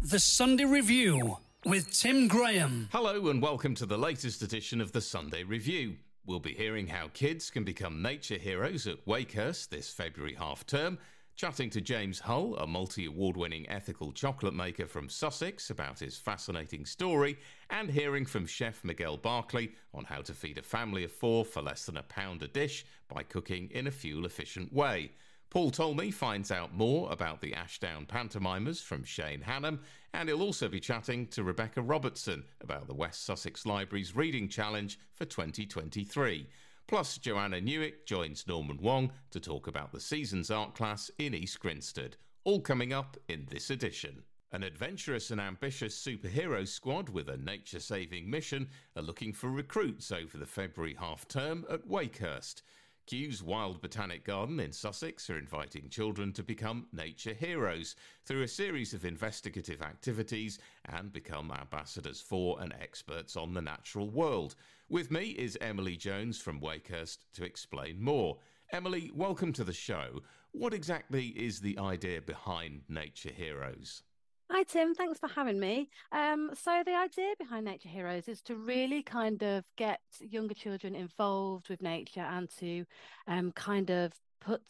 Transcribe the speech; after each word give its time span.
The 0.00 0.20
Sunday 0.20 0.64
Review 0.64 1.38
with 1.66 1.92
Tim 1.92 2.28
Graham. 2.28 2.88
Hello, 2.92 3.30
and 3.30 3.42
welcome 3.42 3.74
to 3.74 3.84
the 3.84 3.98
latest 3.98 4.42
edition 4.42 4.80
of 4.80 4.92
the 4.92 5.00
Sunday 5.00 5.42
Review. 5.42 5.96
We'll 6.24 6.38
be 6.38 6.54
hearing 6.54 6.86
how 6.86 7.08
kids 7.14 7.50
can 7.50 7.64
become 7.64 8.00
nature 8.00 8.38
heroes 8.38 8.86
at 8.86 9.04
Wakehurst 9.06 9.70
this 9.70 9.92
February 9.92 10.34
half 10.34 10.64
term, 10.64 10.98
chatting 11.34 11.68
to 11.70 11.80
James 11.80 12.20
Hull, 12.20 12.54
a 12.58 12.66
multi 12.66 13.06
award 13.06 13.36
winning 13.36 13.68
ethical 13.68 14.12
chocolate 14.12 14.54
maker 14.54 14.86
from 14.86 15.08
Sussex, 15.08 15.70
about 15.70 15.98
his 15.98 16.16
fascinating 16.16 16.86
story, 16.86 17.36
and 17.70 17.90
hearing 17.90 18.24
from 18.24 18.46
chef 18.46 18.84
Miguel 18.84 19.16
Barclay 19.16 19.70
on 19.92 20.04
how 20.04 20.22
to 20.22 20.32
feed 20.32 20.58
a 20.58 20.62
family 20.62 21.02
of 21.02 21.10
four 21.10 21.44
for 21.44 21.60
less 21.60 21.86
than 21.86 21.96
a 21.96 22.04
pound 22.04 22.44
a 22.44 22.48
dish 22.48 22.86
by 23.08 23.24
cooking 23.24 23.68
in 23.72 23.88
a 23.88 23.90
fuel 23.90 24.26
efficient 24.26 24.72
way. 24.72 25.10
Paul 25.50 25.70
Talmey 25.70 26.12
finds 26.12 26.50
out 26.50 26.74
more 26.74 27.10
about 27.10 27.40
the 27.40 27.54
Ashdown 27.54 28.04
pantomimers 28.04 28.82
from 28.82 29.02
Shane 29.02 29.40
Hannam, 29.40 29.78
and 30.12 30.28
he'll 30.28 30.42
also 30.42 30.68
be 30.68 30.78
chatting 30.78 31.26
to 31.28 31.42
Rebecca 31.42 31.80
Robertson 31.80 32.44
about 32.60 32.86
the 32.86 32.94
West 32.94 33.24
Sussex 33.24 33.64
Library's 33.64 34.14
Reading 34.14 34.46
Challenge 34.48 34.98
for 35.14 35.24
2023. 35.24 36.46
Plus, 36.86 37.16
Joanna 37.16 37.62
Nowek 37.62 38.04
joins 38.04 38.46
Norman 38.46 38.78
Wong 38.82 39.10
to 39.30 39.40
talk 39.40 39.66
about 39.66 39.90
the 39.90 40.00
season's 40.00 40.50
art 40.50 40.74
class 40.74 41.10
in 41.18 41.32
East 41.34 41.60
Grinstead. 41.60 42.16
All 42.44 42.60
coming 42.60 42.92
up 42.92 43.16
in 43.28 43.46
this 43.48 43.70
edition. 43.70 44.22
An 44.52 44.62
adventurous 44.62 45.30
and 45.30 45.40
ambitious 45.40 45.96
superhero 45.98 46.68
squad 46.68 47.08
with 47.08 47.28
a 47.30 47.36
nature 47.38 47.80
saving 47.80 48.28
mission 48.30 48.68
are 48.96 49.02
looking 49.02 49.32
for 49.32 49.50
recruits 49.50 50.12
over 50.12 50.36
the 50.36 50.46
February 50.46 50.96
half 50.98 51.26
term 51.26 51.64
at 51.70 51.86
Wakehurst. 51.86 52.62
Kew's 53.08 53.42
Wild 53.42 53.80
Botanic 53.80 54.22
Garden 54.22 54.60
in 54.60 54.70
Sussex 54.70 55.30
are 55.30 55.38
inviting 55.38 55.88
children 55.88 56.30
to 56.34 56.42
become 56.42 56.88
nature 56.92 57.32
heroes 57.32 57.96
through 58.26 58.42
a 58.42 58.48
series 58.48 58.92
of 58.92 59.06
investigative 59.06 59.80
activities 59.80 60.58
and 60.84 61.10
become 61.10 61.50
ambassadors 61.50 62.20
for 62.20 62.60
and 62.60 62.74
experts 62.78 63.34
on 63.34 63.54
the 63.54 63.62
natural 63.62 64.10
world. 64.10 64.56
With 64.90 65.10
me 65.10 65.30
is 65.30 65.56
Emily 65.58 65.96
Jones 65.96 66.38
from 66.38 66.60
Wakehurst 66.60 67.20
to 67.32 67.46
explain 67.46 67.98
more. 67.98 68.36
Emily, 68.72 69.10
welcome 69.14 69.54
to 69.54 69.64
the 69.64 69.72
show. 69.72 70.20
What 70.50 70.74
exactly 70.74 71.28
is 71.28 71.60
the 71.60 71.78
idea 71.78 72.20
behind 72.20 72.82
Nature 72.90 73.32
Heroes? 73.34 74.02
Hi, 74.50 74.62
Tim. 74.62 74.94
Thanks 74.94 75.18
for 75.18 75.28
having 75.28 75.60
me. 75.60 75.90
Um, 76.10 76.50
so, 76.54 76.82
the 76.84 76.94
idea 76.94 77.34
behind 77.38 77.66
Nature 77.66 77.90
Heroes 77.90 78.28
is 78.28 78.40
to 78.42 78.56
really 78.56 79.02
kind 79.02 79.42
of 79.42 79.62
get 79.76 80.00
younger 80.20 80.54
children 80.54 80.94
involved 80.94 81.68
with 81.68 81.82
nature 81.82 82.20
and 82.20 82.48
to 82.58 82.86
um, 83.26 83.52
kind 83.52 83.90
of 83.90 84.14
put 84.40 84.62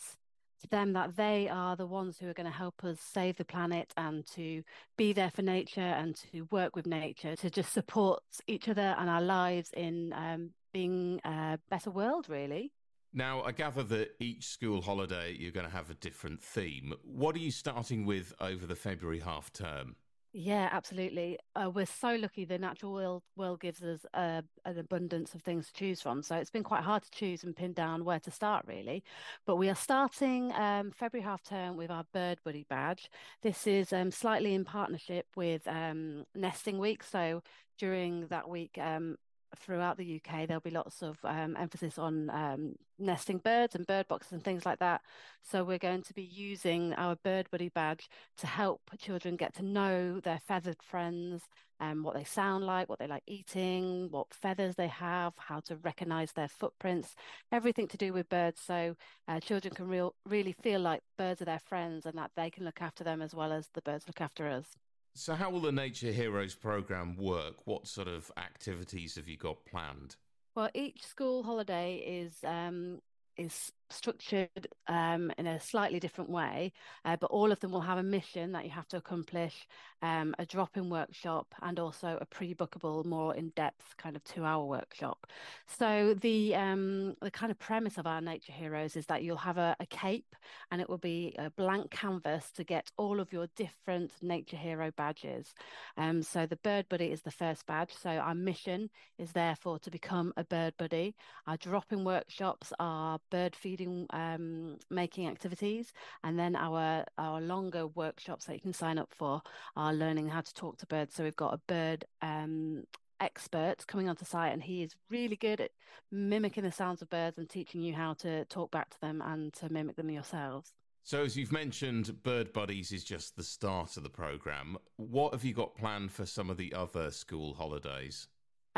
to 0.62 0.68
them 0.70 0.94
that 0.94 1.14
they 1.16 1.48
are 1.48 1.76
the 1.76 1.86
ones 1.86 2.18
who 2.18 2.28
are 2.28 2.34
going 2.34 2.50
to 2.50 2.52
help 2.52 2.82
us 2.82 2.98
save 3.00 3.36
the 3.36 3.44
planet 3.44 3.92
and 3.96 4.26
to 4.34 4.64
be 4.96 5.12
there 5.12 5.30
for 5.30 5.42
nature 5.42 5.80
and 5.80 6.16
to 6.32 6.42
work 6.50 6.74
with 6.74 6.84
nature 6.84 7.36
to 7.36 7.48
just 7.48 7.72
support 7.72 8.20
each 8.48 8.68
other 8.68 8.96
and 8.98 9.08
our 9.08 9.22
lives 9.22 9.70
in 9.76 10.12
um, 10.12 10.50
being 10.72 11.20
a 11.24 11.56
better 11.70 11.92
world, 11.92 12.28
really. 12.28 12.72
Now, 13.12 13.42
I 13.42 13.52
gather 13.52 13.82
that 13.84 14.16
each 14.20 14.46
school 14.46 14.82
holiday 14.82 15.34
you're 15.38 15.52
going 15.52 15.66
to 15.66 15.72
have 15.72 15.90
a 15.90 15.94
different 15.94 16.42
theme. 16.42 16.94
What 17.02 17.34
are 17.34 17.40
you 17.40 17.50
starting 17.50 18.04
with 18.04 18.34
over 18.40 18.66
the 18.66 18.76
February 18.76 19.20
half 19.20 19.52
term? 19.52 19.96
Yeah, 20.34 20.68
absolutely. 20.70 21.38
Uh, 21.56 21.70
we're 21.70 21.86
so 21.86 22.14
lucky 22.14 22.44
the 22.44 22.58
natural 22.58 22.92
world, 22.92 23.22
world 23.34 23.60
gives 23.60 23.82
us 23.82 24.04
uh, 24.12 24.42
an 24.66 24.78
abundance 24.78 25.34
of 25.34 25.40
things 25.40 25.68
to 25.68 25.72
choose 25.72 26.02
from. 26.02 26.22
So 26.22 26.36
it's 26.36 26.50
been 26.50 26.62
quite 26.62 26.82
hard 26.82 27.02
to 27.02 27.10
choose 27.10 27.44
and 27.44 27.56
pin 27.56 27.72
down 27.72 28.04
where 28.04 28.20
to 28.20 28.30
start, 28.30 28.66
really. 28.68 29.02
But 29.46 29.56
we 29.56 29.70
are 29.70 29.74
starting 29.74 30.52
um, 30.52 30.92
February 30.92 31.24
half 31.24 31.42
term 31.42 31.78
with 31.78 31.90
our 31.90 32.04
Bird 32.12 32.38
Buddy 32.44 32.66
badge. 32.68 33.10
This 33.42 33.66
is 33.66 33.90
um, 33.94 34.10
slightly 34.10 34.54
in 34.54 34.66
partnership 34.66 35.26
with 35.34 35.66
um, 35.66 36.24
Nesting 36.34 36.78
Week. 36.78 37.02
So 37.02 37.42
during 37.78 38.26
that 38.26 38.50
week, 38.50 38.76
um, 38.78 39.16
throughout 39.56 39.96
the 39.96 40.20
UK, 40.20 40.46
there'll 40.46 40.60
be 40.60 40.70
lots 40.70 41.02
of 41.02 41.18
um, 41.24 41.56
emphasis 41.56 41.98
on 41.98 42.30
um, 42.30 42.74
nesting 42.98 43.38
birds 43.38 43.74
and 43.74 43.86
bird 43.86 44.08
boxes 44.08 44.32
and 44.32 44.44
things 44.44 44.66
like 44.66 44.78
that. 44.80 45.02
So 45.42 45.64
we're 45.64 45.78
going 45.78 46.02
to 46.02 46.14
be 46.14 46.22
using 46.22 46.94
our 46.94 47.16
Bird 47.16 47.50
Buddy 47.50 47.68
badge 47.68 48.08
to 48.38 48.46
help 48.46 48.80
children 48.98 49.36
get 49.36 49.54
to 49.56 49.64
know 49.64 50.20
their 50.20 50.40
feathered 50.46 50.82
friends 50.82 51.42
and 51.80 51.98
um, 51.98 52.02
what 52.02 52.14
they 52.14 52.24
sound 52.24 52.64
like, 52.66 52.88
what 52.88 52.98
they 52.98 53.06
like 53.06 53.22
eating, 53.26 54.08
what 54.10 54.26
feathers 54.34 54.74
they 54.74 54.88
have, 54.88 55.32
how 55.36 55.60
to 55.60 55.76
recognize 55.76 56.32
their 56.32 56.48
footprints, 56.48 57.14
everything 57.52 57.86
to 57.88 57.96
do 57.96 58.12
with 58.12 58.28
birds. 58.28 58.60
So 58.60 58.96
uh, 59.28 59.38
children 59.40 59.74
can 59.74 59.86
real, 59.88 60.14
really 60.26 60.52
feel 60.52 60.80
like 60.80 61.02
birds 61.16 61.40
are 61.40 61.46
their 61.46 61.60
friends 61.60 62.04
and 62.04 62.18
that 62.18 62.32
they 62.36 62.50
can 62.50 62.64
look 62.64 62.82
after 62.82 63.04
them 63.04 63.22
as 63.22 63.34
well 63.34 63.52
as 63.52 63.68
the 63.74 63.82
birds 63.82 64.06
look 64.08 64.20
after 64.20 64.48
us. 64.48 64.76
So, 65.14 65.34
how 65.34 65.50
will 65.50 65.60
the 65.60 65.72
Nature 65.72 66.12
Heroes 66.12 66.54
program 66.54 67.16
work? 67.16 67.66
What 67.66 67.86
sort 67.86 68.08
of 68.08 68.30
activities 68.36 69.16
have 69.16 69.28
you 69.28 69.36
got 69.36 69.64
planned? 69.66 70.16
Well, 70.54 70.70
each 70.74 71.04
school 71.04 71.42
holiday 71.42 71.96
is 71.96 72.36
um, 72.44 73.00
is 73.36 73.72
structured 73.90 74.68
um, 74.86 75.32
in 75.38 75.46
a 75.46 75.60
slightly 75.60 76.00
different 76.00 76.30
way, 76.30 76.72
uh, 77.04 77.16
but 77.16 77.30
all 77.30 77.52
of 77.52 77.60
them 77.60 77.70
will 77.70 77.80
have 77.80 77.98
a 77.98 78.02
mission 78.02 78.52
that 78.52 78.64
you 78.64 78.70
have 78.70 78.88
to 78.88 78.96
accomplish, 78.96 79.66
um, 80.02 80.34
a 80.38 80.46
drop 80.46 80.76
in 80.76 80.90
workshop, 80.90 81.46
and 81.62 81.78
also 81.78 82.18
a 82.20 82.26
pre 82.26 82.54
bookable, 82.54 83.04
more 83.04 83.34
in 83.34 83.50
depth 83.50 83.96
kind 83.96 84.16
of 84.16 84.24
two 84.24 84.44
hour 84.44 84.64
workshop. 84.64 85.26
So, 85.66 86.14
the, 86.14 86.54
um, 86.54 87.14
the 87.20 87.30
kind 87.30 87.50
of 87.50 87.58
premise 87.58 87.98
of 87.98 88.06
our 88.06 88.20
Nature 88.20 88.52
Heroes 88.52 88.96
is 88.96 89.06
that 89.06 89.22
you'll 89.22 89.36
have 89.36 89.58
a, 89.58 89.76
a 89.80 89.86
cape 89.86 90.34
and 90.70 90.80
it 90.80 90.88
will 90.88 90.98
be 90.98 91.34
a 91.38 91.50
blank 91.50 91.90
canvas 91.90 92.50
to 92.52 92.64
get 92.64 92.90
all 92.96 93.20
of 93.20 93.32
your 93.32 93.46
different 93.56 94.12
Nature 94.22 94.56
Hero 94.56 94.90
badges. 94.96 95.54
Um, 95.96 96.22
so, 96.22 96.46
the 96.46 96.56
Bird 96.56 96.88
Buddy 96.88 97.06
is 97.06 97.22
the 97.22 97.30
first 97.30 97.66
badge. 97.66 97.92
So, 97.94 98.10
our 98.10 98.34
mission 98.34 98.90
is 99.18 99.32
therefore 99.32 99.78
to 99.80 99.90
become 99.90 100.32
a 100.36 100.44
Bird 100.44 100.74
Buddy. 100.78 101.14
Our 101.46 101.56
drop 101.56 101.92
in 101.92 102.04
workshops 102.04 102.72
are 102.78 103.18
bird 103.30 103.54
feeding 103.54 103.77
um, 104.10 104.76
making 104.90 105.28
activities, 105.28 105.92
and 106.24 106.38
then 106.38 106.56
our 106.56 107.04
our 107.18 107.40
longer 107.40 107.86
workshops 107.86 108.46
that 108.46 108.54
you 108.54 108.60
can 108.60 108.72
sign 108.72 108.98
up 108.98 109.12
for 109.14 109.42
are 109.76 109.92
learning 109.92 110.28
how 110.28 110.40
to 110.40 110.54
talk 110.54 110.78
to 110.78 110.86
birds. 110.86 111.14
So 111.14 111.24
we've 111.24 111.36
got 111.36 111.54
a 111.54 111.60
bird 111.66 112.04
um, 112.22 112.84
expert 113.20 113.86
coming 113.86 114.08
onto 114.08 114.24
site 114.24 114.52
and 114.52 114.62
he 114.62 114.82
is 114.82 114.94
really 115.10 115.36
good 115.36 115.60
at 115.60 115.70
mimicking 116.10 116.64
the 116.64 116.72
sounds 116.72 117.02
of 117.02 117.10
birds 117.10 117.38
and 117.38 117.48
teaching 117.48 117.82
you 117.82 117.94
how 117.94 118.14
to 118.14 118.44
talk 118.46 118.70
back 118.70 118.90
to 118.90 119.00
them 119.00 119.22
and 119.24 119.52
to 119.54 119.72
mimic 119.72 119.96
them 119.96 120.10
yourselves. 120.10 120.72
So, 121.02 121.22
as 121.22 121.36
you've 121.38 121.52
mentioned, 121.52 122.22
Bird 122.22 122.52
Buddies 122.52 122.92
is 122.92 123.02
just 123.02 123.34
the 123.34 123.42
start 123.42 123.96
of 123.96 124.02
the 124.02 124.10
program. 124.10 124.76
What 124.96 125.32
have 125.32 125.42
you 125.42 125.54
got 125.54 125.74
planned 125.74 126.12
for 126.12 126.26
some 126.26 126.50
of 126.50 126.58
the 126.58 126.74
other 126.74 127.10
school 127.10 127.54
holidays? 127.54 128.28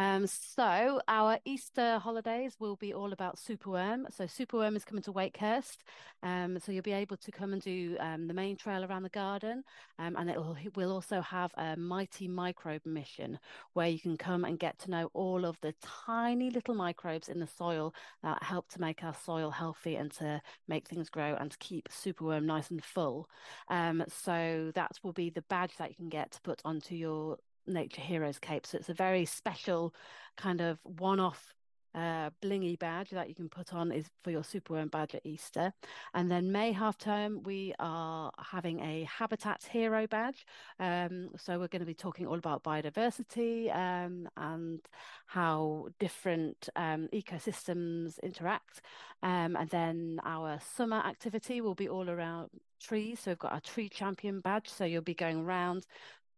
Um, 0.00 0.26
so 0.26 0.98
our 1.08 1.38
Easter 1.44 1.98
holidays 1.98 2.56
will 2.58 2.76
be 2.76 2.94
all 2.94 3.12
about 3.12 3.36
Superworm. 3.36 4.06
So 4.10 4.24
Superworm 4.24 4.74
is 4.74 4.82
coming 4.82 5.02
to 5.02 5.12
Wakehurst. 5.12 5.76
Um, 6.22 6.58
so 6.58 6.72
you'll 6.72 6.80
be 6.80 6.92
able 6.92 7.18
to 7.18 7.30
come 7.30 7.52
and 7.52 7.60
do 7.60 7.98
um, 8.00 8.26
the 8.26 8.32
main 8.32 8.56
trail 8.56 8.82
around 8.82 9.02
the 9.02 9.10
garden, 9.10 9.62
um, 9.98 10.16
and 10.16 10.30
it 10.30 10.36
will 10.36 10.56
will 10.74 10.90
also 10.90 11.20
have 11.20 11.52
a 11.58 11.76
mighty 11.76 12.28
microbe 12.28 12.86
mission 12.86 13.38
where 13.74 13.88
you 13.88 14.00
can 14.00 14.16
come 14.16 14.46
and 14.46 14.58
get 14.58 14.78
to 14.78 14.90
know 14.90 15.10
all 15.12 15.44
of 15.44 15.60
the 15.60 15.74
tiny 15.82 16.48
little 16.48 16.74
microbes 16.74 17.28
in 17.28 17.38
the 17.38 17.46
soil 17.46 17.92
that 18.22 18.42
help 18.42 18.70
to 18.70 18.80
make 18.80 19.04
our 19.04 19.14
soil 19.14 19.50
healthy 19.50 19.96
and 19.96 20.12
to 20.12 20.40
make 20.66 20.88
things 20.88 21.10
grow 21.10 21.36
and 21.38 21.50
to 21.50 21.58
keep 21.58 21.90
Superworm 21.90 22.44
nice 22.44 22.70
and 22.70 22.82
full. 22.82 23.28
Um, 23.68 24.02
so 24.08 24.72
that 24.74 24.92
will 25.02 25.12
be 25.12 25.28
the 25.28 25.42
badge 25.42 25.76
that 25.76 25.90
you 25.90 25.96
can 25.96 26.08
get 26.08 26.30
to 26.32 26.40
put 26.40 26.62
onto 26.64 26.94
your 26.94 27.36
Nature 27.66 28.02
Heroes 28.02 28.38
cape. 28.38 28.66
So 28.66 28.78
it's 28.78 28.88
a 28.88 28.94
very 28.94 29.24
special 29.24 29.94
kind 30.36 30.60
of 30.60 30.78
one 30.84 31.20
off 31.20 31.54
uh, 31.94 32.30
blingy 32.42 32.78
badge 32.78 33.10
that 33.10 33.28
you 33.28 33.34
can 33.34 33.48
put 33.48 33.74
on 33.74 33.90
is 33.90 34.06
for 34.22 34.30
your 34.30 34.42
superworm 34.42 34.90
badge 34.90 35.14
at 35.14 35.26
Easter. 35.26 35.72
And 36.14 36.30
then 36.30 36.52
May 36.52 36.72
half 36.72 36.98
term, 36.98 37.42
we 37.42 37.74
are 37.78 38.30
having 38.38 38.80
a 38.80 39.04
habitat 39.04 39.64
hero 39.70 40.06
badge. 40.06 40.46
Um, 40.78 41.30
so 41.36 41.58
we're 41.58 41.68
going 41.68 41.80
to 41.80 41.86
be 41.86 41.94
talking 41.94 42.26
all 42.26 42.38
about 42.38 42.62
biodiversity 42.62 43.74
um, 43.74 44.28
and 44.36 44.80
how 45.26 45.88
different 45.98 46.68
um, 46.76 47.08
ecosystems 47.12 48.20
interact. 48.22 48.82
Um, 49.22 49.56
and 49.56 49.68
then 49.70 50.20
our 50.24 50.60
summer 50.76 50.98
activity 50.98 51.60
will 51.60 51.74
be 51.74 51.88
all 51.88 52.08
around 52.08 52.50
trees. 52.80 53.20
So 53.20 53.32
we've 53.32 53.38
got 53.38 53.52
our 53.52 53.60
tree 53.60 53.88
champion 53.88 54.40
badge. 54.40 54.68
So 54.68 54.84
you'll 54.84 55.02
be 55.02 55.14
going 55.14 55.44
around 55.44 55.86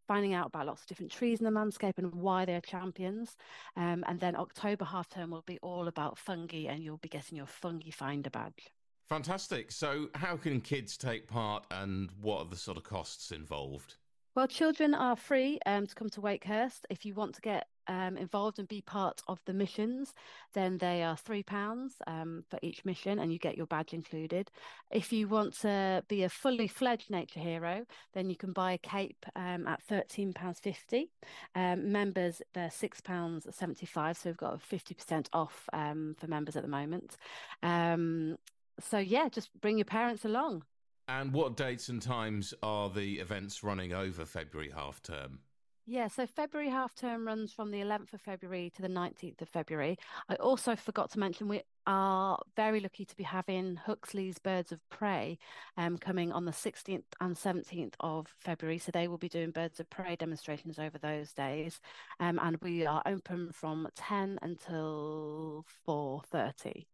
finding 0.06 0.34
out 0.34 0.48
about 0.48 0.66
lots 0.66 0.82
of 0.82 0.86
different 0.86 1.12
trees 1.12 1.38
in 1.38 1.44
the 1.44 1.50
landscape 1.50 1.98
and 1.98 2.14
why 2.14 2.44
they're 2.44 2.60
champions. 2.60 3.36
Um, 3.76 4.04
and 4.06 4.20
then 4.20 4.36
October 4.36 4.84
half 4.84 5.08
term 5.08 5.30
will 5.30 5.44
be 5.46 5.58
all 5.62 5.88
about 5.88 6.18
fungi, 6.18 6.66
and 6.68 6.82
you'll 6.82 6.98
be 6.98 7.08
getting 7.08 7.36
your 7.36 7.46
fungi 7.46 7.90
finder 7.90 8.30
badge. 8.30 8.70
Fantastic. 9.08 9.70
So, 9.72 10.08
how 10.14 10.36
can 10.36 10.60
kids 10.60 10.96
take 10.96 11.26
part, 11.26 11.64
and 11.70 12.10
what 12.20 12.38
are 12.38 12.48
the 12.48 12.56
sort 12.56 12.76
of 12.76 12.84
costs 12.84 13.30
involved? 13.30 13.96
Well, 14.34 14.46
children 14.46 14.94
are 14.94 15.16
free 15.16 15.58
um, 15.66 15.86
to 15.86 15.94
come 15.94 16.08
to 16.10 16.22
Wakehurst. 16.22 16.86
If 16.88 17.04
you 17.04 17.12
want 17.12 17.34
to 17.34 17.42
get 17.42 17.66
um, 17.86 18.16
involved 18.16 18.58
and 18.58 18.68
be 18.68 18.80
part 18.80 19.20
of 19.28 19.38
the 19.44 19.52
missions, 19.52 20.14
then 20.52 20.78
they 20.78 21.02
are 21.02 21.16
three 21.16 21.42
pounds 21.42 21.94
um, 22.06 22.44
for 22.48 22.58
each 22.62 22.84
mission, 22.84 23.18
and 23.18 23.32
you 23.32 23.38
get 23.38 23.56
your 23.56 23.66
badge 23.66 23.92
included. 23.92 24.50
If 24.90 25.12
you 25.12 25.28
want 25.28 25.54
to 25.60 26.04
be 26.08 26.22
a 26.22 26.28
fully 26.28 26.68
fledged 26.68 27.10
nature 27.10 27.40
hero, 27.40 27.84
then 28.14 28.30
you 28.30 28.36
can 28.36 28.52
buy 28.52 28.72
a 28.72 28.78
cape 28.78 29.24
um, 29.36 29.66
at 29.66 29.82
thirteen 29.82 30.32
pounds 30.32 30.60
fifty. 30.60 31.10
Um, 31.54 31.92
members, 31.92 32.42
they're 32.54 32.70
six 32.70 33.00
pounds 33.00 33.46
seventy 33.50 33.86
five, 33.86 34.16
so 34.16 34.30
we've 34.30 34.36
got 34.36 34.60
fifty 34.60 34.94
percent 34.94 35.28
off 35.32 35.68
um, 35.72 36.14
for 36.18 36.26
members 36.26 36.56
at 36.56 36.62
the 36.62 36.68
moment. 36.68 37.16
Um, 37.62 38.36
so 38.80 38.98
yeah, 38.98 39.28
just 39.28 39.50
bring 39.60 39.78
your 39.78 39.84
parents 39.84 40.24
along. 40.24 40.64
And 41.08 41.32
what 41.32 41.56
dates 41.56 41.88
and 41.88 42.00
times 42.00 42.54
are 42.62 42.88
the 42.88 43.18
events 43.18 43.62
running 43.62 43.92
over 43.92 44.24
February 44.24 44.70
half 44.74 45.02
term? 45.02 45.40
Yeah, 45.84 46.06
so 46.06 46.26
February 46.26 46.70
half 46.70 46.94
term 46.94 47.26
runs 47.26 47.52
from 47.52 47.72
the 47.72 47.80
11th 47.80 48.12
of 48.12 48.20
February 48.20 48.70
to 48.76 48.82
the 48.82 48.88
19th 48.88 49.42
of 49.42 49.48
February. 49.48 49.98
I 50.28 50.36
also 50.36 50.76
forgot 50.76 51.10
to 51.10 51.18
mention 51.18 51.48
we 51.48 51.62
are 51.88 52.38
very 52.54 52.78
lucky 52.78 53.04
to 53.04 53.16
be 53.16 53.24
having 53.24 53.74
Huxley's 53.74 54.38
Birds 54.38 54.70
of 54.70 54.78
Prey 54.90 55.38
um, 55.76 55.98
coming 55.98 56.30
on 56.30 56.44
the 56.44 56.52
16th 56.52 57.02
and 57.20 57.34
17th 57.34 57.94
of 57.98 58.28
February. 58.38 58.78
So 58.78 58.92
they 58.92 59.08
will 59.08 59.18
be 59.18 59.28
doing 59.28 59.50
Birds 59.50 59.80
of 59.80 59.90
Prey 59.90 60.14
demonstrations 60.14 60.78
over 60.78 60.98
those 60.98 61.32
days. 61.32 61.80
Um, 62.20 62.38
and 62.40 62.58
we 62.62 62.86
are 62.86 63.02
open 63.04 63.50
from 63.52 63.88
10 63.96 64.38
until 64.40 65.66
4.30. 65.88 66.86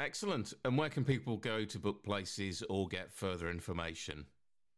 Excellent. 0.00 0.52
And 0.64 0.76
where 0.76 0.90
can 0.90 1.04
people 1.04 1.36
go 1.36 1.64
to 1.64 1.78
book 1.78 2.02
places 2.02 2.64
or 2.68 2.88
get 2.88 3.12
further 3.12 3.48
information? 3.48 4.26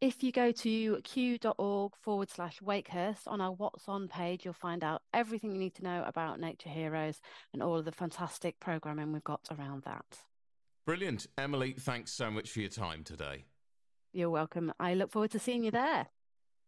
If 0.01 0.23
you 0.23 0.33
go 0.33 0.53
to 0.53 1.01
kew.org 1.03 1.93
forward 1.97 2.29
slash 2.29 2.61
Wakehurst 2.61 3.27
on 3.27 3.41
our 3.41 3.53
What's 3.53 3.89
On 3.89 4.09
page, 4.09 4.45
you'll 4.45 4.53
find 4.53 4.85
out 4.85 5.03
everything 5.15 5.53
you 5.53 5.59
need 5.59 5.75
to 5.77 5.85
know 5.85 6.05
about 6.07 6.41
Nature 6.41 6.69
Heroes 6.69 7.21
and 7.53 7.63
all 7.63 7.79
of 7.79 7.85
the 7.85 7.93
fantastic 7.93 8.61
programming 8.61 9.13
we've 9.13 9.25
got 9.25 9.49
around 9.51 9.85
that. 9.85 10.19
Brilliant. 10.85 11.27
Emily, 11.39 11.73
thanks 11.73 12.13
so 12.13 12.31
much 12.31 12.51
for 12.51 12.61
your 12.61 12.69
time 12.69 13.05
today. 13.05 13.45
You're 14.13 14.31
welcome. 14.31 14.73
I 14.79 14.95
look 14.95 15.11
forward 15.11 15.31
to 15.31 15.39
seeing 15.39 15.65
you 15.65 15.71
there. 15.71 16.09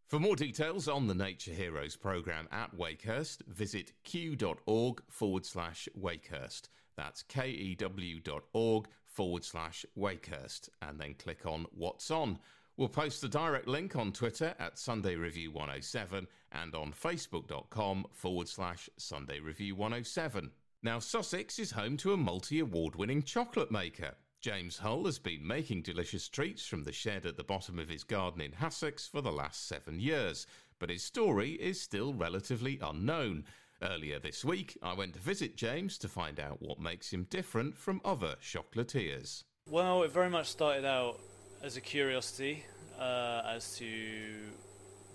For 0.08 0.18
more 0.20 0.36
details 0.36 0.88
on 0.88 1.08
the 1.08 1.14
Nature 1.14 1.52
Heroes 1.52 1.96
programme 1.96 2.48
at 2.52 2.74
Wakehurst, 2.76 3.44
visit 3.48 3.92
kew.org 4.04 5.02
forward 5.10 5.44
slash 5.44 5.88
Wakehurst. 6.00 6.68
That's 6.96 7.22
kew.org 7.24 8.86
forward 9.04 9.44
slash 9.44 9.84
Wakehurst, 9.98 10.68
and 10.80 11.00
then 11.00 11.14
click 11.14 11.44
on 11.44 11.66
What's 11.72 12.10
On. 12.10 12.38
We'll 12.78 12.88
post 12.88 13.22
the 13.22 13.28
direct 13.28 13.66
link 13.66 13.96
on 13.96 14.12
Twitter 14.12 14.54
at 14.58 14.78
Sunday 14.78 15.16
Review 15.16 15.50
107 15.50 16.26
and 16.52 16.74
on 16.74 16.92
facebook.com 16.92 18.04
forward 18.12 18.48
slash 18.48 18.90
Sunday 18.98 19.40
Review 19.40 19.74
107. 19.74 20.50
Now, 20.82 20.98
Sussex 20.98 21.58
is 21.58 21.70
home 21.70 21.96
to 21.96 22.12
a 22.12 22.18
multi 22.18 22.58
award 22.58 22.94
winning 22.94 23.22
chocolate 23.22 23.70
maker. 23.70 24.14
James 24.42 24.76
Hull 24.76 25.06
has 25.06 25.18
been 25.18 25.46
making 25.46 25.82
delicious 25.82 26.28
treats 26.28 26.66
from 26.66 26.84
the 26.84 26.92
shed 26.92 27.24
at 27.24 27.38
the 27.38 27.44
bottom 27.44 27.78
of 27.78 27.88
his 27.88 28.04
garden 28.04 28.42
in 28.42 28.52
Hassocks 28.52 29.08
for 29.08 29.22
the 29.22 29.32
last 29.32 29.66
seven 29.66 29.98
years, 29.98 30.46
but 30.78 30.90
his 30.90 31.02
story 31.02 31.52
is 31.52 31.80
still 31.80 32.12
relatively 32.12 32.78
unknown. 32.82 33.44
Earlier 33.80 34.18
this 34.18 34.44
week, 34.44 34.76
I 34.82 34.92
went 34.92 35.14
to 35.14 35.18
visit 35.18 35.56
James 35.56 35.96
to 35.96 36.08
find 36.08 36.38
out 36.38 36.60
what 36.60 36.78
makes 36.78 37.10
him 37.10 37.26
different 37.30 37.78
from 37.78 38.02
other 38.04 38.36
chocolatiers. 38.42 39.44
Well, 39.66 40.02
it 40.02 40.12
very 40.12 40.30
much 40.30 40.48
started 40.48 40.84
out 40.84 41.20
as 41.62 41.76
a 41.76 41.80
curiosity 41.80 42.64
uh, 43.00 43.42
as 43.46 43.76
to 43.78 43.86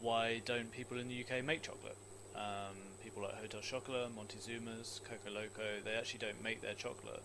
why 0.01 0.41
don't 0.45 0.71
people 0.71 0.97
in 0.99 1.07
the 1.07 1.23
UK 1.23 1.43
make 1.43 1.61
chocolate. 1.61 1.97
Um, 2.35 2.75
people 3.03 3.23
like 3.23 3.35
Hotel 3.35 3.61
Chocolat, 3.61 4.15
Montezuma's, 4.15 5.01
Cocoa 5.03 5.33
Loco, 5.33 5.81
they 5.83 5.93
actually 5.93 6.19
don't 6.19 6.41
make 6.43 6.61
their 6.61 6.73
chocolate. 6.73 7.21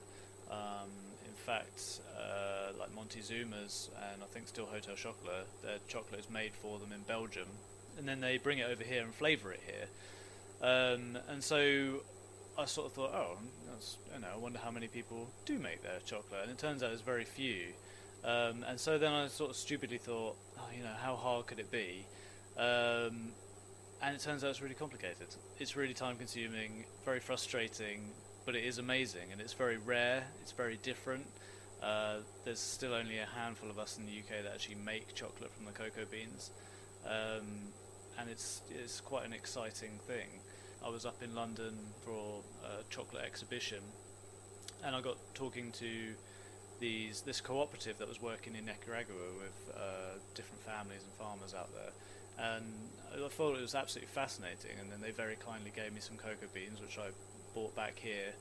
Um, 0.50 0.90
in 1.24 1.34
fact, 1.34 2.00
uh, 2.16 2.72
like 2.78 2.94
Montezuma's 2.94 3.90
and 4.12 4.22
I 4.22 4.26
think 4.26 4.48
still 4.48 4.66
Hotel 4.66 4.94
Chocolat, 4.94 5.46
their 5.62 5.78
chocolate 5.88 6.20
is 6.20 6.30
made 6.30 6.52
for 6.52 6.78
them 6.78 6.92
in 6.92 7.00
Belgium, 7.02 7.48
and 7.98 8.06
then 8.06 8.20
they 8.20 8.38
bring 8.38 8.58
it 8.58 8.70
over 8.70 8.84
here 8.84 9.02
and 9.02 9.14
flavour 9.14 9.52
it 9.52 9.60
here. 9.64 9.86
Um, 10.62 11.18
and 11.28 11.42
so 11.42 12.02
I 12.58 12.64
sort 12.64 12.86
of 12.86 12.92
thought, 12.92 13.12
oh, 13.14 13.38
you 14.14 14.20
know, 14.20 14.28
I 14.32 14.36
wonder 14.36 14.58
how 14.58 14.70
many 14.70 14.88
people 14.88 15.28
do 15.44 15.58
make 15.58 15.82
their 15.82 16.00
chocolate, 16.04 16.42
and 16.42 16.50
it 16.50 16.58
turns 16.58 16.82
out 16.82 16.88
there's 16.88 17.00
very 17.00 17.24
few. 17.24 17.72
Um, 18.26 18.64
and 18.68 18.78
so 18.78 18.98
then 18.98 19.12
I 19.12 19.28
sort 19.28 19.50
of 19.50 19.56
stupidly 19.56 19.98
thought, 19.98 20.36
oh, 20.58 20.68
you 20.76 20.82
know, 20.82 20.94
how 21.00 21.14
hard 21.14 21.46
could 21.46 21.60
it 21.60 21.70
be? 21.70 22.04
Um, 22.58 23.32
and 24.02 24.14
it 24.14 24.20
turns 24.20 24.42
out 24.42 24.50
it's 24.50 24.60
really 24.60 24.74
complicated. 24.74 25.28
It's 25.58 25.76
really 25.76 25.94
time 25.94 26.16
consuming, 26.16 26.84
very 27.04 27.20
frustrating, 27.20 28.10
but 28.44 28.56
it 28.56 28.64
is 28.64 28.78
amazing 28.78 29.32
and 29.32 29.40
it's 29.40 29.52
very 29.52 29.76
rare, 29.76 30.24
it's 30.42 30.52
very 30.52 30.78
different. 30.82 31.26
Uh, 31.82 32.16
there's 32.44 32.58
still 32.58 32.94
only 32.94 33.18
a 33.18 33.26
handful 33.26 33.70
of 33.70 33.78
us 33.78 33.98
in 33.98 34.06
the 34.06 34.12
UK 34.12 34.42
that 34.42 34.52
actually 34.52 34.76
make 34.76 35.14
chocolate 35.14 35.52
from 35.52 35.66
the 35.66 35.72
cocoa 35.72 36.06
beans, 36.10 36.50
um, 37.04 37.46
and 38.18 38.30
it's 38.30 38.62
it's 38.70 39.00
quite 39.00 39.26
an 39.26 39.34
exciting 39.34 40.00
thing. 40.06 40.26
I 40.84 40.88
was 40.88 41.04
up 41.04 41.22
in 41.22 41.34
London 41.34 41.74
for 42.02 42.42
a 42.64 42.82
chocolate 42.88 43.24
exhibition, 43.24 43.82
and 44.84 44.96
I 44.96 45.02
got 45.02 45.18
talking 45.34 45.70
to 45.72 46.14
these 46.78 47.22
this 47.22 47.40
cooperative 47.40 47.98
that 47.98 48.08
was 48.08 48.20
working 48.20 48.54
in 48.54 48.64
Nicaragua 48.64 49.14
with 49.38 49.74
uh, 49.76 50.18
different 50.34 50.62
families 50.62 51.02
and 51.04 51.12
farmers 51.14 51.54
out 51.54 51.70
there, 51.74 52.52
and 52.52 52.64
I 53.14 53.28
thought 53.28 53.56
it 53.56 53.62
was 53.62 53.74
absolutely 53.74 54.12
fascinating. 54.12 54.78
And 54.80 54.90
then 54.90 55.00
they 55.00 55.10
very 55.10 55.36
kindly 55.36 55.72
gave 55.74 55.92
me 55.92 56.00
some 56.00 56.16
cocoa 56.16 56.48
beans, 56.52 56.80
which 56.80 56.98
I 56.98 57.08
bought 57.54 57.74
back 57.74 57.98
here, 57.98 58.32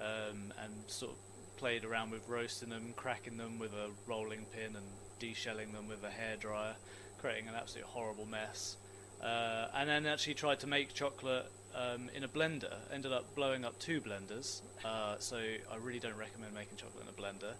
um, 0.00 0.52
and 0.62 0.72
sort 0.86 1.12
of 1.12 1.18
played 1.56 1.84
around 1.84 2.10
with 2.10 2.26
roasting 2.28 2.70
them, 2.70 2.94
cracking 2.96 3.36
them 3.36 3.58
with 3.58 3.72
a 3.72 3.90
rolling 4.06 4.46
pin, 4.46 4.76
and 4.76 4.86
deshelling 5.18 5.72
them 5.72 5.88
with 5.88 6.02
a 6.04 6.08
hairdryer, 6.08 6.74
creating 7.18 7.48
an 7.48 7.54
absolutely 7.54 7.90
horrible 7.92 8.26
mess. 8.26 8.76
Uh, 9.22 9.68
and 9.74 9.88
then 9.88 10.06
actually 10.06 10.34
tried 10.34 10.58
to 10.60 10.66
make 10.66 10.94
chocolate 10.94 11.50
um, 11.74 12.10
in 12.14 12.24
a 12.24 12.28
blender. 12.28 12.74
Ended 12.92 13.12
up 13.12 13.34
blowing 13.34 13.64
up 13.64 13.78
two 13.78 14.00
blenders, 14.00 14.62
uh, 14.84 15.16
so 15.18 15.36
I 15.36 15.76
really 15.76 15.98
don't 15.98 16.16
recommend 16.16 16.54
making 16.54 16.76
chocolate 16.76 17.04
in 17.04 17.08
a 17.08 17.12
blender. 17.12 17.54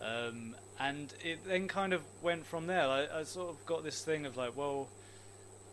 Um, 0.00 0.56
and 0.80 1.12
it 1.24 1.46
then 1.46 1.68
kind 1.68 1.92
of 1.92 2.02
went 2.22 2.44
from 2.44 2.66
there. 2.66 2.86
I, 2.88 3.20
I, 3.20 3.22
sort 3.22 3.50
of 3.50 3.64
got 3.66 3.84
this 3.84 4.02
thing 4.04 4.26
of 4.26 4.36
like, 4.36 4.56
well, 4.56 4.88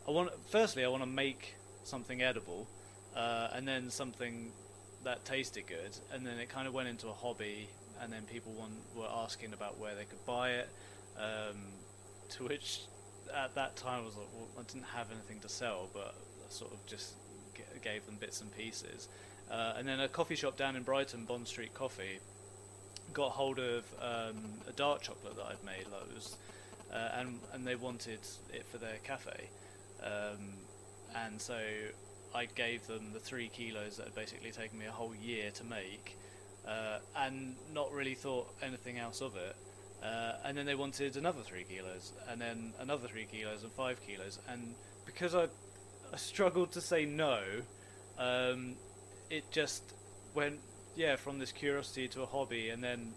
I 0.08 0.12
want. 0.12 0.30
Firstly, 0.50 0.86
I 0.86 0.88
want 0.88 1.04
to 1.04 1.10
make 1.10 1.56
something 1.84 2.22
edible, 2.22 2.68
uh, 3.16 3.48
and 3.54 3.68
then 3.68 3.90
something 3.90 4.52
that 5.04 5.26
tasted 5.26 5.66
good, 5.68 5.98
and 6.14 6.26
then 6.26 6.38
it 6.38 6.50
kind 6.50 6.68
of 6.68 6.74
went 6.74 6.88
into 6.88 7.08
a 7.08 7.14
hobby. 7.14 7.70
And 8.02 8.14
then 8.14 8.24
people 8.24 8.54
want, 8.54 8.72
were 8.96 9.10
asking 9.14 9.52
about 9.52 9.78
where 9.78 9.94
they 9.94 10.06
could 10.06 10.26
buy 10.26 10.52
it, 10.52 10.70
um, 11.18 11.58
to 12.30 12.46
which 12.46 12.84
at 13.36 13.54
that 13.56 13.76
time 13.76 14.04
I 14.04 14.06
was 14.06 14.16
like, 14.16 14.28
well, 14.34 14.48
I 14.58 14.64
didn't 14.64 14.88
have 14.96 15.08
anything 15.12 15.40
to 15.42 15.50
sell, 15.50 15.90
but 15.94 16.16
I 16.16 16.50
sort 16.50 16.72
of 16.72 16.86
just 16.86 17.16
gave 17.82 18.06
them 18.06 18.18
bits 18.20 18.42
and 18.42 18.56
pieces. 18.56 19.08
Uh, 19.52 19.74
and 19.78 19.88
then 19.88 20.00
a 20.00 20.08
coffee 20.08 20.36
shop 20.36 20.58
down 20.58 20.76
in 20.76 20.84
Brighton, 20.84 21.26
Bond 21.26 21.48
Street 21.48 21.74
Coffee, 21.74 22.20
got 23.14 23.32
hold 23.32 23.60
of 23.60 23.84
um, 24.02 24.38
a 24.68 24.72
dark 24.76 25.02
chocolate 25.02 25.36
that 25.36 25.46
I'd 25.46 25.64
made, 25.66 25.86
was, 26.14 26.38
uh, 26.94 27.10
and 27.20 27.40
and 27.54 27.66
they 27.66 27.76
wanted 27.76 28.20
it 28.54 28.66
for 28.72 28.78
their 28.78 28.98
cafe, 29.04 29.50
um, 30.04 30.54
and 31.16 31.42
so 31.42 31.58
I 32.36 32.46
gave 32.46 32.86
them 32.88 33.12
the 33.14 33.20
three 33.20 33.50
kilos 33.50 33.98
that 33.98 34.06
had 34.06 34.16
basically 34.16 34.52
taken 34.52 34.78
me 34.78 34.86
a 34.86 34.92
whole 34.92 35.16
year 35.16 35.52
to 35.52 35.64
make, 35.64 36.18
uh, 36.68 37.00
and 37.18 37.56
not 37.74 37.92
really 37.92 38.16
thought 38.16 38.54
anything 38.62 38.98
else 39.00 39.22
of 39.22 39.36
it. 39.36 39.56
Uh, 40.04 40.34
and 40.46 40.58
then 40.58 40.66
they 40.66 40.76
wanted 40.76 41.18
another 41.18 41.42
three 41.42 41.64
kilos, 41.64 42.14
and 42.30 42.40
then 42.40 42.74
another 42.80 43.08
three 43.08 43.26
kilos, 43.26 43.64
and 43.64 43.72
five 43.74 44.00
kilos. 44.06 44.40
And 44.48 44.76
because 45.06 45.36
I 45.36 45.48
struggled 46.18 46.72
to 46.74 46.82
say 46.82 47.06
no, 47.06 47.42
um, 48.18 48.76
it 49.30 49.50
just 49.52 49.84
went 50.34 50.60
yeah, 50.96 51.16
from 51.16 51.40
this 51.40 51.52
curiosity 51.52 52.08
to 52.10 52.24
a 52.24 52.26
hobby, 52.26 52.70
and 52.70 52.84
then 52.84 53.14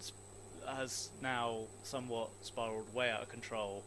has 0.69 1.11
now 1.21 1.65
somewhat 1.83 2.31
spiraled 2.41 2.93
way 2.95 3.11
out 3.11 3.23
of 3.23 3.29
control 3.29 3.85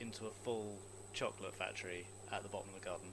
into 0.00 0.26
a 0.26 0.30
full 0.42 0.78
chocolate 1.12 1.54
factory 1.54 2.06
at 2.32 2.42
the 2.42 2.48
bottom 2.48 2.68
of 2.74 2.80
the 2.80 2.84
garden. 2.84 3.08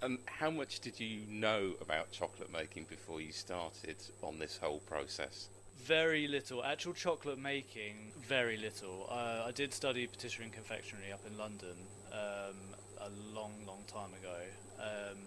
And 0.00 0.18
how 0.26 0.50
much 0.50 0.80
did 0.80 0.98
you 0.98 1.22
know 1.28 1.72
about 1.80 2.10
chocolate 2.12 2.52
making 2.52 2.86
before 2.88 3.20
you 3.20 3.32
started 3.32 3.96
on 4.22 4.38
this 4.38 4.56
whole 4.56 4.80
process? 4.80 5.48
Very 5.84 6.28
little. 6.28 6.64
Actual 6.64 6.92
chocolate 6.92 7.38
making, 7.38 8.12
very 8.20 8.56
little. 8.56 9.08
Uh, 9.10 9.44
I 9.46 9.50
did 9.52 9.72
study 9.72 10.06
patisserie 10.06 10.44
and 10.44 10.54
confectionery 10.54 11.12
up 11.12 11.26
in 11.26 11.36
London 11.36 11.76
um, 12.12 12.56
a 13.06 13.34
long, 13.34 13.52
long 13.66 13.84
time 13.86 14.10
ago. 14.14 14.36
Um, 14.78 15.18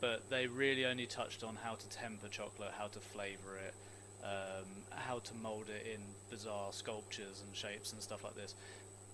but 0.00 0.28
they 0.28 0.46
really 0.46 0.84
only 0.84 1.06
touched 1.06 1.42
on 1.42 1.56
how 1.56 1.74
to 1.74 1.88
temper 1.88 2.28
chocolate, 2.28 2.72
how 2.78 2.86
to 2.88 2.98
flavour 2.98 3.56
it, 3.56 3.74
um, 4.22 4.66
how 4.90 5.18
to 5.20 5.34
mold 5.34 5.68
it 5.68 5.86
in 5.86 6.00
bizarre 6.30 6.72
sculptures 6.72 7.42
and 7.46 7.56
shapes 7.56 7.92
and 7.92 8.02
stuff 8.02 8.22
like 8.24 8.34
this. 8.34 8.54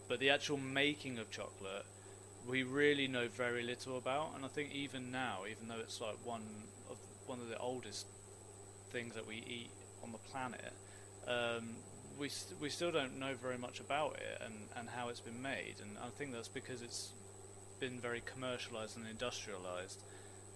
But 0.09 0.19
the 0.19 0.31
actual 0.31 0.59
making 0.59 1.19
of 1.19 1.31
chocolate, 1.31 1.87
we 2.49 2.65
really 2.65 3.07
know 3.07 3.29
very 3.29 3.63
little 3.63 3.97
about. 3.97 4.35
And 4.35 4.45
I 4.45 4.49
think 4.49 4.73
even 4.73 5.11
now, 5.11 5.41
even 5.49 5.69
though 5.69 5.81
it's 5.81 6.01
like 6.01 6.17
one 6.25 6.43
of 6.91 6.97
one 7.27 7.39
of 7.39 7.49
the 7.49 7.59
oldest 7.59 8.07
things 8.91 9.15
that 9.15 9.27
we 9.27 9.37
eat 9.37 9.71
on 10.03 10.11
the 10.13 10.19
planet, 10.19 10.73
um, 11.29 11.77
we 12.19 12.29
st- 12.29 12.61
we 12.61 12.69
still 12.69 12.91
don't 12.91 13.19
know 13.19 13.35
very 13.41 13.57
much 13.59 13.81
about 13.81 14.17
it 14.17 14.43
and, 14.45 14.55
and 14.77 14.89
how 14.89 15.09
it's 15.09 15.21
been 15.21 15.41
made, 15.41 15.77
and 15.81 15.97
I 15.99 16.09
think 16.09 16.33
that's 16.33 16.49
because 16.49 16.83
it's 16.83 17.13
been 17.83 17.99
very 17.99 18.23
commercialized 18.33 18.97
and 18.97 19.09
industrialized 19.09 20.05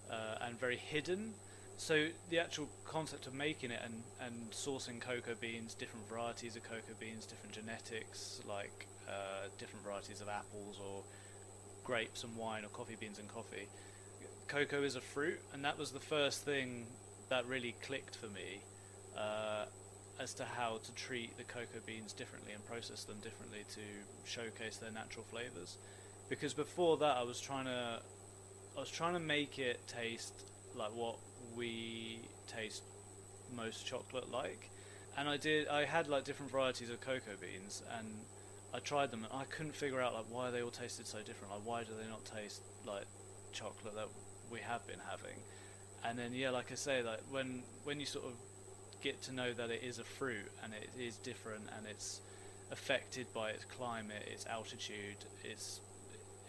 uh, 0.08 0.46
and 0.46 0.58
very 0.60 0.76
hidden. 0.76 1.34
So 1.76 2.06
the 2.30 2.38
actual 2.38 2.68
concept 2.84 3.26
of 3.26 3.34
making 3.34 3.72
it 3.72 3.80
and, 3.84 4.04
and 4.20 4.48
sourcing 4.52 5.00
cocoa 5.00 5.34
beans, 5.40 5.74
different 5.74 6.08
varieties 6.08 6.54
of 6.54 6.62
cocoa 6.62 6.94
beans, 7.00 7.26
different 7.26 7.52
genetics, 7.52 8.40
like 8.48 8.86
uh, 9.08 9.48
different 9.58 9.84
varieties 9.84 10.20
of 10.20 10.28
apples 10.28 10.78
or 10.80 11.02
grapes 11.82 12.22
and 12.22 12.36
wine 12.36 12.64
or 12.64 12.68
coffee 12.68 12.96
beans 12.98 13.18
and 13.18 13.28
coffee. 13.28 13.66
Cocoa 14.46 14.84
is 14.84 14.94
a 14.94 15.00
fruit, 15.00 15.40
and 15.52 15.64
that 15.64 15.76
was 15.76 15.90
the 15.90 15.98
first 15.98 16.44
thing 16.44 16.86
that 17.28 17.44
really 17.46 17.74
clicked 17.82 18.14
for 18.14 18.28
me 18.28 18.60
uh, 19.18 19.64
as 20.20 20.32
to 20.34 20.44
how 20.44 20.78
to 20.84 20.92
treat 20.92 21.36
the 21.36 21.42
cocoa 21.42 21.80
beans 21.84 22.12
differently 22.12 22.52
and 22.52 22.64
process 22.66 23.02
them 23.02 23.18
differently 23.20 23.64
to 23.74 23.80
showcase 24.24 24.76
their 24.76 24.92
natural 24.92 25.24
flavors. 25.28 25.76
Because 26.28 26.54
before 26.54 26.96
that, 26.98 27.16
I 27.16 27.22
was 27.22 27.40
trying 27.40 27.66
to, 27.66 28.00
I 28.76 28.80
was 28.80 28.90
trying 28.90 29.14
to 29.14 29.20
make 29.20 29.58
it 29.58 29.86
taste 29.86 30.34
like 30.74 30.94
what 30.94 31.16
we 31.56 32.20
taste 32.46 32.82
most 33.54 33.86
chocolate 33.86 34.30
like, 34.30 34.70
and 35.16 35.28
I 35.28 35.36
did. 35.36 35.68
I 35.68 35.84
had 35.84 36.08
like 36.08 36.24
different 36.24 36.50
varieties 36.50 36.90
of 36.90 37.00
cocoa 37.00 37.36
beans, 37.40 37.82
and 37.98 38.08
I 38.74 38.80
tried 38.80 39.10
them, 39.10 39.24
and 39.24 39.40
I 39.40 39.44
couldn't 39.44 39.74
figure 39.74 40.00
out 40.00 40.14
like 40.14 40.26
why 40.28 40.50
they 40.50 40.62
all 40.62 40.70
tasted 40.70 41.06
so 41.06 41.18
different. 41.18 41.52
Like 41.52 41.62
why 41.64 41.84
do 41.84 41.90
they 42.00 42.08
not 42.08 42.24
taste 42.24 42.62
like 42.84 43.06
chocolate 43.52 43.94
that 43.94 44.08
we 44.50 44.60
have 44.60 44.86
been 44.86 45.00
having? 45.08 45.38
And 46.04 46.18
then 46.18 46.32
yeah, 46.34 46.50
like 46.50 46.72
I 46.72 46.74
say, 46.74 47.02
like 47.02 47.20
when 47.30 47.62
when 47.84 48.00
you 48.00 48.06
sort 48.06 48.26
of 48.26 48.32
get 49.02 49.22
to 49.22 49.32
know 49.32 49.52
that 49.52 49.70
it 49.70 49.82
is 49.84 49.98
a 49.98 50.04
fruit 50.04 50.50
and 50.64 50.72
it 50.72 50.90
is 51.00 51.16
different 51.18 51.62
and 51.76 51.86
it's 51.86 52.20
affected 52.72 53.26
by 53.32 53.50
its 53.50 53.64
climate, 53.64 54.22
its 54.30 54.46
altitude, 54.46 55.16
its 55.44 55.80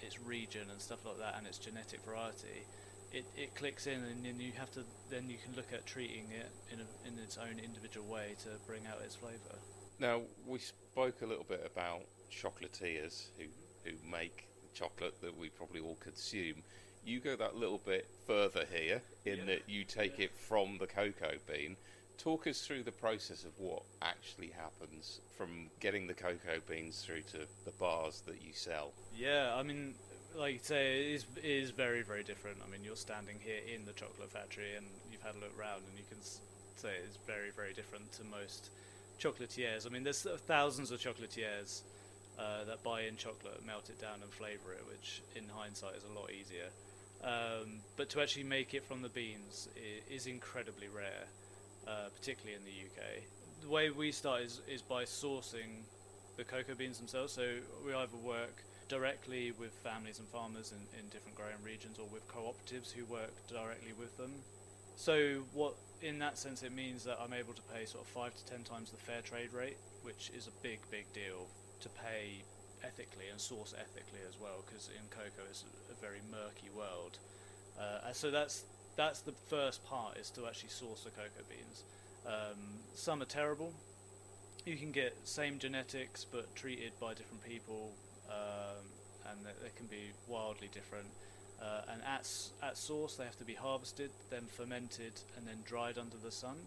its 0.02 0.20
region 0.20 0.70
and 0.72 0.82
stuff 0.82 1.06
like 1.06 1.18
that, 1.20 1.36
and 1.38 1.48
its 1.48 1.58
genetic 1.58 2.02
variety, 2.06 2.66
it, 3.12 3.26
it 3.36 3.56
clicks 3.56 3.88
in, 3.88 4.04
and 4.04 4.26
then 4.26 4.40
you 4.40 4.52
have 4.58 4.72
to 4.72 4.84
then 5.10 5.30
you 5.30 5.38
can 5.44 5.56
look 5.56 5.72
at 5.74 5.86
treating 5.86 6.26
it 6.32 6.50
in 6.72 6.80
a, 6.80 7.08
in 7.08 7.18
its 7.24 7.38
own 7.38 7.60
individual 7.60 8.06
way 8.08 8.36
to 8.44 8.50
bring 8.68 8.86
out 8.88 9.02
its 9.04 9.16
flavour. 9.16 9.58
Now 10.00 10.22
we 10.46 10.60
spoke 10.60 11.22
a 11.22 11.26
little 11.26 11.46
bit 11.48 11.64
about 11.66 12.02
chocolatiers 12.32 13.28
who 13.38 13.46
who 13.86 13.96
make 14.10 14.48
chocolate 14.74 15.20
that 15.22 15.38
we 15.38 15.50
probably 15.50 15.80
all 15.80 15.98
consume. 16.00 16.64
You 17.06 17.20
go 17.22 17.36
that 17.38 17.56
little 17.56 17.78
bit 17.80 18.06
further 18.26 18.66
here 18.72 19.02
in 19.26 19.38
Yeah. 19.38 19.46
that 19.46 19.70
you 19.70 19.86
take 19.86 20.20
it 20.20 20.32
from 20.36 20.78
the 20.78 20.88
cocoa 20.88 21.38
bean. 21.48 21.78
Talk 22.18 22.48
us 22.48 22.62
through 22.62 22.84
the 22.84 22.92
process 22.92 23.44
of 23.44 23.52
what 23.60 23.84
actually 24.02 24.50
happens 24.50 25.22
from 25.38 25.70
getting 25.80 26.08
the 26.08 26.14
cocoa 26.14 26.60
beans 26.68 27.02
through 27.06 27.22
to 27.32 27.40
the 27.66 27.72
bars 27.80 28.22
that 28.26 28.42
you 28.42 28.54
sell. 28.54 28.92
Yeah, 29.16 29.54
I 29.56 29.64
mean, 29.64 29.94
like 30.36 30.54
you 30.54 30.60
say, 30.62 31.00
it 31.00 31.16
is, 31.16 31.26
it 31.38 31.46
is 31.46 31.70
very, 31.72 32.02
very 32.02 32.24
different. 32.24 32.58
I 32.66 32.72
mean, 32.72 32.82
you're 32.84 32.96
standing 32.96 33.38
here 33.40 33.62
in 33.74 33.86
the 33.86 33.94
chocolate 33.94 34.32
factory 34.32 34.76
and 34.76 34.86
you've 35.12 35.22
had 35.22 35.36
a 35.36 35.40
look 35.40 35.58
round 35.58 35.84
and 35.90 35.98
you 35.98 36.06
can 36.10 36.18
say 36.22 36.90
it's 37.06 37.18
very, 37.28 37.52
very 37.52 37.74
different 37.74 38.12
to 38.14 38.24
most 38.24 38.72
chocolatiers. 39.20 39.86
I 39.86 39.90
mean, 39.90 40.04
there's 40.04 40.24
thousands 40.48 40.92
of 40.92 41.00
chocolatiers 41.00 41.82
uh, 42.40 42.66
that 42.66 42.84
buy 42.84 43.02
in 43.02 43.16
chocolate, 43.16 43.66
melt 43.66 43.90
it 43.90 44.02
down 44.02 44.22
and 44.22 44.32
flavour 44.32 44.74
it, 44.74 44.84
which 44.90 45.22
in 45.36 45.44
hindsight 45.50 45.96
is 45.96 46.04
a 46.04 46.20
lot 46.20 46.32
easier. 46.32 46.70
Um, 47.24 47.80
but 47.96 48.10
to 48.10 48.22
actually 48.22 48.44
make 48.44 48.74
it 48.74 48.84
from 48.84 49.02
the 49.02 49.10
beans 49.10 49.70
is 50.10 50.28
incredibly 50.28 50.88
rare, 50.88 51.26
uh, 51.88 52.10
particularly 52.16 52.56
in 52.56 52.64
the 52.64 52.72
UK. 52.86 53.24
The 53.62 53.70
way 53.70 53.90
we 53.90 54.12
start 54.12 54.42
is, 54.42 54.62
is 54.68 54.82
by 54.82 55.04
sourcing 55.04 55.84
the 56.38 56.44
cocoa 56.44 56.76
beans 56.76 56.98
themselves. 56.98 57.34
So 57.34 57.48
we 57.86 57.94
either 57.94 58.18
work 58.24 58.64
directly 58.88 59.52
with 59.60 59.72
families 59.84 60.20
and 60.20 60.28
farmers 60.28 60.72
in, 60.72 61.00
in 61.00 61.10
different 61.10 61.36
growing 61.36 61.62
regions 61.64 61.98
or 62.00 62.06
with 62.12 62.28
cooperatives 62.28 62.92
who 62.92 63.06
work 63.06 63.34
directly 63.48 63.94
with 63.98 64.16
them. 64.18 64.32
So 64.96 65.44
what 65.54 65.76
in 66.02 66.20
that 66.20 66.38
sense 66.38 66.64
it 66.64 66.74
means 66.74 67.04
that 67.04 67.20
I'm 67.22 67.34
able 67.34 67.54
to 67.54 67.62
pay 67.74 67.86
sort 67.86 68.04
of 68.04 68.10
five 68.10 68.36
to 68.36 68.46
ten 68.46 68.64
times 68.64 68.92
the 68.92 68.98
fair 68.98 69.22
trade 69.22 69.54
rate, 69.54 69.78
which 70.04 70.32
is 70.36 70.48
a 70.48 70.64
big, 70.64 70.80
big 70.92 71.06
deal 71.14 71.48
to 71.82 71.90
pay 71.90 72.44
ethically 72.84 73.26
and 73.32 73.40
source 73.40 73.74
ethically 73.78 74.22
as 74.28 74.40
well, 74.40 74.64
because 74.66 74.90
in 74.90 75.04
cocoa 75.10 75.46
it's 75.50 75.64
a, 75.92 75.96
very 76.02 76.22
murky 76.32 76.70
world. 76.76 77.18
Uh, 77.80 78.12
so 78.14 78.30
that's 78.30 78.66
that's 78.98 79.22
the 79.22 79.32
first 79.48 79.86
part 79.86 80.18
is 80.18 80.30
to 80.32 80.48
actually 80.48 80.70
source 80.70 81.04
the 81.04 81.12
cocoa 81.12 81.46
beans. 81.48 81.84
Um, 82.26 82.60
some 82.96 83.22
are 83.22 83.26
terrible. 83.26 83.72
You 84.66 84.76
can 84.76 84.92
get 84.92 85.16
same 85.24 85.60
genetics 85.60 86.26
but 86.26 86.54
treated 86.56 86.92
by 87.00 87.14
different 87.14 87.46
people, 87.48 87.94
um, 88.30 88.84
and 89.30 89.46
they, 89.46 89.52
they 89.64 89.72
can 89.78 89.86
be 89.86 90.12
wildly 90.28 90.70
different. 90.74 91.08
Uh, 91.62 91.82
and 91.94 92.02
at 92.04 92.30
at 92.62 92.78
source, 92.78 93.16
they 93.16 93.24
have 93.24 93.38
to 93.38 93.46
be 93.46 93.54
harvested, 93.54 94.12
then 94.30 94.46
fermented, 94.46 95.14
and 95.38 95.48
then 95.48 95.58
dried 95.66 95.98
under 95.98 96.18
the 96.18 96.32
sun. 96.32 96.58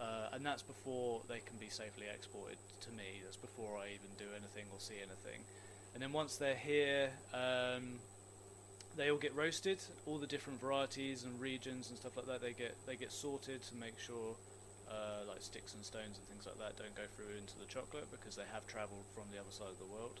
Uh, 0.00 0.28
and 0.32 0.44
that's 0.44 0.62
before 0.62 1.20
they 1.28 1.40
can 1.40 1.56
be 1.58 1.68
safely 1.68 2.06
exported 2.12 2.56
to 2.80 2.90
me. 2.92 3.20
That's 3.24 3.36
before 3.36 3.78
I 3.78 3.86
even 3.88 4.10
do 4.18 4.24
anything 4.36 4.64
or 4.72 4.78
see 4.78 4.96
anything. 4.96 5.42
And 5.94 6.02
then 6.02 6.12
once 6.12 6.36
they're 6.36 6.54
here, 6.54 7.10
um, 7.34 7.98
they 8.96 9.10
all 9.10 9.18
get 9.18 9.34
roasted. 9.34 9.78
All 10.06 10.18
the 10.18 10.26
different 10.26 10.60
varieties 10.60 11.24
and 11.24 11.40
regions 11.40 11.88
and 11.88 11.98
stuff 11.98 12.16
like 12.16 12.26
that, 12.26 12.42
they 12.42 12.52
get 12.52 12.74
they 12.86 12.96
get 12.96 13.12
sorted 13.12 13.62
to 13.62 13.74
make 13.74 13.98
sure, 13.98 14.34
uh, 14.90 15.24
like 15.28 15.42
sticks 15.42 15.74
and 15.74 15.84
stones 15.84 16.18
and 16.18 16.26
things 16.28 16.46
like 16.46 16.58
that, 16.58 16.76
don't 16.76 16.94
go 16.94 17.02
through 17.16 17.36
into 17.38 17.58
the 17.58 17.66
chocolate 17.66 18.10
because 18.10 18.36
they 18.36 18.48
have 18.52 18.66
travelled 18.66 19.04
from 19.14 19.24
the 19.32 19.38
other 19.38 19.50
side 19.50 19.70
of 19.70 19.78
the 19.78 19.86
world. 19.86 20.20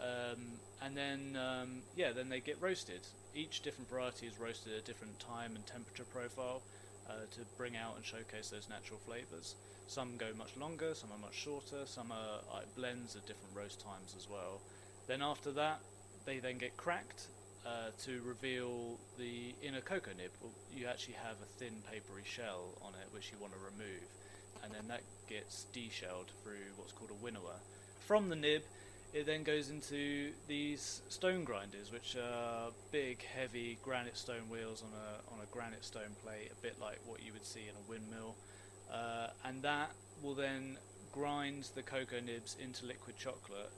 Um, 0.00 0.58
and 0.80 0.96
then 0.96 1.36
um, 1.36 1.82
yeah, 1.96 2.12
then 2.12 2.28
they 2.28 2.40
get 2.40 2.60
roasted. 2.60 3.00
Each 3.34 3.62
different 3.62 3.88
variety 3.88 4.26
is 4.26 4.38
roasted 4.38 4.72
at 4.72 4.80
a 4.80 4.82
different 4.84 5.18
time 5.20 5.54
and 5.54 5.66
temperature 5.66 6.04
profile 6.04 6.62
uh, 7.08 7.24
to 7.32 7.40
bring 7.56 7.76
out 7.76 7.96
and 7.96 8.04
showcase 8.04 8.50
those 8.50 8.68
natural 8.68 8.98
flavours. 9.06 9.54
Some 9.86 10.16
go 10.16 10.28
much 10.36 10.56
longer, 10.56 10.94
some 10.94 11.10
are 11.12 11.18
much 11.18 11.34
shorter, 11.34 11.84
some 11.86 12.10
are 12.12 12.40
like 12.52 12.74
blends 12.74 13.14
at 13.16 13.26
different 13.26 13.54
roast 13.54 13.80
times 13.80 14.14
as 14.16 14.28
well. 14.28 14.60
Then 15.06 15.20
after 15.22 15.50
that, 15.52 15.80
they 16.24 16.38
then 16.38 16.58
get 16.58 16.76
cracked 16.76 17.26
uh, 17.66 17.90
to 18.04 18.20
reveal 18.22 18.98
the 19.18 19.54
inner 19.62 19.80
cocoa 19.80 20.10
nib. 20.16 20.30
You 20.74 20.86
actually 20.86 21.14
have 21.14 21.36
a 21.42 21.46
thin 21.58 21.82
papery 21.90 22.24
shell 22.24 22.78
on 22.82 22.92
it 22.94 23.08
which 23.12 23.30
you 23.30 23.38
want 23.40 23.52
to 23.52 23.58
remove, 23.58 24.02
and 24.64 24.72
then 24.72 24.88
that 24.88 25.02
gets 25.28 25.66
deshelled 25.72 26.30
through 26.42 26.72
what's 26.76 26.92
called 26.92 27.10
a 27.10 27.24
winnower. 27.24 27.58
From 28.06 28.28
the 28.28 28.36
nib, 28.36 28.62
it 29.14 29.26
then 29.26 29.42
goes 29.42 29.68
into 29.68 30.32
these 30.48 31.02
stone 31.08 31.44
grinders, 31.44 31.92
which 31.92 32.16
are 32.16 32.70
big, 32.90 33.22
heavy 33.22 33.78
granite 33.82 34.16
stone 34.16 34.48
wheels 34.50 34.82
on 34.82 34.90
a 34.98 35.32
on 35.34 35.40
a 35.42 35.46
granite 35.52 35.84
stone 35.84 36.16
plate, 36.24 36.50
a 36.50 36.62
bit 36.62 36.76
like 36.80 36.98
what 37.06 37.22
you 37.22 37.32
would 37.32 37.44
see 37.44 37.60
in 37.68 37.76
a 37.76 37.90
windmill, 37.90 38.34
uh, 38.92 39.28
and 39.44 39.62
that 39.62 39.90
will 40.22 40.34
then 40.34 40.78
grind 41.12 41.68
the 41.74 41.82
cocoa 41.82 42.20
nibs 42.20 42.56
into 42.62 42.86
liquid 42.86 43.16
chocolate, 43.18 43.70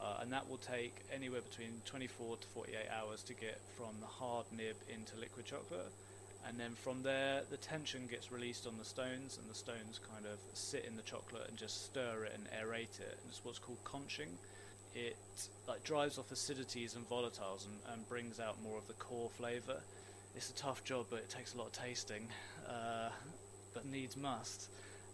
uh, 0.00 0.18
and 0.20 0.32
that 0.32 0.48
will 0.48 0.58
take 0.58 0.94
anywhere 1.12 1.40
between 1.40 1.80
24 1.86 2.36
to 2.36 2.46
48 2.48 2.76
hours 2.90 3.22
to 3.24 3.34
get 3.34 3.60
from 3.76 3.94
the 4.00 4.06
hard 4.06 4.46
nib 4.56 4.76
into 4.92 5.16
liquid 5.18 5.46
chocolate. 5.46 5.92
And 6.46 6.60
then 6.60 6.72
from 6.72 7.02
there, 7.02 7.42
the 7.50 7.56
tension 7.56 8.06
gets 8.06 8.30
released 8.30 8.66
on 8.66 8.76
the 8.76 8.84
stones, 8.84 9.38
and 9.40 9.50
the 9.50 9.54
stones 9.54 9.98
kind 10.12 10.26
of 10.26 10.38
sit 10.52 10.84
in 10.84 10.96
the 10.96 11.02
chocolate 11.02 11.48
and 11.48 11.56
just 11.56 11.86
stir 11.86 12.24
it 12.24 12.32
and 12.34 12.46
aerate 12.48 13.00
it. 13.00 13.18
And 13.22 13.30
it's 13.30 13.44
what's 13.44 13.58
called 13.58 13.82
conching. 13.84 14.28
It 14.94 15.16
like 15.66 15.82
drives 15.84 16.18
off 16.18 16.30
acidities 16.30 16.96
and 16.96 17.08
volatiles 17.08 17.66
and, 17.66 17.78
and 17.92 18.08
brings 18.08 18.40
out 18.40 18.62
more 18.62 18.76
of 18.76 18.86
the 18.86 18.92
core 18.94 19.30
flavour. 19.30 19.80
It's 20.36 20.50
a 20.50 20.54
tough 20.54 20.84
job, 20.84 21.06
but 21.10 21.20
it 21.20 21.30
takes 21.30 21.54
a 21.54 21.58
lot 21.58 21.68
of 21.68 21.72
tasting, 21.72 22.28
uh, 22.68 23.08
but 23.72 23.86
needs 23.86 24.16
must. 24.16 24.68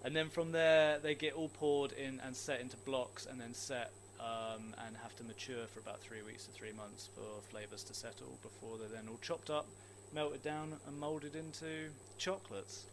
And 0.04 0.16
then 0.16 0.30
from 0.30 0.50
there, 0.50 0.98
they 0.98 1.14
get 1.14 1.34
all 1.34 1.48
poured 1.48 1.92
in 1.92 2.20
and 2.24 2.34
set 2.34 2.60
into 2.60 2.76
blocks, 2.78 3.26
and 3.26 3.40
then 3.40 3.54
set 3.54 3.92
um, 4.20 4.74
and 4.86 4.96
have 4.96 5.16
to 5.16 5.24
mature 5.24 5.66
for 5.72 5.80
about 5.80 6.00
three 6.00 6.22
weeks 6.22 6.44
to 6.44 6.52
three 6.52 6.72
months 6.72 7.08
for 7.14 7.40
flavours 7.50 7.82
to 7.84 7.94
settle 7.94 8.38
before 8.42 8.78
they're 8.78 8.88
then 8.88 9.08
all 9.08 9.18
chopped 9.22 9.50
up, 9.50 9.66
melted 10.14 10.42
down, 10.42 10.74
and 10.86 10.98
moulded 10.98 11.34
into 11.34 11.90
chocolates. 12.18 12.84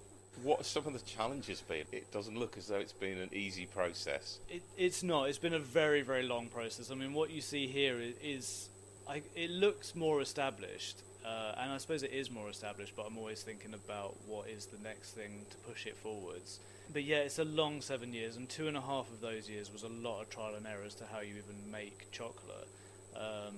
What 0.44 0.58
have 0.60 0.68
some 0.68 0.86
of 0.86 0.94
the 0.94 1.00
challenges 1.00 1.62
been? 1.62 1.86
It 1.92 2.12
doesn't 2.12 2.38
look 2.38 2.58
as 2.58 2.68
though 2.68 2.78
it's 2.78 2.94
been 2.94 3.18
an 3.18 3.30
easy 3.34 3.66
process. 3.66 4.40
It, 4.50 4.62
it's 4.78 5.02
not. 5.02 5.30
It's 5.30 5.40
been 5.40 5.56
a 5.56 5.60
very, 5.60 6.04
very 6.04 6.24
long 6.24 6.48
process. 6.48 6.92
I 6.92 6.96
mean, 6.96 7.14
what 7.14 7.32
you 7.32 7.42
see 7.42 7.68
here 7.68 8.00
is, 8.00 8.14
is 8.24 8.70
I, 9.10 9.24
it 9.36 9.50
looks 9.50 9.96
more 9.96 10.22
established, 10.22 11.02
uh, 11.28 11.56
and 11.62 11.72
I 11.72 11.78
suppose 11.78 12.04
it 12.04 12.12
is 12.12 12.32
more 12.32 12.50
established. 12.50 12.94
But 12.96 13.06
I'm 13.08 13.18
always 13.18 13.44
thinking 13.44 13.74
about 13.74 14.16
what 14.26 14.48
is 14.50 14.66
the 14.66 14.82
next 14.82 15.12
thing 15.12 15.46
to 15.50 15.58
push 15.70 15.86
it 15.86 15.98
forwards. 15.98 16.60
But 16.94 17.04
yeah, 17.04 17.18
it's 17.18 17.40
a 17.40 17.44
long 17.44 17.82
seven 17.82 18.14
years, 18.14 18.38
and 18.38 18.48
two 18.48 18.68
and 18.68 18.78
a 18.78 18.82
half 18.82 19.12
of 19.12 19.20
those 19.20 19.50
years 19.50 19.72
was 19.72 19.84
a 19.84 19.90
lot 19.90 20.22
of 20.22 20.30
trial 20.30 20.56
and 20.56 20.66
error 20.66 20.86
as 20.86 20.96
to 20.96 21.06
how 21.12 21.20
you 21.20 21.36
even 21.36 21.70
make 21.70 22.10
chocolate. 22.12 22.68
Um, 23.16 23.56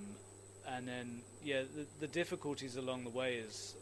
and 0.67 0.87
then, 0.87 1.21
yeah, 1.43 1.61
the, 1.75 1.85
the 1.99 2.07
difficulties 2.07 2.75
along 2.75 3.03
the 3.03 3.09
way 3.09 3.35
is 3.35 3.75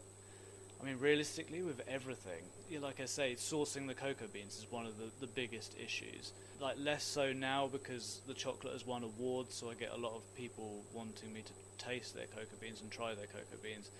I 0.80 0.84
mean, 0.84 0.98
realistically, 1.00 1.62
with 1.62 1.80
everything, 1.88 2.42
like 2.80 3.00
I 3.00 3.06
say, 3.06 3.34
sourcing 3.34 3.88
the 3.88 3.94
cocoa 3.94 4.28
beans 4.32 4.56
is 4.56 4.66
one 4.70 4.86
of 4.86 4.96
the, 4.96 5.10
the 5.20 5.26
biggest 5.26 5.74
issues. 5.82 6.32
Like, 6.60 6.76
less 6.78 7.02
so 7.02 7.32
now 7.32 7.66
because 7.66 8.20
the 8.26 8.34
chocolate 8.34 8.72
has 8.74 8.86
won 8.86 9.02
awards, 9.02 9.54
so 9.54 9.70
I 9.70 9.74
get 9.74 9.92
a 9.92 9.96
lot 9.96 10.14
of 10.14 10.22
people 10.36 10.84
wanting 10.92 11.32
me 11.32 11.42
to 11.42 11.84
taste 11.84 12.14
their 12.14 12.26
cocoa 12.26 12.56
beans 12.60 12.80
and 12.80 12.90
try 12.90 13.14
their 13.14 13.26
cocoa 13.26 13.60
beans. 13.62 13.90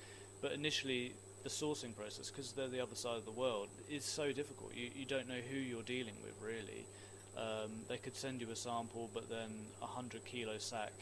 But 0.40 0.52
initially, 0.52 1.14
the 1.42 1.48
sourcing 1.48 1.96
process, 1.96 2.30
because 2.30 2.52
they're 2.52 2.68
the 2.68 2.80
other 2.80 2.94
side 2.94 3.16
of 3.16 3.24
the 3.24 3.32
world, 3.32 3.68
is 3.90 4.04
so 4.04 4.32
difficult. 4.32 4.74
You, 4.74 4.90
you 4.94 5.04
don't 5.04 5.28
know 5.28 5.40
who 5.50 5.56
you're 5.56 5.82
dealing 5.82 6.14
with, 6.22 6.34
really. 6.40 6.86
Um, 7.36 7.70
they 7.88 7.98
could 7.98 8.16
send 8.16 8.40
you 8.40 8.50
a 8.50 8.56
sample, 8.56 9.10
but 9.12 9.28
then 9.28 9.50
a 9.80 9.86
100 9.86 10.24
kilo 10.24 10.58
sack 10.58 10.92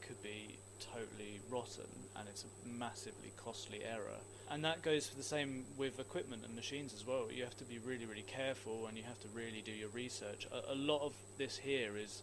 could 0.00 0.22
be 0.22 0.56
totally 0.80 1.40
rotten, 1.50 1.88
and 2.16 2.28
it's 2.28 2.44
a 2.44 2.68
massively 2.68 3.32
costly 3.36 3.82
error. 3.84 4.20
And 4.52 4.62
that 4.66 4.82
goes 4.82 5.06
for 5.06 5.16
the 5.16 5.22
same 5.22 5.64
with 5.78 5.98
equipment 5.98 6.42
and 6.44 6.54
machines 6.54 6.92
as 6.92 7.06
well. 7.06 7.28
You 7.32 7.42
have 7.44 7.56
to 7.56 7.64
be 7.64 7.78
really, 7.78 8.04
really 8.04 8.26
careful, 8.26 8.86
and 8.86 8.98
you 8.98 9.02
have 9.04 9.18
to 9.20 9.28
really 9.34 9.62
do 9.64 9.72
your 9.72 9.88
research. 9.88 10.46
A, 10.52 10.74
a 10.74 10.76
lot 10.76 11.00
of 11.00 11.14
this 11.38 11.56
here 11.56 11.96
is 11.96 12.22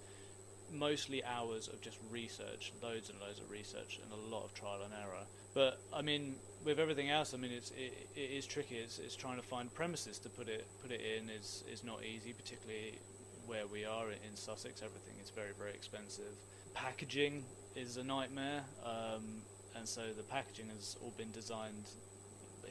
mostly 0.72 1.24
hours 1.24 1.68
of 1.70 1.82
just 1.82 1.98
research, 2.12 2.72
loads 2.84 3.10
and 3.10 3.20
loads 3.20 3.40
of 3.40 3.50
research, 3.50 4.00
and 4.04 4.12
a 4.14 4.36
lot 4.36 4.44
of 4.44 4.54
trial 4.54 4.82
and 4.86 4.94
error. 4.94 5.24
But 5.56 5.80
I 5.92 6.04
mean, 6.04 6.36
with 6.64 6.80
everything 6.80 7.10
else, 7.10 7.34
I 7.34 7.38
mean, 7.38 7.52
it's 7.52 7.72
it, 7.72 8.08
it 8.16 8.30
is 8.30 8.46
tricky. 8.46 8.76
It's, 8.76 9.00
it's 9.00 9.16
trying 9.16 9.38
to 9.38 9.44
find 9.48 9.74
premises 9.74 10.20
to 10.20 10.30
put 10.30 10.48
it 10.50 10.68
put 10.84 10.92
it 10.92 11.02
in 11.02 11.32
is 11.32 11.64
is 11.74 11.84
not 11.84 12.04
easy, 12.04 12.34
particularly 12.34 13.00
where 13.48 13.66
we 13.66 13.86
are 13.86 14.12
in 14.12 14.36
Sussex. 14.36 14.84
Everything 14.84 15.16
is 15.20 15.32
very 15.32 15.54
very 15.58 15.72
expensive. 15.72 16.36
Packaging 16.76 17.44
is 17.76 17.98
a 17.98 18.04
nightmare, 18.04 18.62
um, 18.86 19.42
and 19.76 19.88
so 19.88 20.02
the 20.16 20.22
packaging 20.22 20.68
has 20.70 20.96
all 21.02 21.14
been 21.18 21.32
designed 21.32 21.86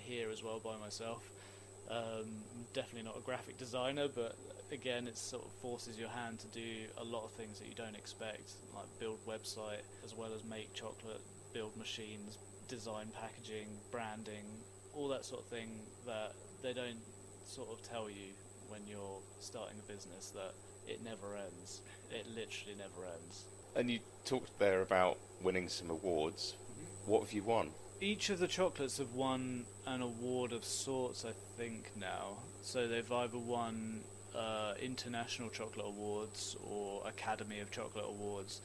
here 0.09 0.31
as 0.31 0.43
well 0.43 0.59
by 0.59 0.77
myself. 0.79 1.23
Um, 1.91 2.43
definitely 2.73 3.03
not 3.03 3.19
a 3.19 3.21
graphic 3.21 3.59
designer, 3.59 4.09
but 4.09 4.37
again, 4.73 5.07
it 5.07 5.17
sort 5.19 5.45
of 5.45 5.53
forces 5.61 5.99
your 5.99 6.09
hand 6.09 6.39
to 6.41 6.47
do 6.49 6.87
a 6.97 7.05
lot 7.05 7.25
of 7.25 7.33
things 7.33 7.59
that 7.59 7.69
you 7.69 7.75
don't 7.75 7.95
expect, 7.95 8.53
like 8.75 8.87
build 8.99 9.19
website 9.27 9.85
as 10.05 10.15
well 10.15 10.31
as 10.35 10.45
make 10.45 10.73
chocolate, 10.73 11.21
build 11.53 11.77
machines, 11.77 12.39
design 12.69 13.09
packaging, 13.21 13.69
branding, 13.91 14.45
all 14.95 15.09
that 15.09 15.25
sort 15.25 15.43
of 15.43 15.47
thing 15.49 15.81
that 16.07 16.33
they 16.63 16.73
don't 16.73 17.01
sort 17.47 17.69
of 17.71 17.83
tell 17.83 18.09
you 18.09 18.33
when 18.69 18.81
you're 18.87 19.21
starting 19.41 19.79
a 19.79 19.93
business 19.93 20.31
that 20.31 20.53
it 20.87 21.03
never 21.05 21.37
ends. 21.37 21.81
It 22.11 22.27
literally 22.29 22.77
never 22.77 23.07
ends. 23.07 23.45
And 23.77 23.91
you 23.91 24.01
talked 24.25 24.59
there 24.59 24.83
about 24.83 25.19
winning 25.43 25.69
some 25.69 25.91
awards. 25.91 26.55
Mm-hmm. 26.55 27.11
What 27.11 27.23
have 27.23 27.33
you 27.33 27.43
won? 27.43 27.71
Each 28.01 28.31
of 28.31 28.39
the 28.39 28.47
chocolates 28.47 28.99
have 28.99 29.13
won 29.15 29.65
an 29.85 30.03
award 30.03 30.53
of 30.53 30.65
sorts, 30.65 31.25
I 31.25 31.33
think, 31.57 31.91
now. 31.97 32.37
So 32.63 32.87
they've 32.87 33.11
either 33.11 33.39
won 33.39 34.03
uh, 34.37 34.75
International 34.81 35.49
Chocolate 35.49 35.87
Awards 35.87 36.57
or 36.65 37.03
Academy 37.09 37.59
of 37.59 37.73
Chocolate 37.73 38.05
Awards 38.09 38.61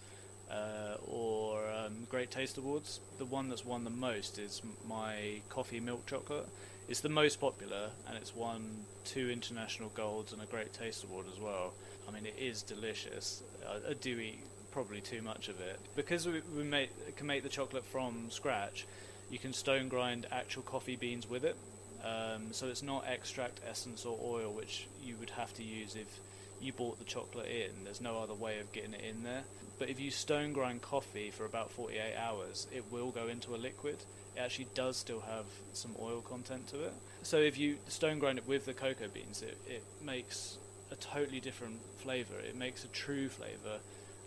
uh, 0.51 0.97
or 1.07 1.63
um, 1.71 2.05
Great 2.09 2.29
Taste 2.29 2.59
Awards. 2.59 2.99
The 3.17 3.25
one 3.25 3.49
that's 3.49 3.65
won 3.65 3.83
the 3.83 3.89
most 3.89 4.37
is 4.37 4.61
my 4.87 5.41
coffee 5.49 5.79
milk 5.79 6.05
chocolate. 6.05 6.47
It's 6.87 6.99
the 6.99 7.09
most 7.09 7.41
popular 7.41 7.89
and 8.07 8.15
it's 8.15 8.35
won 8.35 8.85
two 9.03 9.31
international 9.31 9.89
golds 9.95 10.33
and 10.33 10.43
a 10.43 10.45
Great 10.45 10.73
Taste 10.73 11.05
Award 11.05 11.25
as 11.33 11.39
well. 11.39 11.73
I 12.07 12.11
mean, 12.11 12.27
it 12.27 12.35
is 12.37 12.61
delicious. 12.61 13.41
I, 13.67 13.91
I 13.91 13.93
do 13.93 14.19
eat 14.19 14.45
probably 14.69 15.01
too 15.01 15.23
much 15.23 15.49
of 15.49 15.59
it 15.59 15.79
because 15.95 16.27
we, 16.27 16.41
we 16.55 16.63
make, 16.63 17.15
can 17.15 17.25
make 17.25 17.41
the 17.41 17.49
chocolate 17.49 17.85
from 17.85 18.29
scratch. 18.29 18.85
You 19.33 19.39
can 19.39 19.51
stone 19.51 19.87
grind 19.87 20.27
actual 20.31 20.61
coffee 20.61 20.95
beans 20.95 21.27
with 21.27 21.43
it, 21.43 21.57
um, 22.05 22.51
so 22.53 22.67
it's 22.67 22.83
not 22.83 23.05
extract, 23.07 23.61
essence, 23.67 24.05
or 24.05 24.15
oil, 24.23 24.53
which 24.53 24.87
you 25.01 25.15
would 25.19 25.31
have 25.31 25.51
to 25.55 25.63
use 25.63 25.95
if 25.95 26.19
you 26.61 26.71
bought 26.71 26.99
the 26.99 27.03
chocolate 27.03 27.47
in. 27.47 27.83
There's 27.83 27.99
no 27.99 28.19
other 28.19 28.35
way 28.35 28.59
of 28.59 28.71
getting 28.71 28.93
it 28.93 29.01
in 29.01 29.23
there. 29.23 29.41
But 29.79 29.89
if 29.89 29.99
you 29.99 30.11
stone 30.11 30.53
grind 30.53 30.83
coffee 30.83 31.31
for 31.31 31.45
about 31.45 31.71
48 31.71 32.15
hours, 32.15 32.67
it 32.71 32.83
will 32.91 33.09
go 33.09 33.27
into 33.27 33.55
a 33.55 33.57
liquid. 33.57 33.97
It 34.35 34.39
actually 34.39 34.67
does 34.75 34.97
still 34.97 35.21
have 35.21 35.45
some 35.73 35.95
oil 35.99 36.21
content 36.21 36.67
to 36.67 36.83
it. 36.83 36.93
So 37.23 37.37
if 37.37 37.57
you 37.57 37.77
stone 37.87 38.19
grind 38.19 38.37
it 38.37 38.47
with 38.47 38.67
the 38.67 38.73
cocoa 38.75 39.07
beans, 39.07 39.41
it, 39.41 39.57
it 39.67 39.83
makes 40.05 40.59
a 40.91 40.95
totally 40.95 41.39
different 41.39 41.79
flavour. 41.97 42.37
It 42.39 42.55
makes 42.55 42.85
a 42.85 42.89
true 42.89 43.29
flavour. 43.29 43.79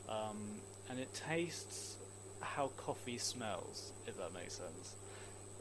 Um, 0.09 0.57
and 0.90 0.98
it 0.98 1.14
tastes 1.14 1.96
how 2.40 2.68
coffee 2.76 3.18
smells, 3.18 3.92
if 4.07 4.16
that 4.18 4.33
makes 4.35 4.54
sense. 4.54 4.96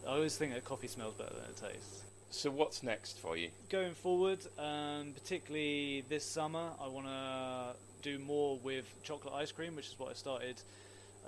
I 0.05 0.11
always 0.11 0.37
think 0.37 0.53
that 0.53 0.63
coffee 0.63 0.87
smells 0.87 1.15
better 1.15 1.33
than 1.33 1.45
it 1.49 1.57
tastes. 1.57 2.03
So 2.29 2.51
what's 2.51 2.83
next 2.83 3.17
for 3.19 3.37
you? 3.37 3.49
Going 3.69 3.95
forward, 3.95 4.39
um, 4.59 5.13
particularly 5.13 6.03
this 6.09 6.23
summer, 6.23 6.69
I 6.79 6.87
want 6.87 7.07
to 7.07 7.75
do 8.03 8.19
more 8.19 8.59
with 8.63 8.85
chocolate 9.03 9.33
ice 9.33 9.51
cream, 9.51 9.75
which 9.75 9.87
is 9.87 9.97
what 9.97 10.11
I 10.11 10.13
started 10.13 10.61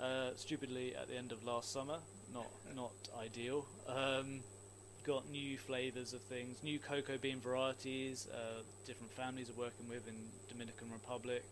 uh, 0.00 0.30
stupidly 0.36 0.94
at 0.94 1.08
the 1.08 1.16
end 1.16 1.32
of 1.32 1.44
last 1.44 1.72
summer. 1.72 1.98
Not 2.32 2.46
not 2.76 2.92
ideal. 3.20 3.66
Um, 3.88 4.40
got 5.02 5.28
new 5.28 5.56
flavors 5.58 6.12
of 6.12 6.20
things, 6.20 6.62
new 6.62 6.78
cocoa 6.78 7.16
bean 7.18 7.40
varieties. 7.40 8.28
Uh, 8.32 8.62
different 8.86 9.10
families 9.12 9.50
are 9.50 9.58
working 9.58 9.88
with 9.88 10.06
in 10.06 10.14
Dominican 10.48 10.92
Republic, 10.92 11.42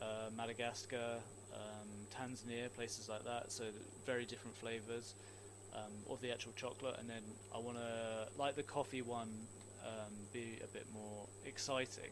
uh, 0.00 0.30
Madagascar, 0.34 1.16
um, 1.52 1.88
Tanzania, 2.16 2.72
places 2.72 3.08
like 3.08 3.24
that. 3.24 3.50
So 3.52 3.64
very 4.06 4.24
different 4.24 4.56
flavors 4.56 5.14
um, 5.74 5.92
of 6.10 6.20
the 6.20 6.30
actual 6.30 6.52
chocolate, 6.56 6.96
and 6.98 7.08
then 7.08 7.22
I 7.54 7.58
want 7.58 7.76
to, 7.78 8.28
like 8.38 8.56
the 8.56 8.62
coffee 8.62 9.02
one, 9.02 9.30
um, 9.84 10.12
be 10.32 10.58
a 10.62 10.66
bit 10.68 10.86
more 10.92 11.26
exciting 11.44 12.10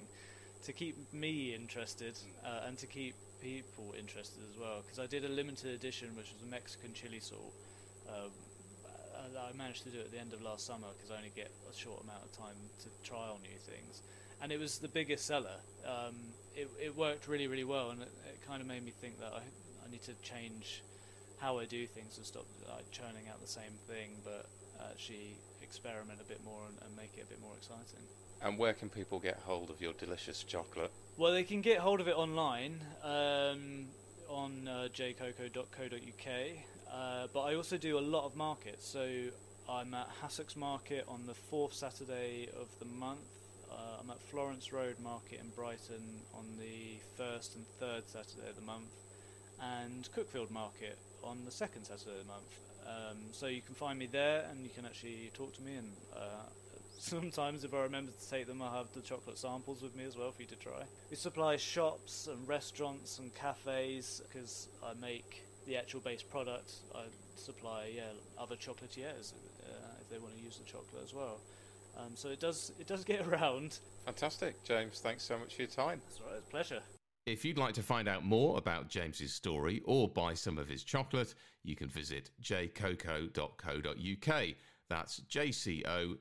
to 0.65 0.73
keep 0.73 0.97
me 1.13 1.55
interested 1.55 2.19
uh, 2.45 2.67
and 2.67 2.79
to 2.79 2.87
keep 2.87 3.15
people 3.41 3.95
interested 3.99 4.43
as 4.53 4.59
well. 4.59 4.83
Because 4.83 4.99
I 4.99 5.07
did 5.07 5.25
a 5.25 5.29
limited 5.29 5.75
edition, 5.75 6.09
which 6.17 6.33
was 6.33 6.43
a 6.43 6.51
Mexican 6.51 6.93
chili 6.93 7.21
salt. 7.21 7.53
Um, 8.09 8.31
I 9.39 9.57
managed 9.57 9.85
to 9.85 9.91
do 9.91 9.99
it 9.99 10.07
at 10.07 10.13
the 10.13 10.19
end 10.19 10.33
of 10.33 10.43
last 10.43 10.67
summer 10.67 10.89
because 10.97 11.11
I 11.11 11.17
only 11.17 11.33
get 11.35 11.51
a 11.71 11.77
short 11.77 12.03
amount 12.03 12.25
of 12.25 12.33
time 12.37 12.57
to 12.83 13.09
trial 13.09 13.39
new 13.43 13.57
things, 13.59 14.03
and 14.43 14.53
it 14.53 14.59
was 14.59 14.79
the 14.79 14.89
biggest 14.89 15.27
seller. 15.27 15.57
Um, 15.87 16.15
it, 16.55 16.69
it 16.81 16.97
worked 16.97 17.29
really, 17.29 17.47
really 17.47 17.65
well, 17.65 17.91
and 17.91 18.03
it, 18.03 18.13
it 18.29 18.47
kind 18.47 18.61
of 18.61 18.67
made 18.67 18.85
me 18.85 18.93
think 19.01 19.19
that 19.21 19.33
I, 19.33 19.39
I 19.87 19.91
need 19.91 20.03
to 20.03 20.15
change 20.23 20.83
how 21.43 21.59
I 21.59 21.65
do 21.65 21.87
things 21.87 22.17
and 22.17 22.25
stop 22.25 22.47
like 22.71 22.89
churning 22.93 23.25
out 23.29 23.41
the 23.41 23.49
same 23.49 23.75
thing, 23.89 24.11
but 24.25 24.47
actually 24.91 25.37
experiment 25.61 26.21
a 26.21 26.25
bit 26.25 26.43
more 26.45 26.61
and, 26.69 26.79
and 26.87 26.97
make 26.97 27.19
it 27.19 27.25
a 27.25 27.27
bit 27.27 27.41
more 27.41 27.53
exciting. 27.57 28.01
And 28.41 28.59
where 28.59 28.73
can 28.73 28.89
people 28.89 29.19
get 29.19 29.41
hold 29.45 29.69
of 29.69 29.81
your 29.81 29.93
delicious 29.95 30.45
chocolate? 30.45 30.93
Well, 31.17 31.33
they 31.33 31.43
can 31.43 31.61
get 31.61 31.79
hold 31.79 32.01
of 32.01 32.09
it 32.09 32.17
online 32.17 32.81
um, 33.03 33.87
on 34.29 34.69
uh, 34.69 34.89
jcocoa.co.uk, 34.95 36.33
uh, 36.93 37.27
but 37.33 37.41
I 37.41 37.55
also 37.57 37.77
do 37.77 37.99
a 37.99 38.01
lot 38.01 38.25
of 38.25 38.37
markets. 38.37 38.87
So 38.87 39.09
I'm 39.69 39.95
at 39.95 40.09
Hassocks 40.23 40.57
Market 40.57 41.05
on 41.09 41.27
the 41.27 41.35
fourth 41.35 41.75
Saturday 41.75 42.49
of 42.61 42.69
the 42.79 42.87
month. 42.87 43.21
Uh, 43.71 44.01
I'm 44.01 44.11
at 44.11 44.21
Florence 44.23 44.73
Road 44.73 44.97
Market 45.03 45.41
in 45.41 45.49
Brighton 45.51 46.23
on 46.35 46.45
the 46.59 46.99
first 47.17 47.57
and 47.57 47.65
third 47.81 48.09
Saturday 48.09 48.49
of 48.49 48.57
the 48.57 48.63
month, 48.63 48.91
and 49.61 50.09
Cuckfield 50.15 50.51
Market 50.51 50.99
on 51.23 51.45
the 51.45 51.51
second 51.51 51.85
Saturday 51.85 52.19
of 52.19 52.27
the 52.27 52.33
month. 52.33 52.59
Um, 52.87 53.19
so 53.33 53.47
you 53.47 53.63
can 53.63 53.75
find 53.75 53.99
me 53.99 54.07
there, 54.07 54.45
and 54.51 54.65
you 54.65 54.71
can 54.71 54.85
actually 54.85 55.31
talk 55.35 55.55
to 55.55 55.63
me. 55.63 55.77
And 55.77 55.93
uh, 56.15 56.49
sometimes, 56.99 57.65
if 57.65 57.75
I 57.75 57.83
remember 57.83 58.13
to 58.13 58.31
take 58.31 58.47
them, 58.47 58.61
I'll 58.63 58.73
have 58.73 58.93
the 58.93 59.01
chocolate 59.01 59.39
samples 59.39 59.83
with 59.83 59.97
me 59.97 60.05
as 60.05 60.17
well 60.17 60.31
for 60.33 60.43
you 60.43 60.49
to 60.49 60.57
try. 60.57 60.83
We 61.11 61.17
supply 61.17 61.57
shops 61.57 62.29
and 62.31 62.47
restaurants 62.49 63.19
and 63.19 63.35
cafes 63.35 64.23
because 64.29 64.69
I 64.85 64.93
make 65.01 65.45
the 65.67 65.77
actual 65.77 66.01
base 66.01 66.23
product. 66.23 66.73
I 66.95 67.05
supply 67.37 67.91
yeah 67.95 68.03
other 68.39 68.57
chocolatiers 68.57 69.33
uh, 69.65 70.01
if 70.01 70.09
they 70.11 70.19
want 70.19 70.37
to 70.37 70.43
use 70.43 70.59
the 70.59 70.65
chocolate 70.65 71.03
as 71.05 71.15
well. 71.15 71.39
Um, 71.97 72.13
so 72.15 72.29
it 72.29 72.41
does 72.41 72.73
it 72.81 72.87
does 72.87 73.05
get 73.13 73.27
around. 73.27 73.79
Fantastic, 74.05 74.63
James. 74.65 75.01
Thanks 75.01 75.23
so 75.23 75.39
much 75.39 75.55
for 75.55 75.63
your 75.63 75.71
time. 75.71 76.01
That's 76.09 76.21
right. 76.21 76.37
It's 76.39 76.49
a 76.49 76.51
pleasure. 76.51 76.83
If 77.25 77.45
you'd 77.45 77.59
like 77.59 77.75
to 77.75 77.85
find 77.85 78.09
out 78.09 78.25
more 78.25 78.59
about 78.59 78.89
James's 78.89 79.33
story 79.33 79.81
or 79.85 80.09
buy 80.09 80.35
some 80.35 80.59
of 80.59 80.69
his 80.69 80.83
chocolate, 80.83 81.35
you 81.63 81.77
can 81.77 81.89
visit 81.89 82.31
jcocoa.co.uk. 82.43 84.45
That's 84.89 85.21
jcocoa.co.uk. 85.21 86.19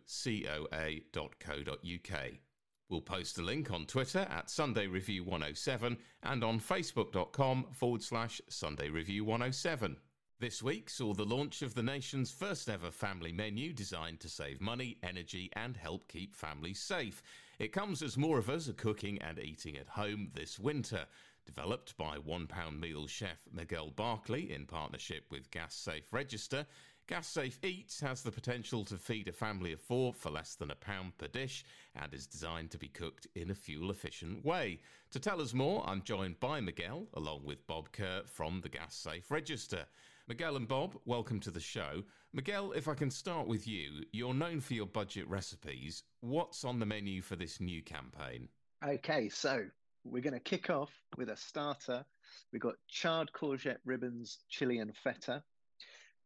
We'll 2.89 3.01
post 3.01 3.37
a 3.39 3.41
link 3.41 3.71
on 3.71 3.85
Twitter 3.85 4.27
at 4.29 4.51
Sunday 4.51 4.85
Review 4.85 5.23
107 5.23 5.97
and 6.21 6.43
on 6.43 6.59
facebook.com 6.59 7.67
forward 7.71 8.03
slash 8.03 8.39
Sunday 8.49 8.89
Review 8.89 9.25
107. 9.25 9.97
This 10.39 10.61
week 10.61 10.89
saw 10.89 11.13
the 11.13 11.25
launch 11.25 11.63
of 11.63 11.73
the 11.73 11.83
nation's 11.83 12.31
first 12.31 12.69
ever 12.69 12.91
family 12.91 13.31
menu 13.31 13.73
designed 13.73 14.19
to 14.19 14.29
save 14.29 14.61
money, 14.61 14.97
energy, 15.01 15.49
and 15.53 15.77
help 15.77 16.07
keep 16.07 16.35
families 16.35 16.79
safe. 16.79 17.23
It 17.61 17.73
comes 17.73 18.01
as 18.01 18.17
more 18.17 18.39
of 18.39 18.49
us 18.49 18.67
are 18.69 18.73
cooking 18.73 19.21
and 19.21 19.37
eating 19.37 19.77
at 19.77 19.87
home 19.89 20.31
this 20.33 20.57
winter. 20.57 21.05
Developed 21.45 21.95
by 21.95 22.17
One 22.17 22.47
Pound 22.47 22.81
Meal 22.81 23.05
chef 23.05 23.37
Miguel 23.53 23.91
Barclay 23.91 24.51
in 24.51 24.65
partnership 24.65 25.25
with 25.29 25.51
Gas 25.51 25.75
Safe 25.75 26.11
Register, 26.11 26.65
Gas 27.05 27.27
Safe 27.27 27.59
Eats 27.63 27.99
has 27.99 28.23
the 28.23 28.31
potential 28.31 28.83
to 28.85 28.97
feed 28.97 29.27
a 29.27 29.31
family 29.31 29.73
of 29.73 29.79
four 29.79 30.11
for 30.11 30.31
less 30.31 30.55
than 30.55 30.71
a 30.71 30.75
pound 30.75 31.15
per 31.19 31.27
dish 31.27 31.63
and 31.93 32.11
is 32.15 32.25
designed 32.25 32.71
to 32.71 32.79
be 32.79 32.87
cooked 32.87 33.27
in 33.35 33.51
a 33.51 33.55
fuel 33.55 33.91
efficient 33.91 34.43
way. 34.43 34.79
To 35.11 35.19
tell 35.19 35.39
us 35.39 35.53
more, 35.53 35.87
I'm 35.87 36.01
joined 36.01 36.39
by 36.39 36.61
Miguel, 36.61 37.05
along 37.13 37.43
with 37.43 37.67
Bob 37.67 37.91
Kerr 37.91 38.23
from 38.25 38.61
the 38.61 38.69
Gas 38.69 38.95
Safe 38.95 39.29
Register. 39.29 39.85
Miguel 40.31 40.55
and 40.55 40.65
Bob, 40.65 40.97
welcome 41.03 41.41
to 41.41 41.51
the 41.51 41.59
show. 41.59 42.03
Miguel, 42.31 42.71
if 42.71 42.87
I 42.87 42.93
can 42.93 43.11
start 43.11 43.47
with 43.47 43.67
you, 43.67 44.05
you're 44.13 44.33
known 44.33 44.61
for 44.61 44.73
your 44.73 44.85
budget 44.85 45.27
recipes. 45.27 46.03
What's 46.21 46.63
on 46.63 46.79
the 46.79 46.85
menu 46.85 47.21
for 47.21 47.35
this 47.35 47.59
new 47.59 47.83
campaign? 47.83 48.47
Okay, 48.81 49.27
so 49.27 49.65
we're 50.05 50.21
going 50.21 50.33
to 50.33 50.39
kick 50.39 50.69
off 50.69 50.89
with 51.17 51.27
a 51.27 51.35
starter. 51.35 52.05
We've 52.53 52.61
got 52.61 52.75
charred 52.87 53.33
courgette 53.33 53.79
ribbons, 53.83 54.37
chili, 54.47 54.77
and 54.77 54.95
feta. 54.95 55.43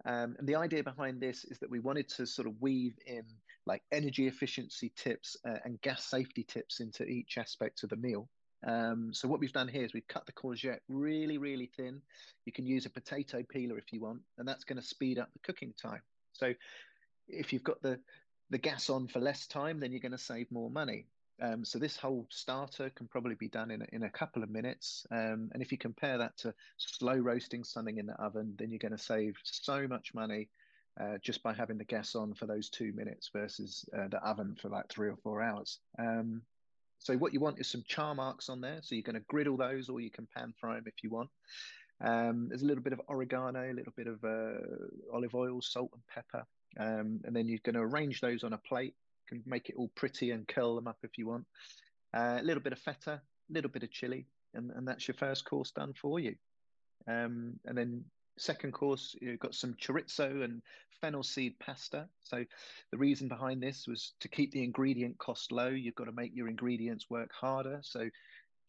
Um, 0.05 0.35
and 0.37 0.47
the 0.47 0.57
idea 0.57 0.83
behind 0.83 1.19
this 1.19 1.43
is 1.43 1.57
that 1.57 1.71
we 1.71 1.79
wanted 1.79 2.07
to 2.09 2.27
sort 2.27 2.47
of 2.47 2.61
weave 2.61 2.93
in 3.07 3.23
like 3.65 3.81
energy 3.91 4.27
efficiency 4.27 4.93
tips 4.95 5.35
uh, 5.49 5.57
and 5.63 5.81
gas 5.81 6.05
safety 6.05 6.45
tips 6.47 6.79
into 6.79 7.05
each 7.05 7.39
aspect 7.39 7.81
of 7.81 7.89
the 7.89 7.95
meal. 7.95 8.29
Um, 8.65 9.13
so 9.13 9.27
what 9.27 9.39
we've 9.39 9.53
done 9.53 9.67
here 9.67 9.83
is 9.83 9.93
we've 9.93 10.07
cut 10.07 10.25
the 10.25 10.31
courgette 10.31 10.79
really, 10.89 11.37
really 11.37 11.69
thin. 11.77 12.01
You 12.45 12.51
can 12.51 12.65
use 12.65 12.85
a 12.85 12.89
potato 12.89 13.43
peeler 13.47 13.77
if 13.77 13.93
you 13.93 14.01
want, 14.01 14.21
and 14.37 14.47
that's 14.47 14.63
going 14.63 14.79
to 14.79 14.85
speed 14.85 15.19
up 15.19 15.29
the 15.33 15.39
cooking 15.39 15.73
time. 15.81 16.01
So 16.33 16.53
if 17.27 17.53
you've 17.53 17.63
got 17.63 17.81
the 17.81 17.99
the 18.51 18.57
gas 18.59 18.89
on 18.89 19.07
for 19.07 19.19
less 19.19 19.47
time, 19.47 19.79
then 19.79 19.91
you're 19.91 19.99
going 19.99 20.11
to 20.11 20.17
save 20.17 20.51
more 20.51 20.69
money. 20.69 21.07
Um, 21.41 21.65
so 21.65 21.79
this 21.79 21.97
whole 21.97 22.27
starter 22.29 22.89
can 22.91 23.07
probably 23.07 23.35
be 23.35 23.47
done 23.47 23.71
in 23.71 23.81
a, 23.81 23.85
in 23.91 24.03
a 24.03 24.09
couple 24.09 24.43
of 24.43 24.49
minutes. 24.49 25.05
Um, 25.11 25.49
and 25.53 25.61
if 25.61 25.71
you 25.71 25.77
compare 25.77 26.17
that 26.19 26.37
to 26.37 26.53
slow 26.77 27.15
roasting 27.15 27.63
something 27.63 27.97
in 27.97 28.05
the 28.05 28.13
oven, 28.13 28.53
then 28.57 28.69
you're 28.69 28.79
going 28.79 28.91
to 28.91 28.97
save 28.97 29.35
so 29.43 29.87
much 29.87 30.13
money 30.13 30.47
uh, 31.01 31.17
just 31.21 31.43
by 31.43 31.53
having 31.53 31.77
the 31.77 31.83
gas 31.83 32.15
on 32.15 32.33
for 32.33 32.45
those 32.45 32.69
two 32.69 32.93
minutes 32.93 33.29
versus 33.33 33.83
uh, 33.97 34.07
the 34.07 34.19
oven 34.19 34.55
for 34.61 34.69
like 34.69 34.87
three 34.87 35.09
or 35.09 35.17
four 35.17 35.41
hours. 35.41 35.79
Um, 35.99 36.41
so 37.05 37.13
what 37.17 37.33
you 37.33 37.39
want 37.39 37.59
is 37.59 37.69
some 37.69 37.83
char 37.87 38.15
marks 38.15 38.49
on 38.49 38.61
there. 38.61 38.79
So 38.81 38.95
you're 38.95 39.03
going 39.03 39.13
to 39.13 39.25
griddle 39.27 39.57
those, 39.57 39.89
or 39.89 40.01
you 40.01 40.09
can 40.09 40.27
pan 40.35 40.55
fry 40.59 40.73
them 40.73 40.85
if 40.87 41.03
you 41.03 41.11
want. 41.11 41.29
Um, 42.03 42.47
there's 42.49 42.63
a 42.63 42.65
little 42.65 42.81
bit 42.81 42.93
of 42.93 43.01
oregano, 43.07 43.71
a 43.71 43.75
little 43.75 43.93
bit 43.95 44.07
of 44.07 44.23
uh, 44.23 45.13
olive 45.13 45.35
oil, 45.35 45.61
salt, 45.61 45.91
and 45.93 46.01
pepper. 46.07 46.43
Um, 46.79 47.21
and 47.23 47.35
then 47.35 47.47
you're 47.47 47.59
going 47.63 47.75
to 47.75 47.81
arrange 47.81 48.21
those 48.21 48.43
on 48.43 48.53
a 48.53 48.57
plate 48.57 48.95
You 49.29 49.37
can 49.37 49.43
make 49.45 49.69
it 49.69 49.75
all 49.77 49.91
pretty 49.95 50.31
and 50.31 50.47
curl 50.47 50.75
them 50.75 50.87
up 50.87 50.97
if 51.03 51.15
you 51.15 51.27
want. 51.27 51.45
Uh, 52.11 52.39
a 52.39 52.43
little 52.43 52.63
bit 52.63 52.73
of 52.73 52.79
feta, 52.79 53.21
a 53.51 53.53
little 53.53 53.69
bit 53.69 53.83
of 53.83 53.91
chili, 53.91 54.25
and, 54.55 54.71
and 54.71 54.87
that's 54.87 55.07
your 55.07 55.15
first 55.15 55.45
course 55.45 55.69
done 55.69 55.93
for 55.93 56.19
you. 56.19 56.33
Um, 57.07 57.59
and 57.65 57.77
then 57.77 58.03
second 58.37 58.73
course, 58.73 59.15
you've 59.21 59.39
got 59.39 59.55
some 59.55 59.73
chorizo 59.75 60.43
and 60.43 60.61
fennel 61.01 61.23
seed 61.23 61.57
pasta. 61.59 62.07
So 62.23 62.45
the 62.91 62.97
reason 62.97 63.27
behind 63.27 63.61
this 63.61 63.87
was 63.87 64.13
to 64.19 64.27
keep 64.27 64.51
the 64.51 64.63
ingredient 64.63 65.17
cost 65.17 65.51
low. 65.51 65.69
You've 65.69 65.95
got 65.95 66.05
to 66.05 66.11
make 66.11 66.35
your 66.35 66.47
ingredients 66.47 67.09
work 67.09 67.31
harder. 67.33 67.79
So 67.83 68.09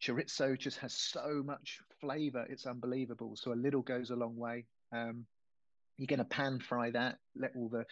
chorizo 0.01 0.57
just 0.57 0.77
has 0.79 0.93
so 0.93 1.41
much 1.45 1.79
flavor; 1.99 2.45
it's 2.49 2.65
unbelievable. 2.65 3.35
So 3.35 3.53
a 3.53 3.55
little 3.55 3.81
goes 3.81 4.09
a 4.09 4.15
long 4.15 4.35
way. 4.37 4.65
Um, 4.91 5.25
you're 5.97 6.07
going 6.07 6.19
to 6.19 6.25
pan 6.25 6.59
fry 6.59 6.91
that, 6.91 7.17
let 7.35 7.51
all 7.55 7.69
the 7.69 7.85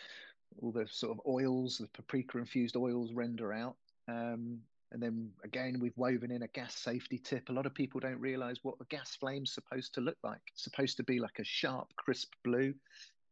all 0.62 0.72
the 0.72 0.88
sort 0.90 1.12
of 1.12 1.22
oils, 1.28 1.80
the 1.80 1.88
paprika 1.88 2.38
infused 2.38 2.76
oils 2.78 3.12
render 3.14 3.52
out. 3.52 3.76
Um, 4.08 4.60
and 4.96 5.04
then 5.04 5.30
again, 5.44 5.78
we've 5.82 5.98
woven 5.98 6.32
in 6.32 6.44
a 6.44 6.48
gas 6.48 6.74
safety 6.74 7.18
tip. 7.18 7.50
A 7.50 7.52
lot 7.52 7.66
of 7.66 7.74
people 7.74 8.00
don't 8.00 8.20
realize 8.22 8.60
what 8.64 8.76
a 8.80 8.86
gas 8.86 9.14
flame's 9.14 9.52
supposed 9.52 9.94
to 9.96 10.02
look 10.02 10.16
like. 10.24 10.40
It's 10.54 10.64
supposed 10.64 10.96
to 10.96 11.04
be 11.04 11.20
like 11.20 11.38
a 11.38 11.44
sharp, 11.44 11.90
crisp 11.98 12.32
blue. 12.46 12.74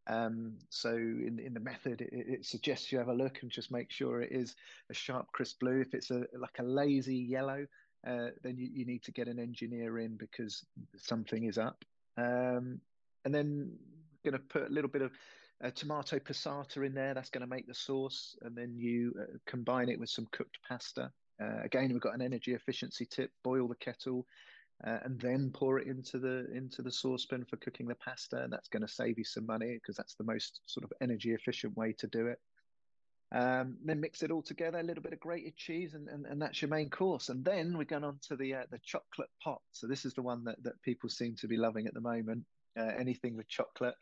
Um, 0.08 0.58
so 0.69 0.89
in, 0.89 1.39
in 1.41 1.54
the 1.54 1.62
method, 1.62 2.02
it, 2.02 2.10
it, 2.12 2.45
suggests 2.45 2.91
you 2.91 2.97
have 2.97 3.08
a 3.08 3.13
look 3.13 3.39
and 3.41 3.49
just 3.49 3.71
make 3.71 3.89
sure 3.89 4.21
it 4.21 4.34
is 4.34 4.58
a 4.89 4.93
sharp, 4.93 5.32
crisp 5.32 5.62
blue. 5.62 5.80
If 5.80 5.93
it's 5.93 6.12
a 6.12 6.26
like 6.38 6.60
a 6.60 6.63
lazy 6.63 7.15
yellow, 7.15 7.65
uh, 8.06 8.28
then 8.43 8.58
you, 8.58 8.67
you 8.73 8.86
need 8.86 9.04
to 9.04 9.13
get 9.13 9.30
an 9.30 9.39
engineer 9.39 9.99
in 9.99 10.17
because 10.17 10.65
something 10.97 11.45
is 11.45 11.58
up. 11.58 11.86
Um, 12.17 12.82
and 13.23 13.34
then 13.34 13.71
going 14.26 14.34
to 14.34 14.39
put 14.39 14.69
a 14.69 14.73
little 14.73 14.89
bit 14.89 15.02
of 15.02 15.12
a 15.62 15.71
tomato 15.71 16.19
passata 16.19 16.86
in 16.86 16.93
there. 16.93 17.13
That's 17.13 17.30
going 17.30 17.39
to 17.39 17.47
make 17.47 17.67
the 17.67 17.73
sauce, 17.73 18.36
and 18.41 18.54
then 18.54 18.76
you 18.76 19.13
uh, 19.17 19.38
combine 19.45 19.88
it 19.88 19.97
with 19.97 20.10
some 20.10 20.28
cooked 20.34 20.58
pasta. 20.67 21.10
Uh, 21.43 21.62
again, 21.63 21.89
we've 21.91 22.01
got 22.01 22.15
an 22.15 22.21
energy 22.21 22.53
efficiency 22.53 23.06
tip: 23.06 23.32
boil 23.43 23.67
the 23.67 23.75
kettle, 23.75 24.25
uh, 24.86 24.99
and 25.03 25.19
then 25.19 25.51
pour 25.53 25.79
it 25.79 25.88
into 25.88 26.19
the 26.19 26.47
into 26.53 26.82
the 26.82 26.91
saucepan 26.91 27.45
for 27.45 27.58
cooking 27.58 27.88
the 27.88 27.95
pasta, 27.95 28.43
and 28.43 28.53
that's 28.53 28.69
going 28.69 28.82
to 28.82 28.88
save 28.88 29.17
you 29.17 29.23
some 29.23 29.45
money 29.45 29.73
because 29.73 29.95
that's 29.95 30.15
the 30.15 30.23
most 30.23 30.62
sort 30.65 30.84
of 30.84 30.93
energy 31.01 31.34
efficient 31.34 31.75
way 31.75 31.93
to 31.93 32.08
do 32.08 32.27
it. 32.27 32.39
Um, 33.34 33.77
then 33.84 33.99
mix 33.99 34.21
it 34.21 34.29
all 34.29 34.43
together, 34.43 34.79
a 34.79 34.84
little 34.84 35.01
bit 35.01 35.13
of 35.13 35.19
grated 35.19 35.56
cheese, 35.56 35.95
and, 35.95 36.08
and, 36.08 36.27
and 36.27 36.39
that's 36.39 36.62
your 36.62 36.69
main 36.69 36.89
course. 36.89 37.29
And 37.29 37.43
then 37.43 37.77
we're 37.77 37.84
going 37.84 38.03
on 38.03 38.19
to 38.27 38.36
the 38.36 38.53
uh, 38.53 38.63
the 38.69 38.79
chocolate 38.86 39.32
pot. 39.43 39.62
So 39.71 39.88
this 39.88 40.06
is 40.06 40.13
the 40.13 40.21
one 40.21 40.43
that, 40.43 40.62
that 40.63 40.82
people 40.84 41.10
seem 41.10 41.36
to 41.38 41.47
be 41.47 41.58
loving 41.58 41.88
at 41.88 41.95
the 41.95 42.01
moment. 42.01 42.45
Uh, 42.79 42.91
anything 42.97 43.36
with 43.36 43.47
chocolate. 43.47 43.95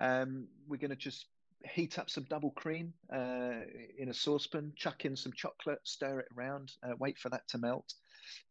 Um, 0.00 0.48
we're 0.66 0.78
going 0.78 0.90
to 0.90 0.96
just 0.96 1.26
heat 1.64 1.98
up 1.98 2.10
some 2.10 2.24
double 2.24 2.50
cream 2.50 2.92
uh, 3.12 3.60
in 3.98 4.08
a 4.08 4.14
saucepan, 4.14 4.72
chuck 4.76 5.04
in 5.04 5.16
some 5.16 5.32
chocolate, 5.32 5.80
stir 5.84 6.20
it 6.20 6.28
around, 6.36 6.72
uh, 6.82 6.94
wait 6.98 7.18
for 7.18 7.28
that 7.28 7.46
to 7.48 7.58
melt. 7.58 7.94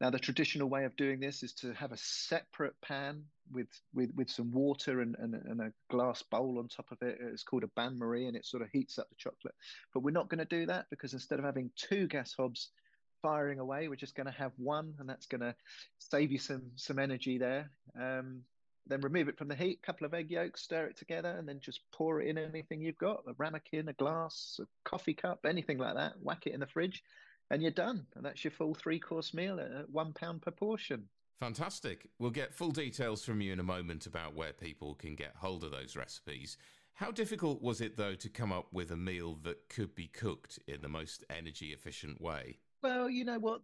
Now, 0.01 0.09
the 0.09 0.19
traditional 0.19 0.69
way 0.69 0.85
of 0.85 0.95
doing 0.95 1.19
this 1.19 1.43
is 1.43 1.53
to 1.55 1.73
have 1.73 1.91
a 1.91 1.97
separate 1.97 2.75
pan 2.81 3.23
with 3.51 3.69
with, 3.93 4.11
with 4.15 4.29
some 4.29 4.51
water 4.51 5.01
and, 5.01 5.15
and, 5.19 5.33
and 5.33 5.61
a 5.61 5.73
glass 5.89 6.21
bowl 6.23 6.59
on 6.59 6.67
top 6.67 6.91
of 6.91 7.01
it. 7.01 7.17
It's 7.21 7.43
called 7.43 7.63
a 7.63 7.69
bain 7.75 7.97
marie, 7.97 8.27
and 8.27 8.35
it 8.35 8.45
sort 8.45 8.63
of 8.63 8.69
heats 8.71 8.99
up 8.99 9.09
the 9.09 9.15
chocolate. 9.15 9.55
But 9.93 10.01
we're 10.01 10.11
not 10.11 10.29
going 10.29 10.39
to 10.39 10.45
do 10.45 10.65
that 10.65 10.87
because 10.89 11.13
instead 11.13 11.39
of 11.39 11.45
having 11.45 11.71
two 11.75 12.07
gas 12.07 12.33
hobs 12.33 12.69
firing 13.21 13.59
away, 13.59 13.87
we're 13.87 13.95
just 13.95 14.15
going 14.15 14.27
to 14.27 14.33
have 14.33 14.51
one, 14.57 14.93
and 14.99 15.07
that's 15.07 15.27
going 15.27 15.41
to 15.41 15.55
save 15.97 16.31
you 16.31 16.39
some 16.39 16.71
some 16.75 16.99
energy 16.99 17.37
there. 17.37 17.71
Um, 17.99 18.41
then 18.87 19.01
remove 19.01 19.27
it 19.27 19.37
from 19.37 19.47
the 19.47 19.55
heat, 19.55 19.81
couple 19.81 20.05
of 20.05 20.13
egg 20.13 20.31
yolks, 20.31 20.61
stir 20.61 20.85
it 20.85 20.97
together, 20.97 21.29
and 21.29 21.47
then 21.47 21.59
just 21.59 21.81
pour 21.91 22.21
it 22.21 22.27
in 22.27 22.37
anything 22.37 22.81
you've 22.81 22.97
got 22.97 23.23
a 23.27 23.33
ramekin, 23.33 23.89
a 23.89 23.93
glass, 23.93 24.59
a 24.61 24.89
coffee 24.89 25.13
cup, 25.13 25.45
anything 25.45 25.77
like 25.77 25.95
that. 25.95 26.13
Whack 26.21 26.47
it 26.47 26.53
in 26.53 26.59
the 26.59 26.67
fridge, 26.67 27.03
and 27.51 27.61
you're 27.61 27.71
done. 27.71 28.05
And 28.15 28.25
that's 28.25 28.43
your 28.43 28.51
full 28.51 28.73
three 28.73 28.99
course 28.99 29.33
meal 29.33 29.59
at 29.59 29.89
one 29.89 30.13
pound 30.13 30.41
per 30.41 30.51
portion. 30.51 31.09
Fantastic. 31.39 32.09
We'll 32.19 32.31
get 32.31 32.53
full 32.53 32.71
details 32.71 33.23
from 33.23 33.39
you 33.39 33.53
in 33.53 33.59
a 33.59 33.63
moment 33.63 34.05
about 34.05 34.35
where 34.35 34.51
people 34.51 34.95
can 34.95 35.15
get 35.15 35.35
hold 35.37 35.63
of 35.63 35.71
those 35.71 35.95
recipes. 35.95 36.57
How 36.95 37.11
difficult 37.11 37.61
was 37.61 37.79
it, 37.79 37.95
though, 37.95 38.15
to 38.15 38.27
come 38.27 38.51
up 38.51 38.67
with 38.73 38.91
a 38.91 38.97
meal 38.97 39.37
that 39.43 39.69
could 39.69 39.95
be 39.95 40.07
cooked 40.07 40.59
in 40.67 40.81
the 40.81 40.89
most 40.89 41.23
energy 41.29 41.71
efficient 41.71 42.19
way? 42.19 42.57
Well, 42.83 43.09
you 43.09 43.23
know 43.23 43.39
what? 43.39 43.61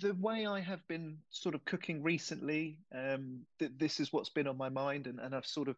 The 0.00 0.14
way 0.14 0.46
I 0.46 0.60
have 0.60 0.86
been 0.88 1.18
sort 1.30 1.54
of 1.54 1.64
cooking 1.64 2.02
recently, 2.02 2.78
um, 2.94 3.40
th- 3.58 3.72
this 3.76 4.00
is 4.00 4.12
what's 4.12 4.30
been 4.30 4.46
on 4.46 4.56
my 4.56 4.68
mind, 4.68 5.06
and, 5.06 5.20
and 5.20 5.34
I've 5.34 5.46
sort 5.46 5.68
of 5.68 5.76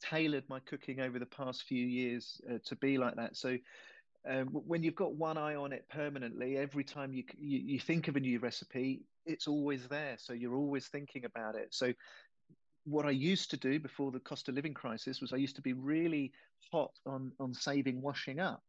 tailored 0.00 0.44
my 0.48 0.60
cooking 0.60 1.00
over 1.00 1.18
the 1.18 1.26
past 1.26 1.64
few 1.64 1.84
years 1.84 2.40
uh, 2.50 2.58
to 2.66 2.76
be 2.76 2.98
like 2.98 3.16
that. 3.16 3.36
So 3.36 3.58
um, 4.28 4.48
when 4.48 4.82
you've 4.82 4.94
got 4.94 5.14
one 5.14 5.38
eye 5.38 5.56
on 5.56 5.72
it 5.72 5.88
permanently, 5.88 6.56
every 6.56 6.84
time 6.84 7.12
you, 7.12 7.24
you, 7.38 7.58
you 7.58 7.80
think 7.80 8.08
of 8.08 8.16
a 8.16 8.20
new 8.20 8.38
recipe, 8.38 9.02
it's 9.26 9.48
always 9.48 9.86
there. 9.88 10.16
So 10.18 10.32
you're 10.32 10.56
always 10.56 10.86
thinking 10.86 11.24
about 11.24 11.54
it. 11.54 11.68
So 11.70 11.92
what 12.84 13.06
I 13.06 13.10
used 13.10 13.50
to 13.50 13.56
do 13.56 13.78
before 13.78 14.10
the 14.10 14.20
cost 14.20 14.48
of 14.48 14.54
living 14.54 14.74
crisis 14.74 15.20
was 15.20 15.32
I 15.32 15.36
used 15.36 15.56
to 15.56 15.62
be 15.62 15.72
really 15.72 16.32
hot 16.70 16.90
on 17.06 17.32
on 17.38 17.54
saving 17.54 18.02
washing 18.02 18.40
up. 18.40 18.62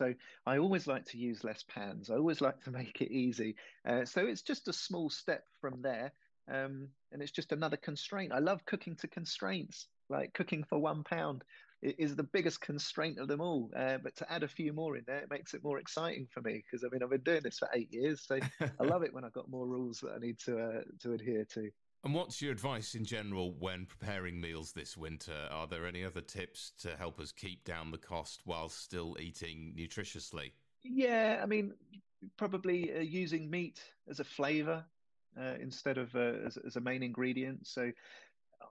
So 0.00 0.14
I 0.46 0.56
always 0.56 0.86
like 0.86 1.04
to 1.06 1.18
use 1.18 1.44
less 1.44 1.62
pans. 1.68 2.10
I 2.10 2.14
always 2.14 2.40
like 2.40 2.64
to 2.64 2.70
make 2.80 3.02
it 3.02 3.12
easy. 3.12 3.56
Uh, 3.86 4.06
so 4.06 4.26
it's 4.26 4.42
just 4.42 4.66
a 4.68 4.72
small 4.72 5.10
step 5.10 5.44
from 5.60 5.82
there. 5.82 6.12
Um, 6.50 6.88
and 7.12 7.20
it's 7.22 7.30
just 7.30 7.52
another 7.52 7.76
constraint. 7.76 8.32
I 8.32 8.38
love 8.38 8.64
cooking 8.64 8.96
to 8.96 9.08
constraints, 9.08 9.88
like 10.08 10.32
cooking 10.32 10.64
for 10.64 10.78
one 10.78 11.04
pound 11.04 11.44
is 11.82 12.16
the 12.16 12.22
biggest 12.22 12.60
constraint 12.60 13.18
of 13.18 13.28
them 13.28 13.40
all. 13.40 13.70
Uh, 13.76 13.98
but 14.02 14.16
to 14.16 14.32
add 14.32 14.42
a 14.42 14.48
few 14.48 14.72
more 14.72 14.96
in 14.96 15.04
there, 15.06 15.18
it 15.18 15.30
makes 15.30 15.54
it 15.54 15.62
more 15.62 15.78
exciting 15.78 16.26
for 16.32 16.40
me 16.40 16.62
because 16.64 16.84
I 16.84 16.88
mean 16.88 17.02
I've 17.02 17.10
been 17.10 17.20
doing 17.20 17.42
this 17.42 17.58
for 17.58 17.68
eight 17.74 17.92
years, 17.92 18.22
so 18.26 18.38
I 18.60 18.84
love 18.84 19.02
it 19.02 19.14
when 19.14 19.24
I've 19.24 19.32
got 19.32 19.50
more 19.50 19.66
rules 19.66 20.00
that 20.00 20.12
I 20.14 20.18
need 20.18 20.38
to 20.40 20.58
uh, 20.58 20.82
to 21.00 21.12
adhere 21.12 21.44
to. 21.54 21.70
And 22.02 22.14
what's 22.14 22.40
your 22.40 22.50
advice 22.50 22.94
in 22.94 23.04
general 23.04 23.52
when 23.58 23.84
preparing 23.84 24.40
meals 24.40 24.72
this 24.72 24.96
winter? 24.96 25.48
Are 25.50 25.66
there 25.66 25.86
any 25.86 26.02
other 26.02 26.22
tips 26.22 26.72
to 26.80 26.96
help 26.96 27.20
us 27.20 27.30
keep 27.30 27.64
down 27.64 27.90
the 27.90 27.98
cost 27.98 28.40
while 28.44 28.70
still 28.70 29.18
eating 29.20 29.74
nutritiously? 29.76 30.52
Yeah, 30.82 31.40
I 31.42 31.46
mean, 31.46 31.74
probably 32.38 32.94
uh, 32.94 33.00
using 33.00 33.50
meat 33.50 33.82
as 34.08 34.18
a 34.18 34.24
flavor 34.24 34.82
uh, 35.38 35.56
instead 35.60 35.98
of 35.98 36.14
uh, 36.14 36.36
as, 36.46 36.56
as, 36.66 36.76
a 36.76 36.80
main 36.80 37.02
ingredient. 37.02 37.66
So 37.66 37.90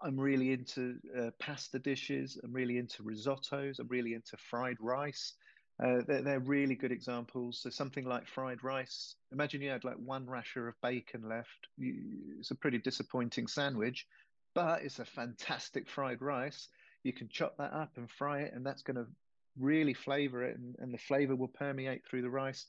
I'm 0.01 0.19
really 0.19 0.51
into 0.51 0.97
uh, 1.15 1.29
pasta 1.39 1.77
dishes. 1.77 2.39
I'm 2.43 2.51
really 2.51 2.79
into 2.79 3.03
risottos. 3.03 3.77
I'm 3.79 3.87
really 3.89 4.15
into 4.15 4.37
fried 4.37 4.77
rice. 4.79 5.35
Uh, 5.81 6.01
they're, 6.05 6.21
they're, 6.21 6.39
really 6.39 6.75
good 6.75 6.91
examples. 6.91 7.59
So 7.61 7.69
something 7.69 8.05
like 8.05 8.27
fried 8.27 8.63
rice. 8.63 9.15
Imagine 9.31 9.61
you 9.61 9.69
had 9.69 9.85
like 9.85 9.95
one 9.95 10.29
rasher 10.29 10.67
of 10.67 10.75
bacon 10.81 11.27
left. 11.27 11.67
You, 11.77 11.95
it's 12.39 12.51
a 12.51 12.55
pretty 12.55 12.79
disappointing 12.79 13.47
sandwich, 13.47 14.05
but 14.53 14.81
it's 14.83 14.99
a 14.99 15.05
fantastic 15.05 15.87
fried 15.87 16.21
rice. 16.21 16.67
you 17.03 17.13
can 17.13 17.29
chop 17.29 17.55
that 17.57 17.73
up 17.73 17.91
and 17.95 18.09
fry 18.11 18.41
it, 18.41 18.53
and 18.53 18.65
that's 18.65 18.81
going 18.81 18.97
to 18.97 19.05
really 19.57 19.93
flavor 19.93 20.43
it, 20.43 20.57
and, 20.57 20.75
and 20.79 20.93
the 20.93 20.97
flavor 20.97 21.35
will 21.35 21.47
permeate 21.47 22.05
through 22.05 22.23
the 22.23 22.29
rice, 22.29 22.65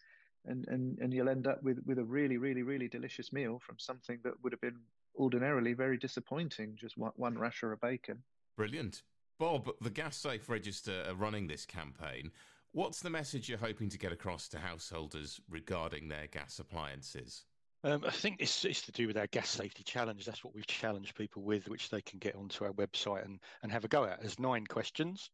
and, 0.46 0.66
and 0.68 0.98
and 0.98 1.12
you'll 1.12 1.28
end 1.28 1.46
up 1.46 1.62
with 1.62 1.78
with 1.84 1.98
a 1.98 2.04
really 2.04 2.36
really 2.36 2.62
really 2.62 2.88
delicious 2.88 3.32
meal 3.32 3.60
from 3.66 3.78
something 3.78 4.18
that 4.22 4.32
would 4.42 4.52
have 4.52 4.60
been 4.60 4.78
ordinarily 5.16 5.72
very 5.72 5.96
disappointing, 5.96 6.76
just 6.76 6.96
one, 6.96 7.12
one 7.16 7.36
rasher 7.36 7.72
of 7.72 7.80
bacon. 7.80 8.22
Brilliant. 8.56 9.02
Bob, 9.38 9.70
the 9.80 9.90
Gas 9.90 10.16
Safe 10.16 10.48
Register 10.48 11.04
are 11.08 11.14
running 11.14 11.46
this 11.46 11.64
campaign. 11.64 12.30
What's 12.72 13.00
the 13.00 13.11
message 13.11 13.48
you're 13.48 13.59
hoping 13.59 13.88
to 13.88 13.98
get 13.98 14.12
across 14.12 14.48
to 14.48 14.59
householders 14.59 15.40
regarding 15.48 16.09
their 16.09 16.28
gas 16.28 16.61
appliances? 16.61 17.44
Um, 17.83 18.04
I 18.06 18.11
think 18.11 18.37
it's, 18.40 18.64
it's 18.64 18.83
to 18.83 18.92
do 18.92 19.06
with 19.09 19.16
our 19.16 19.26
gas 19.26 19.48
safety 19.48 19.83
challenge. 19.83 20.24
That's 20.24 20.44
what 20.44 20.54
we've 20.54 20.66
challenged 20.66 21.16
people 21.16 21.42
with, 21.42 21.68
which 21.68 21.90
they 21.90 22.02
can 22.02 22.18
get 22.18 22.37
onto 22.37 22.64
our 22.64 22.72
website 22.72 23.24
and, 23.24 23.40
and 23.62 23.72
have 23.72 23.85
a 23.85 23.88
go 23.88 24.04
at. 24.04 24.20
There's 24.20 24.38
nine 24.38 24.66
questions. 24.66 25.30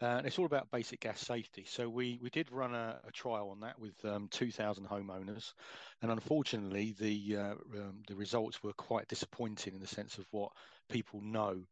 Uh, 0.00 0.06
and 0.18 0.26
it's 0.26 0.38
all 0.38 0.46
about 0.46 0.70
basic 0.70 1.00
gas 1.00 1.20
safety. 1.20 1.64
So 1.66 1.88
we, 1.88 2.20
we 2.22 2.30
did 2.30 2.52
run 2.52 2.72
a, 2.72 3.00
a 3.06 3.10
trial 3.10 3.50
on 3.50 3.60
that 3.60 3.76
with 3.80 3.96
um, 4.04 4.28
2,000 4.30 4.86
homeowners, 4.86 5.54
and 6.02 6.12
unfortunately 6.12 6.94
the 7.00 7.36
uh, 7.36 7.54
um, 7.74 8.02
the 8.06 8.14
results 8.14 8.62
were 8.62 8.74
quite 8.74 9.08
disappointing 9.08 9.74
in 9.74 9.80
the 9.80 9.88
sense 9.88 10.16
of 10.18 10.26
what 10.30 10.52
people 10.88 11.20
know 11.20 11.64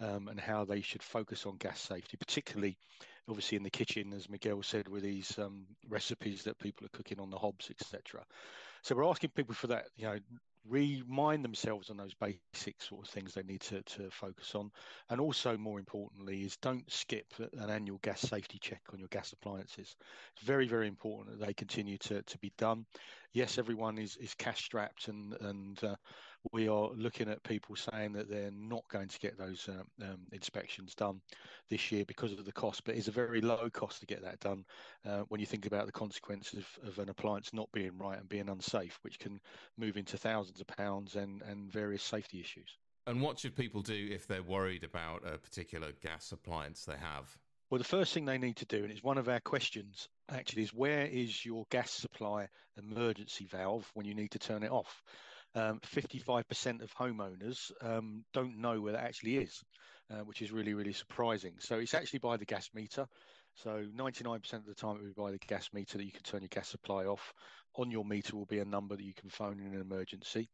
um, 0.00 0.28
and 0.28 0.40
how 0.40 0.64
they 0.64 0.80
should 0.80 1.02
focus 1.02 1.46
on 1.46 1.56
gas 1.56 1.80
safety, 1.80 2.16
particularly 2.16 2.76
obviously 3.28 3.56
in 3.56 3.62
the 3.62 3.70
kitchen, 3.70 4.12
as 4.12 4.28
Miguel 4.28 4.62
said, 4.62 4.88
with 4.88 5.02
these 5.02 5.38
um, 5.38 5.66
recipes 5.88 6.44
that 6.44 6.58
people 6.58 6.86
are 6.86 6.96
cooking 6.96 7.20
on 7.20 7.30
the 7.30 7.38
hobs, 7.38 7.70
etc. 7.70 8.22
So 8.82 8.94
we're 8.94 9.08
asking 9.08 9.30
people 9.30 9.54
for 9.54 9.68
that, 9.68 9.86
you 9.96 10.04
know, 10.04 10.18
remind 10.68 11.44
themselves 11.44 11.90
on 11.90 11.96
those 11.96 12.14
basic 12.14 12.80
sort 12.80 13.06
of 13.06 13.12
things 13.12 13.34
they 13.34 13.42
need 13.42 13.60
to, 13.60 13.82
to 13.82 14.10
focus 14.10 14.54
on. 14.54 14.70
And 15.10 15.20
also, 15.20 15.56
more 15.56 15.78
importantly, 15.78 16.42
is 16.42 16.56
don't 16.56 16.90
skip 16.90 17.26
an 17.38 17.70
annual 17.70 17.98
gas 18.02 18.20
safety 18.20 18.58
check 18.60 18.80
on 18.92 18.98
your 18.98 19.08
gas 19.08 19.32
appliances. 19.32 19.94
It's 20.36 20.44
very, 20.44 20.66
very 20.66 20.88
important 20.88 21.38
that 21.38 21.46
they 21.46 21.54
continue 21.54 21.98
to, 21.98 22.22
to 22.22 22.38
be 22.38 22.52
done. 22.56 22.86
Yes, 23.32 23.58
everyone 23.58 23.98
is, 23.98 24.16
is 24.16 24.34
cash 24.34 24.64
strapped 24.64 25.08
and, 25.08 25.34
and 25.40 25.84
uh, 25.84 25.96
we 26.52 26.68
are 26.68 26.90
looking 26.96 27.28
at 27.28 27.42
people 27.42 27.76
saying 27.76 28.12
that 28.12 28.28
they're 28.28 28.50
not 28.50 28.86
going 28.88 29.08
to 29.08 29.18
get 29.18 29.38
those 29.38 29.68
um, 29.68 29.86
um, 30.02 30.18
inspections 30.32 30.94
done 30.94 31.20
this 31.70 31.90
year 31.90 32.04
because 32.06 32.32
of 32.32 32.44
the 32.44 32.52
cost, 32.52 32.84
but 32.84 32.94
it's 32.94 33.08
a 33.08 33.12
very 33.12 33.40
low 33.40 33.68
cost 33.70 34.00
to 34.00 34.06
get 34.06 34.22
that 34.22 34.40
done 34.40 34.64
uh, 35.06 35.22
when 35.28 35.40
you 35.40 35.46
think 35.46 35.66
about 35.66 35.86
the 35.86 35.92
consequences 35.92 36.64
of, 36.82 36.88
of, 36.88 36.98
an 36.98 37.08
appliance 37.08 37.52
not 37.52 37.70
being 37.72 37.96
right 37.98 38.18
and 38.18 38.28
being 38.28 38.48
unsafe, 38.48 38.98
which 39.02 39.18
can 39.18 39.40
move 39.78 39.96
into 39.96 40.18
thousands 40.18 40.60
of 40.60 40.66
pounds 40.66 41.16
and, 41.16 41.42
and 41.42 41.72
various 41.72 42.02
safety 42.02 42.40
issues. 42.40 42.68
And 43.06 43.20
what 43.20 43.38
should 43.38 43.56
people 43.56 43.82
do 43.82 44.08
if 44.10 44.26
they're 44.26 44.42
worried 44.42 44.84
about 44.84 45.22
a 45.26 45.38
particular 45.38 45.92
gas 46.02 46.32
appliance 46.32 46.84
they 46.84 46.96
have? 46.96 47.36
Well, 47.70 47.78
the 47.78 47.84
first 47.84 48.12
thing 48.14 48.24
they 48.24 48.38
need 48.38 48.56
to 48.56 48.66
do, 48.66 48.84
and 48.84 48.90
it's 48.90 49.02
one 49.02 49.18
of 49.18 49.28
our 49.28 49.40
questions 49.40 50.08
actually, 50.30 50.62
is 50.62 50.72
where 50.72 51.06
is 51.06 51.44
your 51.44 51.66
gas 51.70 51.90
supply 51.90 52.48
emergency 52.78 53.46
valve 53.46 53.90
when 53.94 54.06
you 54.06 54.14
need 54.14 54.30
to 54.32 54.38
turn 54.38 54.62
it 54.62 54.70
off? 54.70 55.02
Um, 55.54 55.80
55% 55.80 56.82
of 56.82 56.94
homeowners 56.94 57.70
um, 57.80 58.24
don't 58.32 58.58
know 58.58 58.80
where 58.80 58.92
that 58.92 59.04
actually 59.04 59.38
is, 59.38 59.62
uh, 60.10 60.18
which 60.24 60.42
is 60.42 60.50
really, 60.52 60.74
really 60.74 60.92
surprising. 60.92 61.54
So 61.58 61.78
it's 61.78 61.94
actually 61.94 62.18
by 62.20 62.36
the 62.36 62.44
gas 62.44 62.70
meter. 62.74 63.06
So 63.56 63.84
99% 63.96 64.52
of 64.54 64.66
the 64.66 64.74
time 64.74 64.96
it 64.96 65.02
will 65.02 65.08
be 65.08 65.12
by 65.16 65.30
the 65.30 65.38
gas 65.38 65.70
meter 65.72 65.98
that 65.98 66.04
you 66.04 66.10
can 66.10 66.22
turn 66.22 66.42
your 66.42 66.48
gas 66.48 66.68
supply 66.68 67.04
off. 67.04 67.32
On 67.76 67.90
your 67.90 68.04
meter 68.04 68.36
will 68.36 68.46
be 68.46 68.58
a 68.58 68.64
number 68.64 68.96
that 68.96 69.04
you 69.04 69.14
can 69.14 69.30
phone 69.30 69.60
in 69.60 69.74
an 69.74 69.80
emergency. 69.80 70.48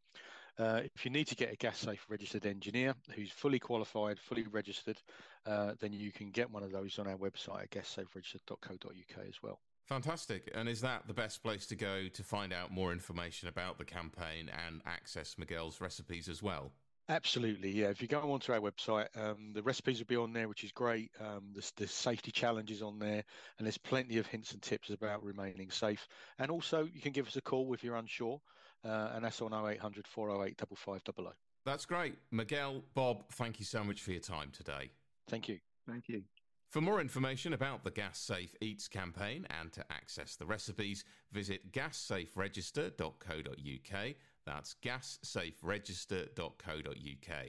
Uh, 0.58 0.82
if 0.94 1.04
you 1.04 1.10
need 1.10 1.26
to 1.28 1.36
get 1.36 1.52
a 1.52 1.56
gas 1.56 1.78
safe 1.78 2.04
registered 2.10 2.44
engineer 2.44 2.94
who's 3.14 3.30
fully 3.30 3.58
qualified, 3.58 4.18
fully 4.18 4.46
registered, 4.50 4.98
uh, 5.46 5.72
then 5.80 5.92
you 5.92 6.12
can 6.12 6.30
get 6.30 6.50
one 6.50 6.62
of 6.62 6.72
those 6.72 6.98
on 6.98 7.06
our 7.06 7.16
website 7.16 7.62
at 7.62 7.70
gassaferegistered.co.uk 7.70 9.26
as 9.26 9.42
well. 9.42 9.58
Fantastic. 9.90 10.48
And 10.54 10.68
is 10.68 10.80
that 10.82 11.08
the 11.08 11.12
best 11.12 11.42
place 11.42 11.66
to 11.66 11.74
go 11.74 12.06
to 12.06 12.22
find 12.22 12.52
out 12.52 12.70
more 12.70 12.92
information 12.92 13.48
about 13.48 13.76
the 13.76 13.84
campaign 13.84 14.48
and 14.68 14.80
access 14.86 15.34
Miguel's 15.36 15.80
recipes 15.80 16.28
as 16.28 16.40
well? 16.40 16.70
Absolutely, 17.08 17.72
yeah. 17.72 17.88
If 17.88 18.00
you 18.00 18.06
go 18.06 18.20
onto 18.20 18.52
our 18.52 18.60
website, 18.60 19.08
um, 19.16 19.50
the 19.52 19.64
recipes 19.64 19.98
will 19.98 20.06
be 20.06 20.14
on 20.14 20.32
there, 20.32 20.46
which 20.46 20.62
is 20.62 20.70
great. 20.70 21.10
Um, 21.20 21.50
the, 21.52 21.68
the 21.74 21.88
safety 21.88 22.30
challenges 22.30 22.82
on 22.82 23.00
there, 23.00 23.24
and 23.58 23.66
there's 23.66 23.78
plenty 23.78 24.18
of 24.18 24.28
hints 24.28 24.52
and 24.52 24.62
tips 24.62 24.90
about 24.90 25.24
remaining 25.24 25.72
safe. 25.72 26.06
And 26.38 26.52
also, 26.52 26.84
you 26.94 27.00
can 27.00 27.10
give 27.10 27.26
us 27.26 27.34
a 27.34 27.42
call 27.42 27.74
if 27.74 27.82
you're 27.82 27.96
unsure, 27.96 28.40
uh, 28.84 29.10
and 29.14 29.24
that's 29.24 29.42
on 29.42 29.52
0800 29.52 30.06
408 30.06 30.56
5500. 30.56 31.32
That's 31.66 31.84
great. 31.84 32.14
Miguel, 32.30 32.84
Bob, 32.94 33.24
thank 33.32 33.58
you 33.58 33.64
so 33.64 33.82
much 33.82 34.02
for 34.02 34.12
your 34.12 34.20
time 34.20 34.52
today. 34.56 34.92
Thank 35.28 35.48
you. 35.48 35.58
Thank 35.88 36.08
you. 36.08 36.22
For 36.70 36.80
more 36.80 37.00
information 37.00 37.52
about 37.52 37.82
the 37.82 37.90
Gas 37.90 38.16
Safe 38.16 38.54
Eats 38.60 38.86
campaign 38.86 39.44
and 39.60 39.72
to 39.72 39.84
access 39.90 40.36
the 40.36 40.46
recipes, 40.46 41.04
visit 41.32 41.72
gassaferegister.co.uk. 41.72 44.14
That's 44.46 44.76
gassaferegister.co.uk. 44.80 47.46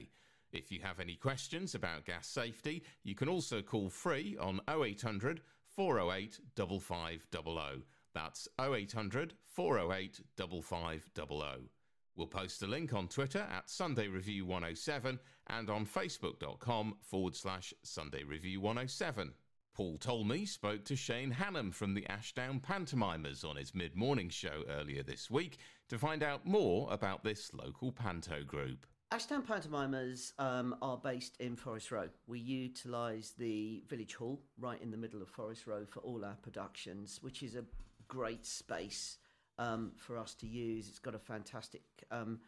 If 0.52 0.72
you 0.72 0.80
have 0.80 0.98
any 0.98 1.14
questions 1.14 1.76
about 1.76 2.04
gas 2.04 2.26
safety, 2.26 2.82
you 3.04 3.14
can 3.14 3.28
also 3.28 3.62
call 3.62 3.88
free 3.88 4.36
on 4.40 4.60
0800 4.68 5.42
408 5.68 6.40
5500. 6.56 7.84
That's 8.12 8.48
0800 8.60 9.34
408 9.46 10.20
5500. 10.36 11.68
We'll 12.14 12.26
post 12.26 12.62
a 12.62 12.66
link 12.66 12.92
on 12.92 13.08
Twitter 13.08 13.46
at 13.50 13.70
Sunday 13.70 14.06
Review 14.06 14.44
107 14.44 15.18
and 15.48 15.70
on 15.70 15.86
facebook.com 15.86 16.96
forward 17.00 17.34
slash 17.34 17.72
Sunday 17.82 18.22
Review 18.22 18.60
107. 18.60 19.32
Paul 19.74 19.96
Talmey 19.96 20.46
spoke 20.46 20.84
to 20.84 20.96
Shane 20.96 21.32
Hannam 21.32 21.72
from 21.72 21.94
the 21.94 22.06
Ashdown 22.08 22.60
Pantomimers 22.60 23.42
on 23.42 23.56
his 23.56 23.74
mid 23.74 23.96
morning 23.96 24.28
show 24.28 24.62
earlier 24.68 25.02
this 25.02 25.30
week 25.30 25.56
to 25.88 25.98
find 25.98 26.22
out 26.22 26.46
more 26.46 26.92
about 26.92 27.24
this 27.24 27.50
local 27.54 27.90
panto 27.90 28.44
group. 28.44 28.84
Ashdown 29.10 29.42
Pantomimers 29.42 30.34
um, 30.38 30.76
are 30.82 30.98
based 30.98 31.38
in 31.40 31.56
Forest 31.56 31.90
Row. 31.90 32.08
We 32.26 32.38
utilise 32.38 33.30
the 33.38 33.82
village 33.88 34.14
hall 34.14 34.42
right 34.58 34.80
in 34.82 34.90
the 34.90 34.98
middle 34.98 35.22
of 35.22 35.28
Forest 35.28 35.66
Row 35.66 35.86
for 35.86 36.00
all 36.00 36.24
our 36.26 36.36
productions, 36.42 37.18
which 37.22 37.42
is 37.42 37.56
a 37.56 37.64
great 38.08 38.44
space 38.44 39.16
um, 39.58 39.92
for 39.96 40.18
us 40.18 40.34
to 40.34 40.46
use. 40.46 40.88
It's 40.88 40.98
got 40.98 41.14
a 41.14 41.18
fantastic 41.18 41.82
um, 42.10 42.40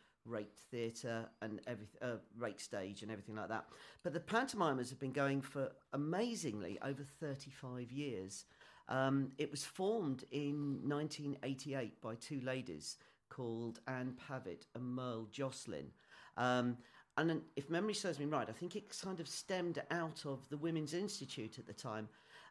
theatre 0.70 1.28
and 1.42 1.60
every 1.66 1.86
uh, 2.00 2.48
stage 2.56 3.02
and 3.02 3.10
everything 3.10 3.36
like 3.36 3.48
that. 3.48 3.66
But 4.02 4.14
the 4.14 4.20
pantomimes 4.20 4.90
have 4.90 4.98
been 4.98 5.12
going 5.12 5.42
for 5.42 5.70
amazingly 5.92 6.78
over 6.82 7.04
35 7.20 7.92
years. 7.92 8.44
Um, 8.88 9.32
it 9.38 9.50
was 9.50 9.64
formed 9.64 10.24
in 10.30 10.80
1988 10.82 12.00
by 12.00 12.14
two 12.16 12.40
ladies 12.40 12.96
called 13.28 13.80
Anne 13.86 14.14
Pavitt 14.28 14.66
and 14.74 14.84
Merle 14.84 15.28
Jocelyn. 15.30 15.90
Um, 16.36 16.76
and 17.16 17.42
if 17.56 17.70
memory 17.70 17.94
serves 17.94 18.18
me 18.18 18.24
right, 18.24 18.48
I 18.48 18.52
think 18.52 18.74
it 18.74 18.84
kind 19.00 19.20
of 19.20 19.28
stemmed 19.28 19.80
out 19.90 20.24
of 20.26 20.48
the 20.48 20.56
Women's 20.56 20.94
Institute 20.94 21.58
at 21.58 21.66
the 21.66 21.72
time. 21.72 22.08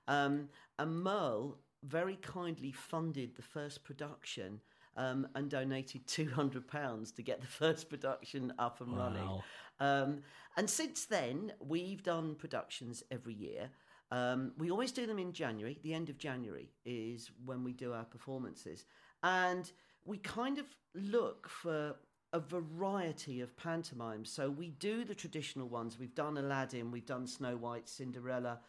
Um, 0.07 0.49
and 0.79 1.03
Merle 1.03 1.57
very 1.83 2.15
kindly 2.17 2.71
funded 2.71 3.35
the 3.35 3.41
first 3.41 3.83
production 3.83 4.61
um, 4.95 5.27
and 5.35 5.49
donated 5.49 6.05
£200 6.07 7.15
to 7.15 7.21
get 7.21 7.41
the 7.41 7.47
first 7.59 7.89
production 7.89 8.53
up 8.59 8.81
and 8.81 8.93
wow. 8.93 8.97
running. 8.97 9.41
Um, 9.79 10.21
and 10.57 10.69
since 10.69 11.05
then, 11.05 11.53
we've 11.59 12.03
done 12.03 12.35
productions 12.35 13.03
every 13.11 13.33
year. 13.33 13.69
Um, 14.11 14.51
we 14.57 14.69
always 14.69 14.91
do 14.91 15.07
them 15.07 15.17
in 15.17 15.33
January. 15.33 15.79
The 15.81 15.93
end 15.93 16.09
of 16.09 16.17
January 16.17 16.69
is 16.85 17.31
when 17.45 17.63
we 17.63 17.73
do 17.73 17.93
our 17.93 18.05
performances. 18.05 18.85
And 19.23 19.71
we 20.05 20.17
kind 20.19 20.59
of 20.59 20.65
look 20.93 21.49
for 21.49 21.95
a 22.33 22.39
variety 22.39 23.41
of 23.41 23.55
pantomimes. 23.57 24.29
So 24.29 24.49
we 24.49 24.71
do 24.71 25.03
the 25.05 25.15
traditional 25.15 25.67
ones. 25.67 25.97
We've 25.99 26.15
done 26.15 26.37
Aladdin, 26.37 26.91
we've 26.91 27.05
done 27.05 27.27
Snow 27.27 27.55
White, 27.55 27.87
Cinderella, 27.87 28.59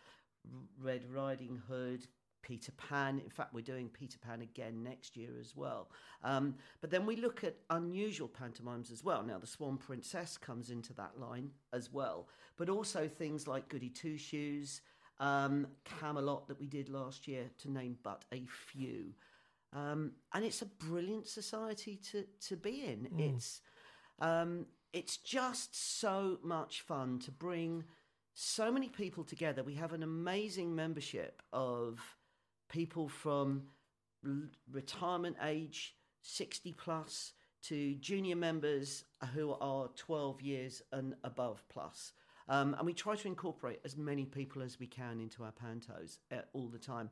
Red 0.80 1.04
Riding 1.10 1.60
Hood, 1.68 2.06
Peter 2.44 2.72
Pan. 2.72 3.18
In 3.18 3.30
fact, 3.30 3.54
we're 3.54 3.62
doing 3.62 3.88
Peter 3.88 4.18
Pan 4.18 4.42
again 4.42 4.82
next 4.82 5.16
year 5.16 5.30
as 5.40 5.56
well. 5.56 5.88
Um, 6.22 6.56
but 6.82 6.90
then 6.90 7.06
we 7.06 7.16
look 7.16 7.42
at 7.42 7.56
unusual 7.70 8.28
pantomimes 8.28 8.90
as 8.90 9.02
well. 9.02 9.22
Now, 9.22 9.38
the 9.38 9.46
Swan 9.46 9.78
Princess 9.78 10.36
comes 10.36 10.68
into 10.68 10.92
that 10.94 11.18
line 11.18 11.50
as 11.72 11.90
well, 11.90 12.28
but 12.58 12.68
also 12.68 13.08
things 13.08 13.48
like 13.48 13.70
Goody 13.70 13.88
Two 13.88 14.18
Shoes, 14.18 14.82
um, 15.20 15.66
Camelot 15.84 16.46
that 16.48 16.60
we 16.60 16.66
did 16.66 16.90
last 16.90 17.26
year, 17.26 17.46
to 17.62 17.70
name 17.70 17.96
but 18.02 18.26
a 18.30 18.44
few. 18.46 19.14
Um, 19.72 20.12
and 20.34 20.44
it's 20.44 20.60
a 20.60 20.66
brilliant 20.66 21.26
society 21.26 21.98
to 22.10 22.26
to 22.48 22.56
be 22.56 22.84
in. 22.84 23.08
Mm. 23.10 23.34
It's 23.34 23.62
um, 24.20 24.66
it's 24.92 25.16
just 25.16 25.98
so 25.98 26.38
much 26.42 26.82
fun 26.82 27.20
to 27.20 27.30
bring 27.30 27.84
so 28.34 28.70
many 28.70 28.88
people 28.88 29.24
together. 29.24 29.62
We 29.62 29.74
have 29.74 29.94
an 29.94 30.02
amazing 30.02 30.74
membership 30.74 31.42
of 31.52 32.00
people 32.74 33.08
from 33.08 33.62
retirement 34.72 35.36
age 35.44 35.94
60 36.22 36.72
plus 36.72 37.32
to 37.62 37.94
junior 37.94 38.34
members 38.34 39.04
who 39.32 39.52
are 39.60 39.88
12 39.96 40.42
years 40.42 40.82
and 40.90 41.14
above 41.22 41.62
plus. 41.68 42.12
Um, 42.48 42.74
and 42.74 42.84
we 42.84 42.92
try 42.92 43.14
to 43.14 43.28
incorporate 43.28 43.78
as 43.84 43.96
many 43.96 44.24
people 44.24 44.60
as 44.60 44.80
we 44.80 44.88
can 44.88 45.20
into 45.20 45.44
our 45.44 45.52
pantos 45.52 46.18
uh, 46.32 46.38
all 46.52 46.66
the 46.66 46.78
time. 46.78 47.10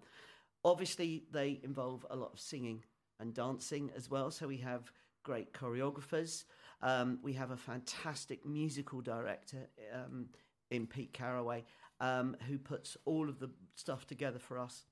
Obviously, 0.64 1.24
they 1.30 1.60
involve 1.62 2.04
a 2.10 2.16
lot 2.16 2.32
of 2.32 2.40
singing 2.40 2.82
and 3.20 3.32
dancing 3.32 3.90
as 3.96 4.10
well. 4.10 4.32
So 4.32 4.48
we 4.48 4.58
have 4.58 4.90
great 5.22 5.52
choreographers. 5.52 6.44
Um, 6.82 7.20
we 7.22 7.34
have 7.34 7.52
a 7.52 7.56
fantastic 7.56 8.44
musical 8.44 9.00
director 9.00 9.68
um, 9.94 10.26
in 10.72 10.88
Pete 10.88 11.12
Caraway 11.12 11.64
um, 12.00 12.36
who 12.48 12.58
puts 12.58 12.96
all 13.04 13.28
of 13.28 13.38
the 13.38 13.50
stuff 13.76 14.08
together 14.08 14.40
for 14.40 14.58
us. 14.58 14.84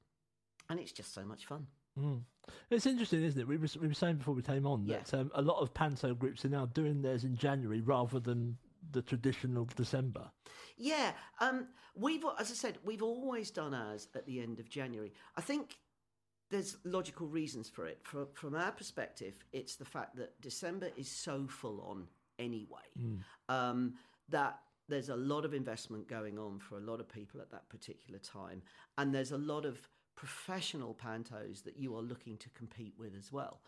And 0.70 0.80
it's 0.80 0.92
just 0.92 1.12
so 1.12 1.24
much 1.24 1.44
fun. 1.46 1.66
Mm. 1.98 2.22
It's 2.70 2.87
interesting, 2.87 3.22
isn't 3.24 3.40
it? 3.40 3.46
We 3.46 3.56
were, 3.56 3.68
we 3.80 3.88
were 3.88 3.94
saying 3.94 4.16
before 4.16 4.35
we 4.35 4.42
came 4.42 4.66
on 4.66 4.87
Yeah. 4.87 4.98
that 4.98 5.14
um, 5.14 5.30
a 5.35 5.42
lot 5.42 5.61
of 5.61 5.74
panto 5.74 6.14
groups 6.14 6.44
are 6.44 6.48
now 6.48 6.66
doing 6.66 7.02
theirs 7.02 7.24
in 7.24 7.37
January 7.37 7.80
rather 7.80 8.20
than 8.20 8.56
the 8.92 9.02
traditional 9.02 9.66
December. 9.76 10.30
Yeah, 10.76 11.12
um, 11.40 11.66
we've 11.94 12.24
as 12.38 12.50
I 12.50 12.54
said, 12.54 12.78
we've 12.85 13.02
always 13.02 13.50
done 13.50 13.74
ours 13.74 14.09
at 14.14 14.24
the 14.26 14.40
end 14.40 14.59
of 14.61 14.68
January. 14.70 15.12
I 15.37 15.42
think 15.42 15.76
there's 16.50 16.78
logical 16.85 17.28
reasons 17.28 17.68
for 17.68 17.87
it. 17.87 17.98
From 18.02 18.28
from 18.33 18.54
our 18.54 18.72
perspective, 18.72 19.35
it's 19.52 19.76
the 19.76 19.85
fact 19.85 20.16
that 20.16 20.40
December 20.40 20.88
is 20.96 21.11
so 21.11 21.46
full 21.48 21.83
on 21.83 22.06
anyway 22.38 23.18
um, 23.50 23.94
that 24.30 24.61
there's 24.88 25.11
a 25.11 25.16
lot 25.16 25.44
of 25.44 25.52
investment 25.52 26.09
going 26.09 26.38
on 26.38 26.59
for 26.59 26.78
a 26.78 26.80
lot 26.80 26.98
of 27.00 27.09
people 27.09 27.40
at 27.40 27.50
that 27.50 27.68
particular 27.68 28.18
time, 28.18 28.62
and 28.96 29.14
there's 29.14 29.33
a 29.33 29.38
lot 29.38 29.66
of 29.66 29.87
professional 30.20 30.94
pantos 30.94 31.64
that 31.64 31.78
you 31.78 31.96
are 31.96 32.02
looking 32.02 32.37
to 32.37 32.50
compete 32.50 32.92
with 32.98 33.16
as 33.18 33.33
well. 33.33 33.59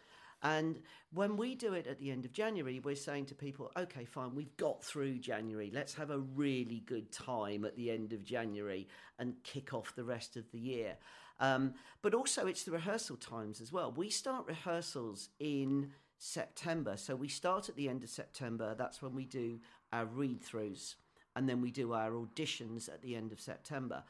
And 0.42 0.82
when 1.14 1.38
we 1.38 1.54
do 1.54 1.72
it 1.72 1.86
at 1.86 1.98
the 1.98 2.10
end 2.10 2.26
of 2.26 2.32
January, 2.32 2.78
we're 2.78 2.94
saying 2.94 3.26
to 3.26 3.34
people, 3.34 3.70
okay, 3.74 4.04
fine, 4.04 4.34
we've 4.34 4.54
got 4.58 4.84
through 4.84 5.18
January. 5.20 5.70
Let's 5.72 5.94
have 5.94 6.10
a 6.10 6.18
really 6.18 6.82
good 6.84 7.10
time 7.10 7.64
at 7.64 7.74
the 7.74 7.90
end 7.90 8.12
of 8.12 8.22
January 8.22 8.86
and 9.18 9.42
kick 9.44 9.72
off 9.72 9.94
the 9.96 10.04
rest 10.04 10.36
of 10.36 10.44
the 10.50 10.58
year. 10.58 10.96
Um, 11.40 11.72
but 12.02 12.12
also, 12.12 12.46
it's 12.46 12.64
the 12.64 12.72
rehearsal 12.72 13.16
times 13.16 13.62
as 13.62 13.72
well. 13.72 13.90
We 13.90 14.10
start 14.10 14.46
rehearsals 14.46 15.30
in 15.40 15.92
September. 16.18 16.98
So 16.98 17.16
we 17.16 17.28
start 17.28 17.70
at 17.70 17.76
the 17.76 17.88
end 17.88 18.04
of 18.04 18.10
September. 18.10 18.74
That's 18.76 19.00
when 19.00 19.14
we 19.14 19.24
do 19.24 19.58
our 19.90 20.04
read 20.04 20.42
throughs. 20.42 20.96
And 21.34 21.48
then 21.48 21.62
we 21.62 21.70
do 21.70 21.94
our 21.94 22.10
auditions 22.10 22.90
at 22.90 23.00
the 23.00 23.16
end 23.16 23.32
of 23.32 23.40
September. 23.40 24.02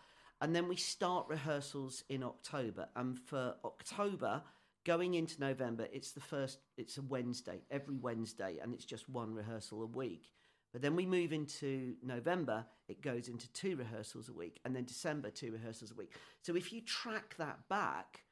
And 0.43 0.55
then 0.55 0.67
we 0.67 0.75
start 0.75 1.29
rehearsals 1.29 2.03
in 2.09 2.25
October. 2.25 2.89
And 2.97 3.17
for 3.17 3.55
October, 3.65 4.43
going 4.85 5.15
into 5.15 5.41
November, 5.41 5.87
it's 5.93 6.11
the 6.11 6.21
first, 6.21 6.59
it's 6.77 6.99
a 6.99 7.03
Wednesday, 7.03 7.63
every 7.71 7.97
Wednesday, 7.97 8.59
and 8.61 8.75
it's 8.75 8.85
just 8.85 9.09
one 9.09 9.33
rehearsal 9.33 9.83
a 9.83 9.87
week. 9.87 10.33
But 10.73 10.83
then 10.83 10.97
we 10.97 11.07
move 11.07 11.33
into 11.33 11.95
November, 12.03 12.67
it 12.89 13.03
goes 13.03 13.29
into 13.29 13.53
two 13.53 13.77
rehearsals 13.77 14.29
a 14.29 14.33
week, 14.33 14.59
and 14.65 14.75
then 14.75 14.85
December, 14.85 15.31
two 15.31 15.53
rehearsals 15.53 15.93
a 15.93 15.95
week. 15.95 16.15
So 16.43 16.57
if 16.57 16.73
you 16.73 16.81
track 16.81 17.37
that 17.39 17.61
back, 17.69 18.23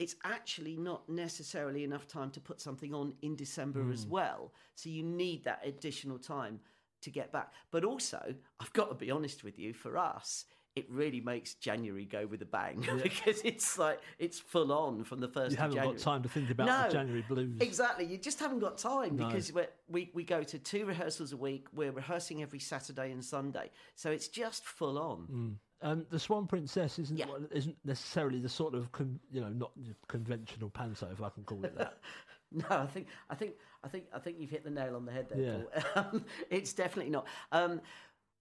it's 0.00 0.16
actually 0.24 0.76
not 0.76 1.08
necessarily 1.08 1.84
enough 1.84 2.08
time 2.08 2.32
to 2.32 2.40
put 2.40 2.60
something 2.60 2.92
on 2.92 3.14
in 3.22 3.36
December 3.36 3.92
as 3.92 4.02
hmm. 4.02 4.10
well. 4.10 4.52
So 4.74 4.88
you 4.88 5.04
need 5.04 5.44
that 5.44 5.60
additional 5.64 6.18
time 6.18 6.58
to 7.02 7.10
get 7.10 7.30
back. 7.30 7.52
But 7.70 7.84
also, 7.84 8.34
I've 8.58 8.72
got 8.72 8.88
to 8.88 8.96
be 8.96 9.12
honest 9.12 9.44
with 9.44 9.56
you, 9.56 9.72
for 9.72 9.96
us, 9.96 10.46
it 10.76 10.90
really 10.90 11.20
makes 11.20 11.54
January 11.54 12.04
go 12.04 12.26
with 12.26 12.42
a 12.42 12.46
bang 12.46 12.84
because 13.02 13.40
it's 13.44 13.78
like 13.78 14.00
it's 14.18 14.38
full 14.40 14.72
on 14.72 15.04
from 15.04 15.20
the 15.20 15.28
first. 15.28 15.52
You 15.52 15.58
haven't 15.58 15.76
got 15.76 15.98
time 15.98 16.22
to 16.22 16.28
think 16.28 16.50
about 16.50 16.66
No, 16.66 16.82
the 16.88 16.92
January 16.92 17.24
blues. 17.28 17.58
Exactly, 17.60 18.04
you 18.06 18.18
just 18.18 18.40
haven't 18.40 18.58
got 18.58 18.76
time 18.78 19.16
No. 19.16 19.26
because 19.26 19.52
we're, 19.52 19.68
we 19.88 20.10
we 20.14 20.24
go 20.24 20.42
to 20.42 20.58
two 20.58 20.84
rehearsals 20.84 21.32
a 21.32 21.36
week. 21.36 21.66
We're 21.72 21.92
rehearsing 21.92 22.42
every 22.42 22.58
Saturday 22.58 23.12
and 23.12 23.24
Sunday, 23.24 23.70
so 23.94 24.10
it's 24.10 24.28
just 24.28 24.64
full 24.64 24.98
on. 24.98 25.58
Um, 25.82 26.06
the 26.10 26.18
Swan 26.18 26.46
Princess 26.46 26.98
isn't 26.98 27.18
Yeah. 27.18 27.26
isn't 27.52 27.76
necessarily 27.84 28.40
the 28.40 28.48
sort 28.48 28.74
of 28.74 28.90
con, 28.90 29.20
you 29.30 29.40
know 29.42 29.50
not 29.50 29.72
conventional 30.08 30.70
panto, 30.70 31.08
if 31.12 31.22
I 31.22 31.28
can 31.28 31.44
call 31.44 31.64
it 31.64 31.76
that. 31.78 31.98
No, 32.52 32.66
I 32.70 32.86
think 32.86 33.08
I 33.30 33.34
think 33.34 33.54
I 33.82 33.88
think 33.88 34.04
I 34.14 34.20
think 34.20 34.36
you've 34.38 34.50
hit 34.50 34.62
the 34.62 34.70
nail 34.70 34.94
on 34.94 35.04
the 35.04 35.10
head 35.10 35.26
there. 35.28 35.40
Yeah. 35.40 35.80
Paul. 35.94 36.04
Um, 36.12 36.24
it's 36.50 36.72
definitely 36.72 37.10
not. 37.10 37.26
Um, 37.50 37.80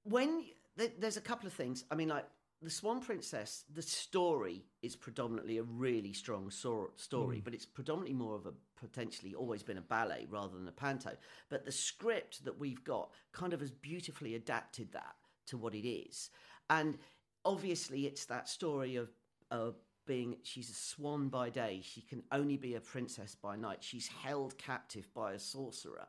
when 0.04 0.46
there's 0.75 1.17
a 1.17 1.21
couple 1.21 1.47
of 1.47 1.53
things. 1.53 1.86
I 1.91 1.95
mean, 1.95 2.09
like 2.09 2.25
the 2.62 2.69
Swan 2.69 3.01
Princess, 3.01 3.65
the 3.73 3.81
story 3.81 4.63
is 4.81 4.95
predominantly 4.95 5.57
a 5.57 5.63
really 5.63 6.13
strong 6.13 6.49
story, 6.49 7.38
hmm. 7.38 7.43
but 7.43 7.53
it's 7.53 7.65
predominantly 7.65 8.15
more 8.15 8.36
of 8.36 8.45
a 8.45 8.53
potentially 8.79 9.33
always 9.33 9.63
been 9.63 9.77
a 9.77 9.81
ballet 9.81 10.27
rather 10.29 10.57
than 10.57 10.67
a 10.67 10.71
panto. 10.71 11.12
But 11.49 11.65
the 11.65 11.71
script 11.71 12.43
that 12.45 12.59
we've 12.59 12.83
got 12.83 13.12
kind 13.31 13.53
of 13.53 13.59
has 13.59 13.71
beautifully 13.71 14.36
adapted 14.36 14.91
that 14.93 15.15
to 15.47 15.57
what 15.57 15.75
it 15.75 15.88
is, 15.88 16.29
and 16.69 16.97
obviously 17.45 18.05
it's 18.05 18.25
that 18.25 18.47
story 18.47 18.95
of 18.95 19.09
of 19.51 19.75
being 20.05 20.38
she's 20.43 20.69
a 20.69 20.73
swan 20.73 21.29
by 21.29 21.49
day. 21.49 21.81
She 21.83 22.01
can 22.01 22.23
only 22.31 22.57
be 22.57 22.75
a 22.75 22.81
princess 22.81 23.36
by 23.36 23.55
night. 23.55 23.77
She's 23.81 24.07
held 24.07 24.57
captive 24.57 25.07
by 25.13 25.33
a 25.33 25.39
sorcerer 25.39 26.07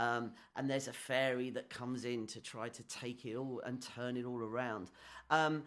um, 0.00 0.32
and 0.56 0.68
there's 0.68 0.88
a 0.88 0.92
fairy 0.92 1.50
that 1.50 1.70
comes 1.70 2.04
in 2.04 2.26
to 2.26 2.40
try 2.40 2.68
to 2.68 2.82
take 2.84 3.24
it 3.24 3.36
all 3.36 3.60
and 3.64 3.82
turn 3.82 4.16
it 4.16 4.24
all 4.24 4.42
around 4.42 4.90
um, 5.30 5.62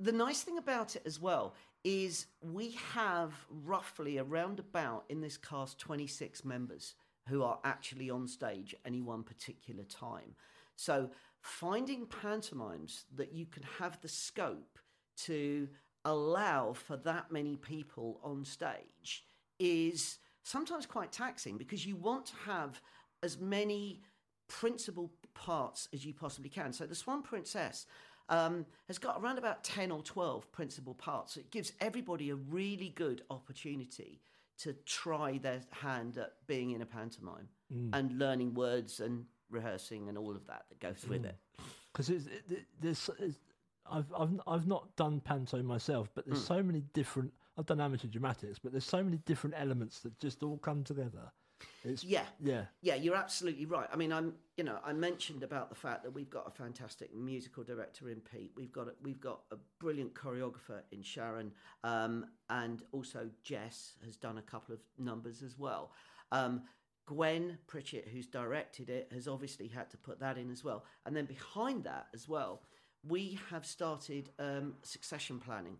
the 0.00 0.12
nice 0.12 0.42
thing 0.42 0.58
about 0.58 0.94
it 0.94 1.02
as 1.04 1.20
well 1.20 1.54
is 1.84 2.26
we 2.40 2.76
have 2.92 3.32
roughly 3.64 4.18
around 4.18 4.58
about 4.58 5.04
in 5.08 5.20
this 5.20 5.36
cast 5.36 5.78
26 5.78 6.44
members 6.44 6.94
who 7.28 7.42
are 7.42 7.58
actually 7.64 8.10
on 8.10 8.26
stage 8.26 8.74
any 8.84 9.00
one 9.00 9.22
particular 9.22 9.84
time. 9.84 10.34
So 10.76 11.10
finding 11.40 12.06
pantomimes 12.06 13.04
that 13.16 13.32
you 13.32 13.46
can 13.46 13.64
have 13.78 14.00
the 14.00 14.08
scope 14.08 14.78
to 15.24 15.68
allow 16.04 16.72
for 16.72 16.96
that 16.98 17.30
many 17.30 17.56
people 17.56 18.20
on 18.22 18.44
stage 18.44 19.24
is 19.58 20.18
sometimes 20.42 20.86
quite 20.86 21.12
taxing 21.12 21.58
because 21.58 21.84
you 21.84 21.96
want 21.96 22.26
to 22.26 22.36
have 22.46 22.80
as 23.22 23.38
many 23.38 24.02
principal 24.48 25.10
parts 25.34 25.88
as 25.92 26.04
you 26.04 26.12
possibly 26.14 26.50
can. 26.50 26.72
So 26.72 26.86
the 26.86 26.94
Swan 26.94 27.22
Princess 27.22 27.86
um, 28.28 28.66
has 28.86 28.98
got 28.98 29.20
around 29.22 29.38
about 29.38 29.64
10 29.64 29.90
or 29.90 30.02
12 30.02 30.50
principal 30.52 30.94
parts. 30.94 31.34
So 31.34 31.40
it 31.40 31.50
gives 31.50 31.72
everybody 31.80 32.30
a 32.30 32.34
really 32.34 32.90
good 32.90 33.22
opportunity 33.30 34.20
to 34.58 34.72
try 34.84 35.38
their 35.38 35.60
hand 35.70 36.18
at 36.18 36.32
being 36.46 36.72
in 36.72 36.82
a 36.82 36.86
pantomime 36.86 37.48
mm. 37.72 37.90
and 37.92 38.18
learning 38.18 38.54
words 38.54 39.00
and 39.00 39.24
rehearsing 39.50 40.08
and 40.08 40.18
all 40.18 40.34
of 40.34 40.46
that 40.46 40.64
that 40.68 40.80
goes 40.80 41.06
with 41.08 41.22
mm. 41.22 41.26
it. 41.26 41.36
because 41.92 42.10
it, 42.10 42.22
there's 42.80 43.08
it's, 43.18 43.38
I've, 43.90 44.12
I've 44.18 44.40
I've 44.46 44.66
not 44.66 44.94
done 44.96 45.20
panto 45.20 45.62
myself, 45.62 46.10
but 46.14 46.26
there's 46.26 46.42
mm. 46.42 46.48
so 46.48 46.62
many 46.62 46.82
different. 46.92 47.32
I've 47.56 47.66
done 47.66 47.80
amateur 47.80 48.08
dramatics, 48.08 48.58
but 48.58 48.72
there's 48.72 48.84
so 48.84 49.02
many 49.02 49.18
different 49.18 49.56
elements 49.58 50.00
that 50.00 50.18
just 50.20 50.42
all 50.42 50.58
come 50.58 50.84
together. 50.84 51.32
It's 51.84 52.04
Yeah. 52.04 52.24
yeah, 52.40 52.64
Yeah, 52.82 52.94
you're 52.96 53.16
absolutely 53.16 53.66
right. 53.66 53.88
I 53.92 53.96
mean, 53.96 54.12
I'm, 54.12 54.34
you 54.56 54.64
know, 54.64 54.78
I 54.84 54.92
mentioned 54.92 55.42
about 55.42 55.68
the 55.68 55.74
fact 55.74 56.02
that 56.04 56.10
we've 56.12 56.30
got 56.30 56.46
a 56.46 56.50
fantastic 56.50 57.14
musical 57.14 57.64
director 57.64 58.10
in 58.10 58.20
Pete. 58.20 58.52
We've 58.56 58.72
got 58.72 58.88
a, 58.88 58.92
we've 59.02 59.20
got 59.20 59.40
a 59.50 59.56
brilliant 59.78 60.14
choreographer 60.14 60.82
in 60.92 61.02
Sharon, 61.02 61.52
um, 61.84 62.26
and 62.50 62.82
also 62.92 63.30
Jess 63.42 63.94
has 64.04 64.16
done 64.16 64.38
a 64.38 64.42
couple 64.42 64.74
of 64.74 64.80
numbers 64.98 65.42
as 65.42 65.58
well. 65.58 65.92
Um, 66.32 66.62
Gwen 67.06 67.56
Pritchett, 67.66 68.08
who's 68.12 68.26
directed 68.26 68.90
it, 68.90 69.10
has 69.14 69.26
obviously 69.26 69.68
had 69.68 69.90
to 69.90 69.96
put 69.96 70.20
that 70.20 70.36
in 70.36 70.50
as 70.50 70.62
well. 70.62 70.84
And 71.06 71.16
then 71.16 71.24
behind 71.24 71.84
that 71.84 72.08
as 72.12 72.28
well, 72.28 72.60
we 73.06 73.38
have 73.50 73.64
started 73.64 74.28
um, 74.38 74.74
succession 74.82 75.38
planning. 75.38 75.78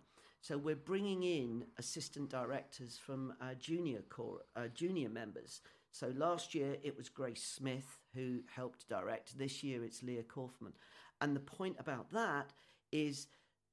So 0.48 0.56
we're 0.56 0.76
bringing 0.76 1.24
in 1.24 1.66
assistant 1.76 2.30
directors 2.30 2.96
from 2.96 3.34
our 3.38 3.54
junior 3.54 4.00
core, 4.08 4.38
uh, 4.56 4.68
junior 4.68 5.10
members. 5.10 5.60
So 5.92 6.10
last 6.16 6.54
year 6.54 6.76
it 6.82 6.96
was 6.96 7.10
Grace 7.10 7.42
Smith 7.42 7.98
who 8.14 8.38
helped 8.56 8.88
direct. 8.88 9.36
This 9.36 9.62
year 9.62 9.84
it's 9.84 10.02
Leah 10.02 10.22
Kaufman. 10.22 10.72
And 11.20 11.36
the 11.36 11.40
point 11.40 11.76
about 11.78 12.10
that 12.12 12.54
is 12.92 13.26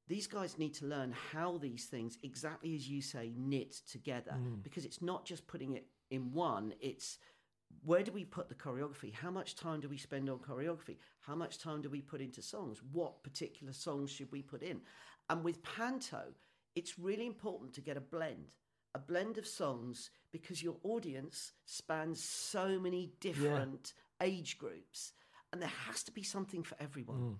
these 0.10 0.28
guys 0.28 0.58
need 0.58 0.74
to 0.74 0.86
learn 0.86 1.16
how 1.32 1.58
these 1.60 1.86
things, 1.86 2.18
exactly 2.24 2.76
as 2.76 2.90
you 2.90 3.02
say, 3.02 3.32
knit 3.38 3.78
together. 3.90 4.36
Because 4.62 4.84
it's 4.84 5.02
not 5.02 5.24
just 5.24 5.48
putting 5.48 5.78
it 5.78 5.88
in 6.12 6.34
one, 6.34 6.74
it's 6.82 7.20
where 7.86 8.04
do 8.04 8.12
we 8.12 8.26
put 8.26 8.50
the 8.50 8.56
choreography? 8.56 9.14
How 9.14 9.32
much 9.32 9.56
time 9.56 9.80
do 9.80 9.88
we 9.88 9.98
spend 9.98 10.30
on 10.30 10.40
choreography? 10.40 10.98
How 11.22 11.36
much 11.36 11.58
time 11.58 11.82
do 11.82 11.90
we 11.90 12.02
put 12.02 12.20
into 12.20 12.42
songs? 12.42 12.82
What 12.92 13.24
particular 13.24 13.72
songs 13.72 14.12
should 14.12 14.30
we 14.30 14.42
put 14.42 14.62
in? 14.62 14.82
And 15.30 15.42
with 15.42 15.64
Panto, 15.64 16.34
it's 16.76 17.00
really 17.00 17.26
important 17.26 17.74
to 17.74 17.82
get 17.82 17.98
a 17.98 18.02
blend, 18.02 18.52
a 18.94 19.00
blend 19.00 19.38
of 19.38 19.48
songs 19.48 20.10
because 20.32 20.62
your 20.62 20.76
audience 20.84 21.54
spans 21.66 22.24
so 22.24 22.80
many 22.80 23.12
different 23.20 23.94
age 24.22 24.58
groups 24.58 25.14
and 25.52 25.62
there 25.62 25.72
has 25.88 26.04
to 26.04 26.12
be 26.12 26.24
something 26.24 26.64
for 26.64 26.76
everyone. 26.80 27.40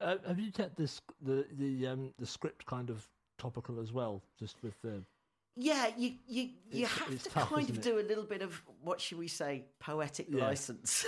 Uh, 0.00 0.16
have 0.26 0.38
you 0.38 0.52
kept 0.52 0.76
this 0.76 1.00
the 1.20 1.44
the 1.58 1.86
um 1.88 2.12
the 2.18 2.26
script 2.26 2.64
kind 2.66 2.88
of 2.90 3.08
topical 3.36 3.80
as 3.80 3.92
well, 3.92 4.22
just 4.38 4.56
with 4.62 4.80
the 4.82 5.02
yeah, 5.56 5.88
you 5.96 6.14
you 6.28 6.50
you 6.70 6.84
It's- 6.84 6.98
have 6.98 7.12
it's 7.12 7.24
to 7.24 7.30
tough, 7.30 7.48
kind 7.48 7.68
of 7.68 7.78
it? 7.78 7.82
do 7.82 7.98
a 7.98 8.06
little 8.06 8.22
bit 8.22 8.42
of 8.42 8.62
what 8.80 9.00
should 9.00 9.18
we 9.18 9.26
say, 9.26 9.64
poetic 9.80 10.26
Yeah. 10.30 10.44
license, 10.46 11.04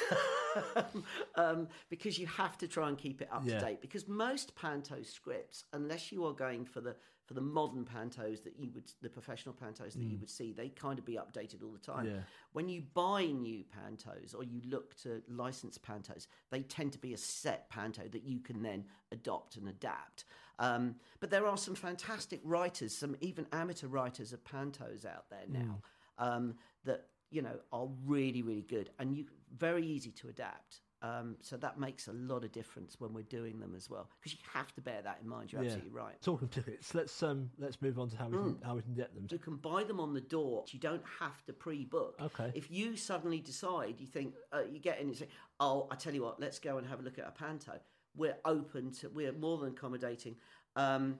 um, 1.36 1.68
because 1.88 2.18
you 2.18 2.26
have 2.26 2.58
to 2.58 2.66
try 2.66 2.88
and 2.88 2.98
keep 2.98 3.22
it 3.22 3.28
up 3.32 3.44
Yeah. 3.44 3.60
to 3.60 3.66
date. 3.66 3.80
Because 3.80 4.08
most 4.08 4.56
panto 4.56 5.02
scripts, 5.02 5.64
unless 5.72 6.10
you 6.10 6.24
are 6.26 6.32
going 6.32 6.64
for 6.64 6.80
the 6.80 6.96
for 7.30 7.34
the 7.34 7.40
modern 7.40 7.84
pantos 7.84 8.42
that 8.42 8.58
you 8.58 8.72
would, 8.74 8.90
the 9.02 9.08
professional 9.08 9.54
pantos 9.54 9.92
that 9.92 10.02
you 10.02 10.18
would 10.18 10.28
see, 10.28 10.50
they 10.50 10.68
kind 10.68 10.98
of 10.98 11.04
be 11.04 11.12
updated 11.12 11.62
all 11.62 11.70
the 11.70 11.78
time. 11.78 12.06
Mm. 12.06 12.14
Yeah. 12.14 12.20
When 12.54 12.68
you 12.68 12.82
buy 12.92 13.26
new 13.26 13.62
pantos 13.62 14.34
or 14.34 14.42
you 14.42 14.60
look 14.68 15.00
to 15.02 15.22
license 15.28 15.78
pantos, 15.78 16.26
they 16.50 16.62
tend 16.62 16.90
to 16.94 16.98
be 16.98 17.14
a 17.14 17.16
set 17.16 17.70
panto 17.70 18.02
that 18.08 18.24
you 18.24 18.40
can 18.40 18.62
then 18.64 18.84
adopt 19.12 19.54
and 19.54 19.68
adapt. 19.68 20.24
Um, 20.58 20.96
but 21.20 21.30
there 21.30 21.46
are 21.46 21.56
some 21.56 21.76
fantastic 21.76 22.40
writers, 22.42 22.96
some 22.96 23.14
even 23.20 23.46
amateur 23.52 23.86
writers 23.86 24.32
of 24.32 24.42
pantos 24.42 25.06
out 25.06 25.30
there 25.30 25.46
now 25.46 25.82
um, 26.18 26.56
that 26.84 27.06
you 27.30 27.42
know 27.42 27.60
are 27.72 27.86
really 28.04 28.42
really 28.42 28.62
good 28.62 28.90
and 28.98 29.16
you 29.16 29.26
very 29.56 29.86
easy 29.86 30.10
to 30.10 30.28
adapt. 30.28 30.80
Um, 31.02 31.36
so 31.40 31.56
that 31.56 31.80
makes 31.80 32.08
a 32.08 32.12
lot 32.12 32.44
of 32.44 32.52
difference 32.52 33.00
when 33.00 33.14
we're 33.14 33.22
doing 33.22 33.58
them 33.58 33.74
as 33.74 33.88
well 33.88 34.10
because 34.18 34.32
you 34.34 34.38
have 34.52 34.70
to 34.74 34.82
bear 34.82 35.00
that 35.00 35.18
in 35.22 35.28
mind. 35.28 35.50
You're 35.50 35.62
Yeah. 35.62 35.68
absolutely 35.68 35.92
right. 35.98 36.20
Talking 36.20 36.44
of 36.46 36.50
tickets, 36.50 36.94
let's 36.94 37.22
um 37.22 37.50
let's 37.58 37.80
move 37.80 37.98
on 37.98 38.10
to 38.10 38.16
how 38.16 38.28
we 38.28 38.36
can 38.36 38.58
how 38.62 38.76
we 38.76 38.82
can 38.82 38.92
get 38.92 39.14
them. 39.14 39.26
You 39.30 39.38
can 39.38 39.56
buy 39.56 39.84
them 39.84 39.98
on 39.98 40.12
the 40.12 40.20
door. 40.20 40.64
You 40.68 40.78
don't 40.78 41.04
have 41.18 41.42
to 41.46 41.54
pre-book. 41.54 42.16
Okay. 42.20 42.52
If 42.54 42.70
you 42.70 42.96
suddenly 42.96 43.40
decide, 43.40 43.98
you 43.98 44.06
think 44.06 44.34
uh, 44.52 44.64
you 44.70 44.78
get 44.78 45.00
in 45.00 45.08
and 45.08 45.16
say, 45.16 45.28
"Oh, 45.58 45.88
I 45.90 45.96
tell 45.96 46.14
you 46.14 46.22
what, 46.22 46.38
let's 46.38 46.58
go 46.58 46.76
and 46.76 46.86
have 46.86 47.00
a 47.00 47.02
look 47.02 47.18
at 47.18 47.26
a 47.26 47.30
panto." 47.30 47.80
We're 48.14 48.36
open 48.44 48.90
to. 48.94 49.08
We're 49.08 49.32
more 49.32 49.56
than 49.58 49.70
accommodating. 49.70 50.36
Um, 50.76 51.18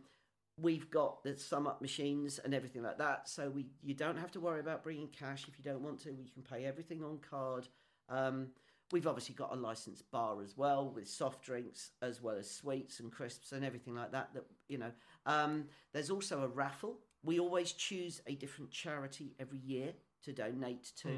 we've 0.59 0.91
got 0.91 1.23
the 1.23 1.39
sum 1.39 1.67
up 1.67 1.81
machines 1.81 2.39
and 2.39 2.53
everything 2.53 2.83
like 2.83 2.99
that, 2.99 3.31
so 3.31 3.49
we 3.49 3.67
you 3.83 3.95
don't 3.95 4.19
have 4.19 4.33
to 4.33 4.41
worry 4.41 4.61
about 4.61 4.83
bringing 4.83 5.09
cash 5.09 5.47
if 5.49 5.57
you 5.57 5.65
don't 5.65 5.81
want 5.81 6.01
to. 6.03 6.11
We 6.11 6.29
can 6.29 6.43
pay 6.43 6.67
everything 6.67 7.03
on 7.03 7.19
card. 7.19 7.67
Um, 8.11 8.49
We've 8.93 9.07
obviously 9.07 9.35
got 9.37 9.53
a 9.53 9.57
licensed 9.57 10.11
bar 10.11 10.43
as 10.43 10.57
well 10.57 10.91
with 10.91 11.09
soft 11.09 11.45
drinks 11.45 11.91
as 12.03 12.21
well 12.21 12.37
as 12.37 12.51
sweets 12.51 12.99
and 13.01 13.13
crisps 13.13 13.53
and 13.53 13.65
everything 13.65 13.95
like 13.95 14.11
that. 14.13 14.35
That 14.35 14.45
you 14.69 14.79
know, 14.79 14.91
um, 15.27 15.67
there's 15.93 16.11
also 16.11 16.43
a 16.43 16.49
raffle. 16.49 16.99
We 17.23 17.39
always 17.39 17.73
choose 17.73 18.21
a 18.27 18.35
different 18.35 18.71
charity 18.71 19.35
every 19.39 19.59
year 19.59 19.93
to 20.25 20.33
donate 20.33 20.91
to. 21.03 21.09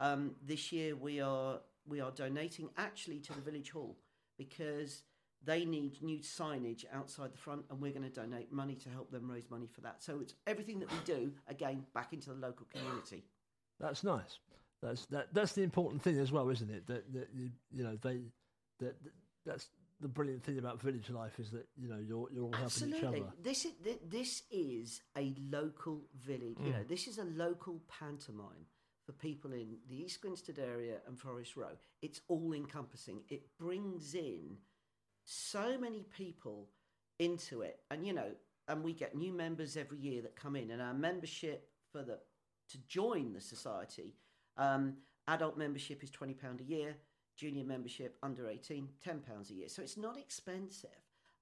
Um, 0.00 0.36
this 0.44 0.70
year 0.72 0.94
we 0.94 1.20
are 1.20 1.60
we 1.88 2.00
are 2.00 2.10
donating 2.12 2.68
actually 2.76 3.18
to 3.20 3.32
the 3.32 3.40
village 3.40 3.70
hall 3.70 3.96
because 4.36 5.02
they 5.44 5.64
need 5.64 6.02
new 6.02 6.18
signage 6.18 6.84
outside 6.92 7.32
the 7.32 7.38
front, 7.38 7.64
and 7.70 7.80
we're 7.80 7.92
going 7.92 8.02
to 8.02 8.10
donate 8.10 8.52
money 8.52 8.74
to 8.74 8.88
help 8.90 9.10
them 9.10 9.30
raise 9.30 9.50
money 9.50 9.66
for 9.72 9.80
that. 9.82 10.02
So 10.02 10.18
it's 10.20 10.34
everything 10.46 10.80
that 10.80 10.90
we 10.90 10.98
do 11.04 11.32
again 11.48 11.84
back 11.94 12.12
into 12.12 12.30
the 12.30 12.36
local 12.36 12.66
community. 12.72 13.24
That's 13.80 14.02
nice. 14.04 14.38
That's 14.82 15.06
that. 15.06 15.32
That's 15.34 15.52
the 15.52 15.62
important 15.62 16.02
thing 16.02 16.18
as 16.18 16.30
well, 16.30 16.48
isn't 16.50 16.70
it? 16.70 16.86
That 16.86 17.12
that 17.12 17.28
you, 17.34 17.50
you 17.70 17.82
know 17.84 17.96
they 18.00 18.20
that 18.80 19.02
that- 19.02 19.12
that's 19.46 19.68
the 20.00 20.08
brilliant 20.08 20.42
thing 20.44 20.58
about 20.58 20.80
village 20.80 21.08
life 21.10 21.40
is 21.40 21.50
that 21.52 21.66
you 21.76 21.88
know 21.88 21.98
you're 21.98 22.28
you're 22.32 22.44
all 22.44 22.52
helping 22.52 22.88
each 22.88 22.94
Absolutely. 22.94 23.20
other. 23.22 23.32
This 23.42 23.64
is 23.64 23.72
this 24.08 24.42
is 24.50 25.00
a 25.16 25.34
local 25.50 26.02
village. 26.14 26.56
You 26.60 26.72
Mm. 26.72 26.78
know, 26.78 26.84
this 26.84 27.08
is 27.08 27.18
a 27.18 27.24
local 27.24 27.80
pantomime 27.88 28.66
for 29.06 29.12
people 29.12 29.52
in 29.52 29.78
the 29.88 29.96
East 30.04 30.20
Grinstead 30.20 30.58
area 30.58 31.00
and 31.06 31.18
Forest 31.18 31.56
Row. 31.56 31.76
It's 32.02 32.20
all 32.28 32.52
encompassing. 32.52 33.24
It 33.28 33.56
brings 33.58 34.14
in 34.14 34.58
so 35.24 35.78
many 35.78 36.04
people 36.04 36.68
into 37.18 37.62
it, 37.62 37.80
and 37.90 38.06
you 38.06 38.12
know, 38.12 38.30
and 38.68 38.84
we 38.84 38.92
get 38.92 39.16
new 39.16 39.32
members 39.32 39.76
every 39.76 39.98
year 39.98 40.22
that 40.22 40.36
come 40.36 40.54
in, 40.56 40.70
and 40.70 40.80
our 40.82 40.94
membership 40.94 41.68
for 41.90 42.02
the 42.02 42.20
to 42.68 42.78
join 42.86 43.32
the 43.32 43.40
society, 43.40 44.14
um, 44.58 44.94
adult 45.26 45.56
membership 45.56 46.02
is 46.02 46.10
twenty 46.10 46.34
pound 46.34 46.60
a 46.60 46.64
year. 46.64 46.96
Junior 47.36 47.62
membership 47.64 48.16
under 48.24 48.48
18, 48.48 48.88
£10 49.06 49.50
a 49.50 49.54
year. 49.54 49.68
So 49.68 49.80
it's 49.80 49.96
not 49.96 50.18
expensive 50.18 50.90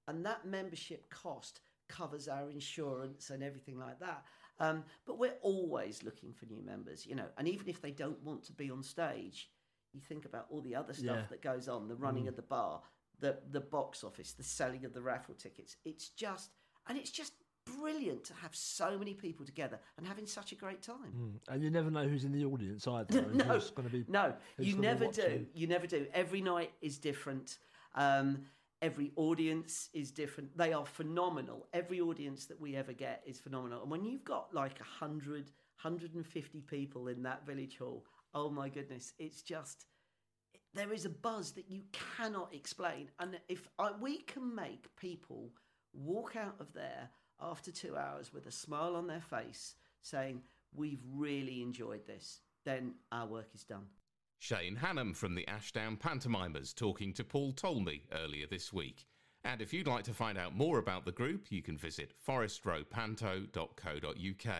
and 0.07 0.23
that 0.25 0.45
membership 0.45 1.09
cost 1.09 1.59
covers 1.89 2.27
our 2.27 2.51
insurance 2.51 3.31
and 3.31 3.41
everything 3.41 3.79
like 3.79 3.99
that. 3.99 4.23
Um, 4.59 4.83
but 5.07 5.17
we're 5.17 5.37
always 5.41 6.03
looking 6.03 6.33
for 6.33 6.45
new 6.45 6.61
members, 6.63 7.05
you 7.07 7.15
know, 7.15 7.25
and 7.39 7.47
even 7.47 7.67
if 7.67 7.81
they 7.81 7.89
don't 7.89 8.21
want 8.23 8.43
to 8.45 8.53
be 8.53 8.69
on 8.69 8.83
stage, 8.83 9.49
you 9.91 9.99
think 9.99 10.25
about 10.25 10.45
all 10.51 10.61
the 10.61 10.75
other 10.75 10.93
stuff 10.93 11.17
Yeah. 11.17 11.25
that 11.31 11.41
goes 11.41 11.67
on 11.67 11.87
the 11.87 11.95
running 11.95 12.27
of 12.27 12.35
the 12.35 12.41
bar, 12.43 12.81
the, 13.19 13.39
the 13.49 13.61
box 13.61 14.03
office, 14.03 14.33
the 14.33 14.43
selling 14.43 14.85
of 14.85 14.93
the 14.93 15.01
raffle 15.01 15.33
tickets. 15.33 15.77
It's 15.83 16.09
just, 16.09 16.51
and 16.87 16.95
it's 16.97 17.11
just 17.11 17.33
brilliant 17.79 18.23
to 18.25 18.33
have 18.35 18.55
so 18.55 18.97
many 18.97 19.13
people 19.13 19.45
together 19.45 19.79
and 19.97 20.07
having 20.07 20.25
such 20.25 20.51
a 20.51 20.55
great 20.55 20.81
time. 20.81 21.13
Mm. 21.15 21.53
And 21.53 21.63
you 21.63 21.69
never 21.69 21.89
know 21.89 22.07
who's 22.07 22.23
in 22.23 22.31
the 22.31 22.45
audience 22.45 22.87
either. 22.87 23.21
no, 23.33 23.43
going 23.45 23.87
to 23.87 23.89
be 23.89 24.05
no, 24.07 24.33
you 24.57 24.77
never 24.77 25.07
do. 25.07 25.45
You 25.53 25.67
never 25.67 25.87
do. 25.87 26.07
Every 26.13 26.41
night 26.41 26.71
is 26.81 26.97
different. 26.97 27.59
Um, 27.95 28.45
every 28.81 29.11
audience 29.15 29.89
is 29.93 30.11
different. 30.11 30.55
They 30.57 30.73
are 30.73 30.85
phenomenal. 30.85 31.67
Every 31.73 31.99
audience 31.99 32.45
that 32.45 32.59
we 32.59 32.75
ever 32.75 32.93
get 32.93 33.23
is 33.25 33.39
phenomenal. 33.39 33.81
And 33.81 33.91
when 33.91 34.03
you've 34.03 34.23
got 34.23 34.53
like 34.53 34.79
100, 34.79 35.51
150 35.81 36.61
people 36.61 37.07
in 37.07 37.23
that 37.23 37.45
village 37.45 37.77
hall, 37.77 38.05
oh 38.33 38.49
my 38.49 38.69
goodness, 38.69 39.13
it's 39.17 39.41
just 39.41 39.85
there 40.73 40.93
is 40.93 41.05
a 41.05 41.09
buzz 41.09 41.51
that 41.53 41.69
you 41.69 41.81
cannot 41.91 42.53
explain. 42.53 43.09
And 43.19 43.39
if 43.47 43.67
I, 43.79 43.91
we 43.99 44.19
can 44.19 44.53
make 44.53 44.95
people 44.95 45.51
walk 45.93 46.35
out 46.35 46.55
of 46.59 46.73
there 46.73 47.09
after 47.39 47.71
two 47.71 47.95
hours 47.95 48.33
with 48.33 48.47
a 48.47 48.51
smile 48.51 48.95
on 48.95 49.07
their 49.07 49.21
face 49.21 49.75
saying, 50.01 50.41
We've 50.75 51.01
really 51.13 51.61
enjoyed 51.61 52.05
this, 52.05 52.41
then 52.65 52.95
our 53.11 53.25
work 53.25 53.49
is 53.55 53.63
done. 53.63 53.85
Shane 54.39 54.77
Hannam 54.77 55.15
from 55.15 55.35
the 55.35 55.47
Ashdown 55.47 55.97
Pantomimers 55.97 56.73
talking 56.73 57.13
to 57.13 57.23
Paul 57.23 57.53
Talmey 57.53 58.01
earlier 58.11 58.45
this 58.47 58.71
week. 58.71 59.07
And 59.43 59.61
if 59.61 59.73
you'd 59.73 59.87
like 59.87 60.03
to 60.03 60.13
find 60.13 60.37
out 60.37 60.55
more 60.55 60.77
about 60.77 61.05
the 61.05 61.11
group, 61.11 61.51
you 61.51 61.61
can 61.61 61.77
visit 61.77 62.13
forestrowpanto.co.uk. 62.27 64.55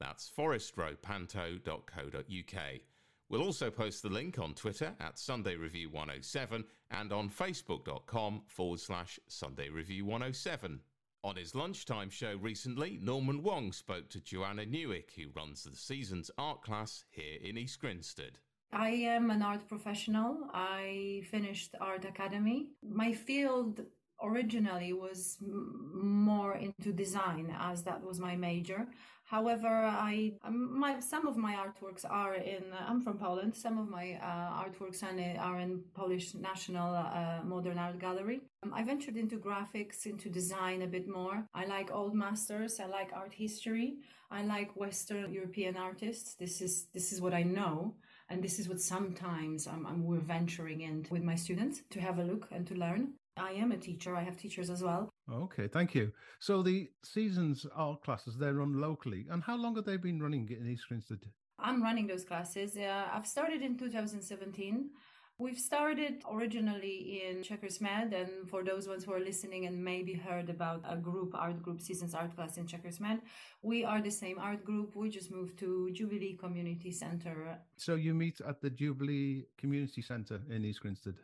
That's 0.00 0.32
forestrowpanto.co.uk. 0.36 2.80
We'll 3.28 3.42
also 3.42 3.70
post 3.70 4.02
the 4.02 4.08
link 4.08 4.40
on 4.40 4.54
Twitter 4.54 4.94
at 4.98 5.18
Sunday 5.18 5.54
Review 5.54 5.88
107 5.90 6.64
and 6.90 7.12
on 7.12 7.30
facebook.com 7.30 8.42
forward 8.48 8.80
slash 8.80 9.20
Sunday 9.28 9.68
Review 9.68 10.04
107. 10.04 10.80
On 11.22 11.36
his 11.36 11.54
lunchtime 11.54 12.08
show 12.08 12.36
recently, 12.36 12.98
Norman 13.02 13.42
Wong 13.42 13.72
spoke 13.72 14.08
to 14.08 14.20
Joanna 14.20 14.64
Nowek, 14.64 15.10
who 15.16 15.28
runs 15.36 15.64
the 15.64 15.76
season's 15.76 16.30
art 16.38 16.62
class 16.62 17.04
here 17.10 17.38
in 17.42 17.58
East 17.58 17.78
Grinstead. 17.78 18.38
I 18.72 18.90
am 18.90 19.30
an 19.30 19.42
art 19.42 19.68
professional. 19.68 20.48
I 20.54 21.22
finished 21.30 21.74
art 21.78 22.06
academy. 22.06 22.68
My 22.82 23.12
field 23.12 23.80
originally 24.22 24.92
was 24.92 25.38
m- 25.42 25.90
more 26.02 26.54
into 26.56 26.92
design 26.92 27.54
as 27.58 27.82
that 27.84 28.02
was 28.02 28.18
my 28.20 28.36
major. 28.36 28.86
However, 29.24 29.68
I 29.68 30.32
um, 30.42 30.76
my 30.76 30.98
some 30.98 31.28
of 31.28 31.36
my 31.36 31.54
artworks 31.54 32.04
are 32.04 32.34
in. 32.34 32.64
I'm 32.88 33.00
from 33.00 33.16
Poland. 33.16 33.54
Some 33.54 33.78
of 33.78 33.88
my 33.88 34.14
uh, 34.14 34.64
artworks 34.64 35.04
are 35.04 35.16
in, 35.16 35.36
are 35.36 35.60
in 35.60 35.84
Polish 35.94 36.34
National 36.34 36.96
uh, 36.96 37.38
Modern 37.44 37.78
Art 37.78 38.00
Gallery. 38.00 38.40
Um, 38.64 38.74
I 38.74 38.82
ventured 38.82 39.16
into 39.16 39.36
graphics, 39.36 40.04
into 40.06 40.28
design 40.28 40.82
a 40.82 40.88
bit 40.88 41.06
more. 41.08 41.46
I 41.54 41.64
like 41.66 41.94
old 41.94 42.14
masters. 42.14 42.80
I 42.80 42.86
like 42.86 43.12
art 43.12 43.32
history. 43.32 43.98
I 44.32 44.42
like 44.42 44.74
Western 44.74 45.32
European 45.32 45.76
artists. 45.76 46.34
This 46.34 46.60
is 46.60 46.88
this 46.92 47.12
is 47.12 47.20
what 47.20 47.32
I 47.32 47.44
know, 47.44 47.94
and 48.28 48.42
this 48.42 48.58
is 48.58 48.68
what 48.68 48.80
sometimes 48.80 49.68
I'm, 49.68 49.86
I'm 49.86 50.02
we're 50.04 50.18
venturing 50.18 50.80
in 50.80 51.06
with 51.08 51.22
my 51.22 51.36
students 51.36 51.82
to 51.90 52.00
have 52.00 52.18
a 52.18 52.24
look 52.24 52.48
and 52.50 52.66
to 52.66 52.74
learn. 52.74 53.14
I 53.36 53.52
am 53.52 53.72
a 53.72 53.76
teacher. 53.76 54.14
I 54.16 54.22
have 54.22 54.36
teachers 54.36 54.70
as 54.70 54.82
well. 54.82 55.08
Okay, 55.32 55.68
thank 55.68 55.94
you. 55.94 56.12
So 56.40 56.62
the 56.62 56.90
seasons 57.02 57.66
art 57.74 58.02
classes 58.02 58.36
they're 58.36 58.54
run 58.54 58.80
locally, 58.80 59.26
and 59.30 59.42
how 59.42 59.56
long 59.56 59.76
have 59.76 59.84
they 59.84 59.96
been 59.96 60.20
running 60.20 60.48
in 60.50 60.66
East 60.66 60.84
Grinstead? 60.88 61.20
I'm 61.58 61.82
running 61.82 62.06
those 62.06 62.24
classes. 62.24 62.76
Uh, 62.76 63.08
I've 63.12 63.26
started 63.26 63.62
in 63.62 63.76
2017. 63.76 64.90
We've 65.38 65.58
started 65.58 66.22
originally 66.30 67.22
in 67.26 67.42
Chequers 67.42 67.80
Mead, 67.80 68.12
and 68.12 68.46
for 68.50 68.62
those 68.62 68.86
ones 68.86 69.04
who 69.04 69.12
are 69.14 69.20
listening 69.20 69.64
and 69.64 69.82
maybe 69.82 70.12
heard 70.12 70.50
about 70.50 70.84
a 70.86 70.96
group, 70.98 71.34
art 71.34 71.62
group, 71.62 71.80
seasons 71.80 72.14
art 72.14 72.34
class 72.36 72.58
in 72.58 72.66
Chequers 72.66 73.00
Mead, 73.00 73.20
we 73.62 73.82
are 73.82 74.02
the 74.02 74.10
same 74.10 74.38
art 74.38 74.66
group. 74.66 74.94
We 74.94 75.08
just 75.08 75.30
moved 75.30 75.58
to 75.60 75.90
Jubilee 75.92 76.36
Community 76.36 76.92
Center. 76.92 77.58
So 77.78 77.94
you 77.94 78.12
meet 78.12 78.42
at 78.46 78.60
the 78.60 78.68
Jubilee 78.68 79.46
Community 79.56 80.02
Centre 80.02 80.42
in 80.50 80.62
East 80.62 80.82
Grinstead. 80.82 81.14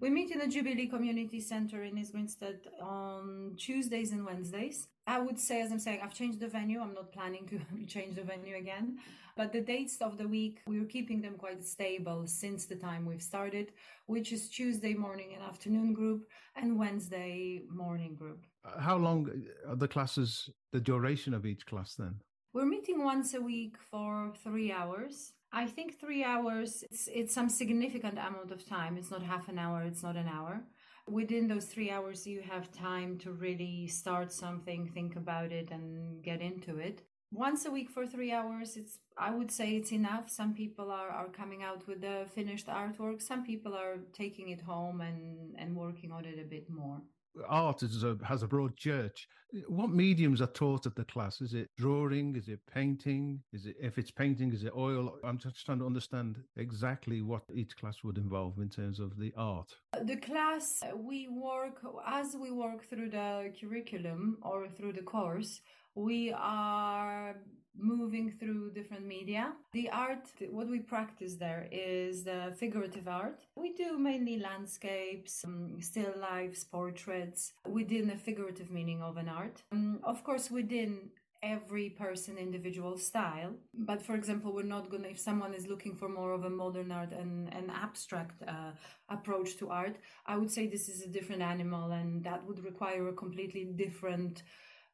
We 0.00 0.10
meet 0.10 0.30
in 0.30 0.38
the 0.38 0.46
Jubilee 0.46 0.86
Community 0.88 1.40
Center 1.40 1.82
in 1.84 1.96
East 1.98 2.12
Grinstead 2.12 2.60
on 2.80 3.54
Tuesdays 3.56 4.12
and 4.12 4.24
Wednesdays. 4.24 4.88
I 5.06 5.18
would 5.18 5.38
say, 5.38 5.62
as 5.62 5.70
I'm 5.70 5.78
saying, 5.78 6.00
I've 6.02 6.14
changed 6.14 6.40
the 6.40 6.48
venue. 6.48 6.80
I'm 6.80 6.94
not 6.94 7.12
planning 7.12 7.46
to 7.48 7.86
change 7.86 8.16
the 8.16 8.22
venue 8.22 8.56
again. 8.56 8.98
But 9.36 9.52
the 9.52 9.60
dates 9.60 9.98
of 10.00 10.16
the 10.16 10.26
week, 10.26 10.60
we're 10.66 10.86
keeping 10.86 11.20
them 11.20 11.34
quite 11.34 11.62
stable 11.64 12.26
since 12.26 12.64
the 12.64 12.74
time 12.76 13.04
we've 13.04 13.22
started, 13.22 13.72
which 14.06 14.32
is 14.32 14.48
Tuesday 14.48 14.94
morning 14.94 15.32
and 15.34 15.42
afternoon 15.42 15.92
group 15.92 16.26
and 16.56 16.78
Wednesday 16.78 17.62
morning 17.70 18.14
group. 18.14 18.46
Uh, 18.64 18.80
How 18.80 18.96
long 18.96 19.30
are 19.68 19.76
the 19.76 19.88
classes? 19.88 20.48
The 20.72 20.80
duration 20.80 21.34
of 21.34 21.44
each 21.44 21.66
class 21.66 21.94
then? 21.94 22.14
We're 22.54 22.64
meeting 22.66 23.04
once 23.04 23.34
a 23.34 23.40
week 23.40 23.76
for 23.90 24.32
three 24.42 24.72
hours. 24.72 25.32
I 25.52 25.66
think 25.66 25.98
three 25.98 26.24
hours, 26.24 26.82
it's, 26.82 27.08
it's 27.12 27.34
some 27.34 27.48
significant 27.48 28.18
amount 28.18 28.50
of 28.50 28.66
time. 28.68 28.96
It's 28.96 29.10
not 29.10 29.22
half 29.22 29.48
an 29.48 29.58
hour, 29.58 29.82
it's 29.82 30.02
not 30.02 30.16
an 30.16 30.28
hour. 30.28 30.64
Within 31.08 31.46
those 31.46 31.66
three 31.66 31.90
hours, 31.90 32.26
you 32.26 32.42
have 32.42 32.72
time 32.72 33.16
to 33.18 33.32
really 33.32 33.86
start 33.86 34.32
something, 34.32 34.88
think 34.88 35.16
about 35.16 35.52
it, 35.52 35.70
and 35.70 36.22
get 36.22 36.40
into 36.40 36.78
it. 36.78 37.02
Once 37.32 37.64
a 37.64 37.70
week 37.70 37.90
for 37.90 38.06
three 38.06 38.32
hours, 38.32 38.76
it's 38.76 38.98
I 39.16 39.30
would 39.30 39.50
say 39.50 39.76
it's 39.76 39.92
enough. 39.92 40.28
Some 40.30 40.54
people 40.54 40.90
are, 40.90 41.08
are 41.08 41.28
coming 41.28 41.62
out 41.62 41.86
with 41.88 42.00
the 42.00 42.26
finished 42.34 42.66
artwork. 42.66 43.22
Some 43.22 43.44
people 43.44 43.74
are 43.74 43.98
taking 44.12 44.50
it 44.50 44.60
home 44.60 45.00
and, 45.00 45.54
and 45.58 45.74
working 45.74 46.12
on 46.12 46.24
it 46.24 46.38
a 46.38 46.44
bit 46.44 46.68
more 46.70 47.02
art 47.48 47.82
is 47.82 48.02
a, 48.02 48.16
has 48.24 48.42
a 48.42 48.46
broad 48.46 48.76
church. 48.76 49.28
Eh, 49.54 49.60
what 49.68 49.90
mediums 49.90 50.40
are 50.40 50.46
taught 50.48 50.86
at 50.86 50.94
the 50.94 51.04
class? 51.04 51.40
Is 51.40 51.54
it 51.54 51.70
drawing? 51.76 52.36
Is 52.36 52.48
it 52.48 52.60
painting? 52.72 53.40
Is 53.52 53.66
it 53.66 53.76
if 53.80 53.98
it's 53.98 54.10
painting? 54.10 54.52
Is 54.52 54.64
it 54.64 54.72
oil? 54.76 55.18
I'm 55.24 55.38
just 55.38 55.64
trying 55.64 55.78
to 55.78 55.86
understand 55.86 56.42
exactly 56.56 57.22
what 57.22 57.42
each 57.52 57.76
class 57.76 58.02
would 58.04 58.18
involve 58.18 58.58
in 58.58 58.68
terms 58.68 59.00
of 59.00 59.18
the 59.18 59.32
art. 59.36 59.74
Uh, 59.92 60.04
the 60.04 60.16
class 60.16 60.82
uh, 60.82 60.96
we 60.96 61.28
work 61.28 61.80
as 62.06 62.36
we 62.40 62.50
work 62.50 62.88
through 62.88 63.10
the 63.10 63.52
curriculum 63.58 64.38
or 64.42 64.68
through 64.68 64.94
the 64.94 65.02
course. 65.02 65.60
We 65.94 66.32
are 66.36 67.36
moving 67.78 68.30
through 68.30 68.72
different 68.72 69.06
media. 69.06 69.52
The 69.72 69.90
art, 69.90 70.28
what 70.50 70.68
we 70.68 70.80
practice 70.80 71.34
there 71.34 71.68
is 71.70 72.24
the 72.24 72.54
figurative 72.58 73.08
art. 73.08 73.44
We 73.56 73.72
do 73.72 73.98
mainly 73.98 74.38
landscapes, 74.38 75.44
um, 75.44 75.80
still 75.80 76.14
lifes, 76.20 76.64
portraits 76.64 77.52
within 77.68 78.08
the 78.08 78.16
figurative 78.16 78.70
meaning 78.70 79.02
of 79.02 79.16
an 79.16 79.28
art. 79.28 79.62
Um, 79.72 80.00
of 80.04 80.24
course, 80.24 80.50
within 80.50 81.10
every 81.42 81.90
person 81.90 82.38
individual 82.38 82.96
style 82.96 83.52
but 83.74 84.00
for 84.00 84.14
example 84.14 84.52
we're 84.52 84.62
not 84.62 84.90
gonna 84.90 85.08
if 85.08 85.18
someone 85.18 85.54
is 85.54 85.66
looking 85.66 85.94
for 85.94 86.08
more 86.08 86.32
of 86.32 86.44
a 86.44 86.50
modern 86.50 86.90
art 86.90 87.12
and 87.12 87.52
an 87.52 87.70
abstract 87.70 88.42
uh, 88.48 88.72
approach 89.10 89.56
to 89.56 89.68
art 89.68 89.96
i 90.26 90.36
would 90.36 90.50
say 90.50 90.66
this 90.66 90.88
is 90.88 91.02
a 91.02 91.08
different 91.08 91.42
animal 91.42 91.92
and 91.92 92.24
that 92.24 92.44
would 92.46 92.64
require 92.64 93.08
a 93.08 93.12
completely 93.12 93.64
different 93.64 94.42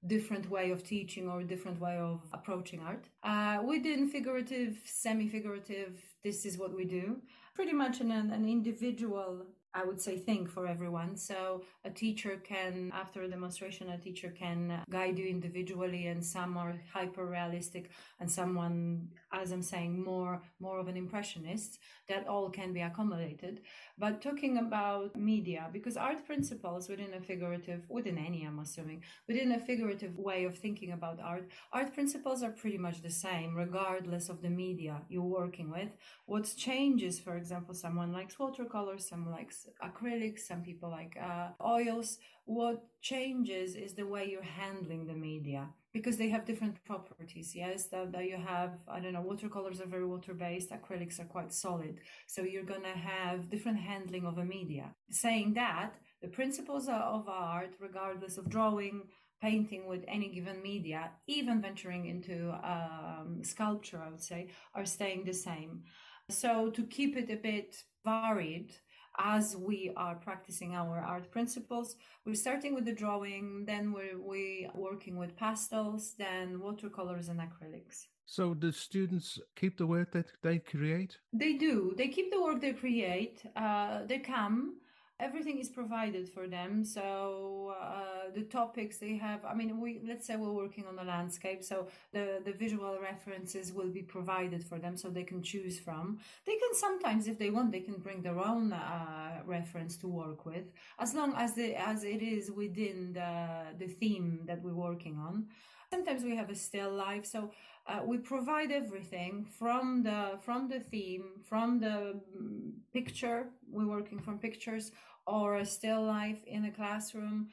different 0.06 0.50
way 0.50 0.70
of 0.70 0.82
teaching 0.82 1.28
or 1.28 1.40
a 1.40 1.44
different 1.44 1.80
way 1.80 1.96
of 1.96 2.20
approaching 2.32 2.80
art. 2.80 3.04
Uh, 3.22 3.62
within 3.62 4.08
figurative, 4.08 4.78
semi 4.84 5.28
figurative, 5.28 6.00
this 6.22 6.44
is 6.44 6.58
what 6.58 6.74
we 6.74 6.84
do. 6.84 7.16
Pretty 7.54 7.72
much 7.72 8.00
an, 8.00 8.10
an 8.10 8.48
individual 8.48 9.46
I 9.74 9.84
would 9.84 10.00
say 10.00 10.18
thing 10.18 10.46
for 10.46 10.66
everyone. 10.66 11.16
So 11.16 11.62
a 11.84 11.90
teacher 11.90 12.40
can, 12.44 12.92
after 12.94 13.22
a 13.22 13.28
demonstration, 13.28 13.88
a 13.88 13.98
teacher 13.98 14.28
can 14.30 14.82
guide 14.90 15.18
you 15.18 15.26
individually, 15.26 16.06
and 16.08 16.24
some 16.24 16.56
are 16.58 16.74
hyper 16.92 17.24
realistic, 17.24 17.90
and 18.20 18.30
someone, 18.30 19.08
as 19.32 19.50
I'm 19.50 19.62
saying, 19.62 20.02
more 20.02 20.42
more 20.60 20.78
of 20.78 20.88
an 20.88 20.96
impressionist. 20.96 21.78
That 22.08 22.26
all 22.28 22.50
can 22.50 22.72
be 22.74 22.82
accommodated. 22.82 23.60
But 23.98 24.20
talking 24.20 24.58
about 24.58 25.16
media, 25.16 25.70
because 25.72 25.96
art 25.96 26.26
principles 26.26 26.88
within 26.88 27.14
a 27.14 27.20
figurative, 27.20 27.86
within 27.88 28.18
any, 28.18 28.44
I'm 28.44 28.58
assuming, 28.58 29.02
within 29.26 29.52
a 29.52 29.58
figurative 29.58 30.18
way 30.18 30.44
of 30.44 30.58
thinking 30.58 30.92
about 30.92 31.20
art, 31.20 31.48
art 31.72 31.94
principles 31.94 32.42
are 32.42 32.50
pretty 32.50 32.78
much 32.78 33.00
the 33.00 33.10
same, 33.10 33.54
regardless 33.54 34.28
of 34.28 34.42
the 34.42 34.50
media 34.50 35.00
you're 35.08 35.22
working 35.22 35.70
with. 35.70 35.88
What 36.26 36.52
changes, 36.56 37.18
for 37.18 37.36
example, 37.36 37.74
someone 37.74 38.12
likes 38.12 38.38
watercolors, 38.38 39.08
someone 39.08 39.32
likes 39.32 39.61
acrylics, 39.82 40.40
some 40.40 40.62
people 40.62 40.90
like 40.90 41.16
uh, 41.20 41.48
oils. 41.64 42.18
What 42.44 42.84
changes 43.00 43.76
is 43.76 43.94
the 43.94 44.06
way 44.06 44.28
you're 44.30 44.42
handling 44.42 45.06
the 45.06 45.14
media 45.14 45.68
because 45.92 46.16
they 46.16 46.28
have 46.30 46.44
different 46.44 46.82
properties. 46.84 47.54
Yes, 47.54 47.86
that, 47.88 48.12
that 48.12 48.24
you 48.24 48.36
have, 48.36 48.78
I 48.88 49.00
don't 49.00 49.12
know, 49.12 49.20
watercolors 49.20 49.80
are 49.80 49.86
very 49.86 50.06
water 50.06 50.34
based, 50.34 50.70
acrylics 50.70 51.20
are 51.20 51.24
quite 51.24 51.52
solid. 51.52 52.00
So 52.26 52.42
you're 52.42 52.64
going 52.64 52.82
to 52.82 52.98
have 52.98 53.50
different 53.50 53.78
handling 53.78 54.24
of 54.26 54.38
a 54.38 54.44
media. 54.44 54.94
Saying 55.10 55.54
that, 55.54 55.94
the 56.22 56.28
principles 56.28 56.88
of 56.88 57.28
art, 57.28 57.74
regardless 57.78 58.38
of 58.38 58.48
drawing, 58.48 59.02
painting 59.42 59.86
with 59.86 60.04
any 60.06 60.28
given 60.28 60.62
media, 60.62 61.10
even 61.26 61.60
venturing 61.60 62.06
into 62.06 62.50
um, 62.64 63.40
sculpture, 63.42 64.00
I 64.00 64.10
would 64.10 64.22
say, 64.22 64.48
are 64.74 64.86
staying 64.86 65.24
the 65.24 65.34
same. 65.34 65.82
So 66.30 66.70
to 66.70 66.82
keep 66.84 67.16
it 67.16 67.28
a 67.30 67.36
bit 67.36 67.76
varied, 68.04 68.72
as 69.18 69.56
we 69.56 69.92
are 69.96 70.14
practicing 70.14 70.74
our 70.74 70.98
art 70.98 71.30
principles. 71.30 71.96
We're 72.24 72.34
starting 72.34 72.74
with 72.74 72.84
the 72.84 72.92
drawing, 72.92 73.64
then 73.66 73.92
we're 73.92 74.20
we 74.20 74.68
working 74.74 75.16
with 75.16 75.36
pastels, 75.36 76.14
then 76.18 76.60
watercolors 76.60 77.28
and 77.28 77.40
acrylics. 77.40 78.06
So 78.26 78.54
the 78.54 78.72
students 78.72 79.38
keep 79.56 79.76
the 79.76 79.86
work 79.86 80.12
that 80.12 80.32
they 80.42 80.58
create? 80.58 81.18
They 81.32 81.54
do. 81.54 81.94
They 81.96 82.08
keep 82.08 82.30
the 82.30 82.40
work 82.40 82.60
they 82.60 82.72
create. 82.72 83.42
Uh, 83.56 84.06
they 84.06 84.18
come 84.18 84.76
everything 85.22 85.58
is 85.58 85.68
provided 85.68 86.28
for 86.28 86.48
them. 86.48 86.84
So 86.84 87.74
uh, 87.80 88.12
the 88.34 88.42
topics 88.42 88.98
they 88.98 89.16
have 89.16 89.44
i 89.44 89.54
mean 89.54 89.80
we 89.80 90.00
let's 90.06 90.26
say 90.26 90.36
we're 90.36 90.52
working 90.64 90.84
on 90.86 90.98
a 90.98 91.04
landscape 91.04 91.62
so 91.62 91.86
the 92.12 92.40
the 92.44 92.52
visual 92.52 92.98
references 93.00 93.72
will 93.72 93.88
be 93.88 94.02
provided 94.02 94.62
for 94.64 94.78
them 94.78 94.96
so 94.96 95.08
they 95.08 95.22
can 95.32 95.42
choose 95.42 95.78
from. 95.78 96.18
They 96.46 96.56
can 96.62 96.74
sometimes 96.74 97.26
if 97.28 97.38
they 97.38 97.50
want 97.50 97.72
they 97.72 97.80
can 97.80 97.98
bring 98.06 98.22
their 98.22 98.38
own 98.38 98.72
uh, 98.72 99.40
reference 99.46 99.96
to 99.98 100.08
work 100.08 100.46
with 100.46 100.66
as 100.98 101.14
long 101.14 101.34
as 101.36 101.54
the 101.54 101.74
as 101.74 102.04
it 102.04 102.22
is 102.22 102.50
within 102.50 103.12
the 103.12 103.32
the 103.78 103.88
theme 104.00 104.40
that 104.46 104.62
we're 104.62 104.82
working 104.88 105.18
on. 105.18 105.46
Sometimes 105.90 106.24
we 106.24 106.34
have 106.36 106.48
a 106.48 106.54
still 106.54 106.90
life 106.90 107.26
so 107.26 107.50
uh, 107.86 108.00
we 108.04 108.16
provide 108.16 108.70
everything 108.70 109.44
from 109.58 110.02
the 110.02 110.38
from 110.40 110.68
the 110.68 110.80
theme 110.80 111.24
from 111.44 111.80
the 111.80 112.20
mm, 112.36 112.70
picture 112.92 113.48
we're 113.70 113.92
working 113.98 114.18
from 114.18 114.38
pictures 114.38 114.92
or 115.26 115.56
a 115.56 115.66
still 115.66 116.02
life 116.02 116.42
in 116.46 116.64
a 116.64 116.70
classroom. 116.70 117.48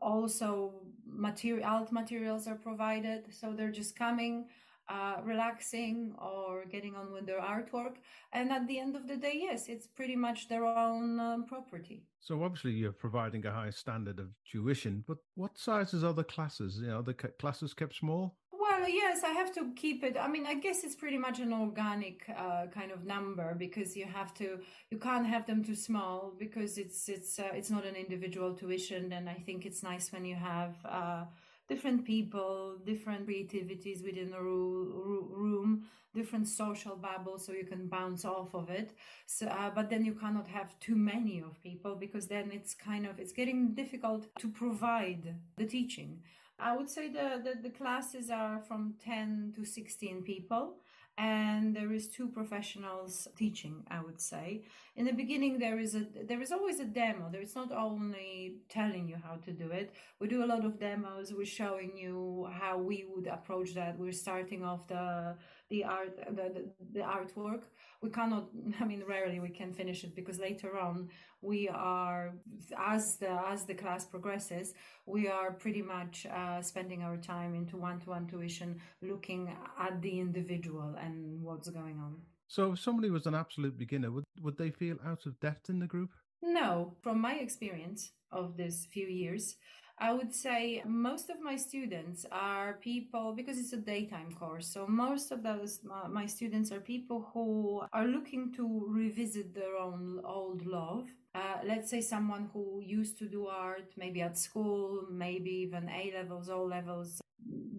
Also 0.00 0.72
material 1.06 1.68
alt 1.68 1.92
materials 1.92 2.46
are 2.46 2.56
provided 2.56 3.24
so 3.30 3.52
they're 3.52 3.70
just 3.70 3.96
coming 3.96 4.46
uh, 4.88 5.16
relaxing 5.22 6.14
or 6.18 6.64
getting 6.70 6.94
on 6.94 7.10
with 7.10 7.24
their 7.24 7.40
artwork. 7.40 7.94
And 8.34 8.52
at 8.52 8.66
the 8.66 8.78
end 8.78 8.96
of 8.96 9.08
the 9.08 9.16
day 9.16 9.38
yes 9.48 9.68
it's 9.68 9.86
pretty 9.86 10.16
much 10.16 10.48
their 10.48 10.64
own 10.64 11.20
um, 11.20 11.44
property. 11.46 12.04
So 12.20 12.42
obviously 12.42 12.72
you're 12.72 12.92
providing 12.92 13.44
a 13.46 13.52
high 13.52 13.70
standard 13.70 14.18
of 14.18 14.28
tuition 14.50 15.04
but 15.06 15.18
what 15.34 15.56
sizes 15.56 16.04
are 16.04 16.14
the 16.14 16.24
classes? 16.24 16.78
You 16.80 16.88
know 16.88 17.02
the 17.02 17.14
classes 17.14 17.74
kept 17.74 17.96
small 17.96 18.36
well, 18.84 18.92
yes, 18.92 19.22
I 19.24 19.30
have 19.30 19.50
to 19.54 19.72
keep 19.74 20.04
it. 20.04 20.16
I 20.20 20.28
mean, 20.28 20.44
I 20.44 20.54
guess 20.54 20.84
it's 20.84 20.94
pretty 20.94 21.16
much 21.16 21.38
an 21.40 21.54
organic 21.54 22.26
uh, 22.28 22.66
kind 22.66 22.92
of 22.92 23.06
number 23.06 23.54
because 23.54 23.96
you 23.96 24.04
have 24.04 24.34
to, 24.34 24.58
you 24.90 24.98
can't 24.98 25.26
have 25.26 25.46
them 25.46 25.64
too 25.64 25.74
small 25.74 26.34
because 26.38 26.76
it's 26.76 27.08
it's 27.08 27.38
uh, 27.38 27.48
it's 27.54 27.70
not 27.70 27.86
an 27.86 27.96
individual 27.96 28.52
tuition. 28.52 29.12
And 29.12 29.26
I 29.26 29.38
think 29.46 29.64
it's 29.64 29.82
nice 29.82 30.12
when 30.12 30.26
you 30.26 30.34
have 30.34 30.74
uh, 30.84 31.24
different 31.66 32.04
people, 32.04 32.76
different 32.84 33.24
creativities 33.24 34.02
within 34.02 34.34
a 34.34 34.42
ro- 34.42 35.28
room, 35.30 35.84
different 36.14 36.46
social 36.46 36.94
bubbles, 36.94 37.46
so 37.46 37.52
you 37.52 37.64
can 37.64 37.88
bounce 37.88 38.26
off 38.26 38.54
of 38.54 38.68
it. 38.68 38.92
So, 39.24 39.46
uh, 39.46 39.70
but 39.74 39.88
then 39.88 40.04
you 40.04 40.12
cannot 40.12 40.46
have 40.48 40.78
too 40.78 40.94
many 40.94 41.40
of 41.40 41.62
people 41.62 41.96
because 41.96 42.26
then 42.26 42.50
it's 42.52 42.74
kind 42.74 43.06
of 43.06 43.18
it's 43.18 43.32
getting 43.32 43.72
difficult 43.74 44.26
to 44.40 44.48
provide 44.48 45.36
the 45.56 45.64
teaching. 45.64 46.20
I 46.58 46.76
would 46.76 46.88
say 46.88 47.08
the, 47.08 47.40
the, 47.42 47.60
the 47.60 47.70
classes 47.70 48.30
are 48.30 48.60
from 48.60 48.94
10 49.04 49.54
to 49.56 49.64
16 49.64 50.22
people 50.22 50.76
and 51.16 51.76
there 51.76 51.92
is 51.92 52.08
two 52.08 52.26
professionals 52.28 53.28
teaching 53.36 53.84
i 53.88 54.00
would 54.02 54.20
say 54.20 54.62
in 54.96 55.06
the 55.06 55.12
beginning 55.12 55.58
there 55.58 55.78
is 55.80 55.94
a 55.96 56.06
there 56.28 56.40
is 56.40 56.52
always 56.52 56.78
a 56.78 56.84
demo. 56.84 57.28
There 57.30 57.42
is 57.42 57.56
not 57.56 57.72
only 57.72 58.58
telling 58.68 59.08
you 59.08 59.16
how 59.16 59.36
to 59.44 59.52
do 59.52 59.70
it. 59.70 59.92
We 60.20 60.28
do 60.28 60.44
a 60.44 60.46
lot 60.46 60.64
of 60.64 60.78
demos. 60.78 61.32
We're 61.32 61.46
showing 61.46 61.96
you 61.96 62.48
how 62.60 62.78
we 62.78 63.04
would 63.08 63.26
approach 63.26 63.74
that. 63.74 63.98
We're 63.98 64.12
starting 64.12 64.64
off 64.64 64.86
the 64.86 65.36
the 65.68 65.82
art 65.84 66.16
the, 66.36 66.42
the, 66.56 66.64
the 66.92 67.00
artwork. 67.00 67.62
We 68.02 68.10
cannot 68.10 68.50
i 68.80 68.84
mean 68.84 69.02
rarely 69.08 69.40
we 69.40 69.48
can 69.48 69.72
finish 69.72 70.04
it 70.04 70.14
because 70.14 70.38
later 70.38 70.78
on 70.78 71.08
we 71.40 71.68
are 71.68 72.34
as 72.78 73.16
the 73.16 73.32
as 73.54 73.64
the 73.64 73.74
class 73.74 74.04
progresses 74.04 74.74
we 75.06 75.28
are 75.28 75.50
pretty 75.52 75.82
much 75.82 76.26
uh, 76.26 76.62
spending 76.62 77.02
our 77.02 77.16
time 77.16 77.54
into 77.54 77.76
one-to-one 77.76 78.26
tuition 78.26 78.80
looking 79.02 79.54
at 79.78 80.00
the 80.02 80.20
individual 80.20 80.94
and 81.04 81.42
what's 81.42 81.68
going 81.68 81.98
on 81.98 82.14
so 82.48 82.72
if 82.72 82.80
somebody 82.80 83.10
was 83.10 83.26
an 83.26 83.34
absolute 83.34 83.78
beginner 83.78 84.10
would 84.10 84.24
would 84.42 84.56
they 84.58 84.70
feel 84.70 84.96
out 85.04 85.26
of 85.26 85.38
depth 85.40 85.68
in 85.68 85.78
the 85.78 85.86
group 85.86 86.10
no 86.42 86.94
from 87.02 87.20
my 87.20 87.34
experience 87.34 88.12
of 88.32 88.56
this 88.56 88.86
few 88.92 89.06
years 89.06 89.56
I 89.98 90.12
would 90.12 90.34
say 90.34 90.82
most 90.84 91.30
of 91.30 91.40
my 91.40 91.56
students 91.56 92.26
are 92.32 92.74
people 92.74 93.32
because 93.32 93.58
it's 93.58 93.72
a 93.72 93.76
daytime 93.76 94.32
course. 94.32 94.66
So 94.66 94.86
most 94.88 95.30
of 95.30 95.42
those 95.42 95.80
my 96.10 96.26
students 96.26 96.72
are 96.72 96.80
people 96.80 97.30
who 97.32 97.82
are 97.92 98.06
looking 98.06 98.52
to 98.54 98.86
revisit 98.88 99.54
their 99.54 99.76
own 99.76 100.20
old 100.24 100.66
love. 100.66 101.08
Uh, 101.34 101.58
let's 101.64 101.90
say 101.90 102.00
someone 102.00 102.48
who 102.52 102.80
used 102.84 103.18
to 103.18 103.26
do 103.28 103.46
art 103.46 103.92
maybe 103.96 104.20
at 104.20 104.36
school, 104.36 105.04
maybe 105.10 105.50
even 105.50 105.88
A 105.88 106.12
levels, 106.12 106.48
O 106.48 106.64
levels, 106.64 107.20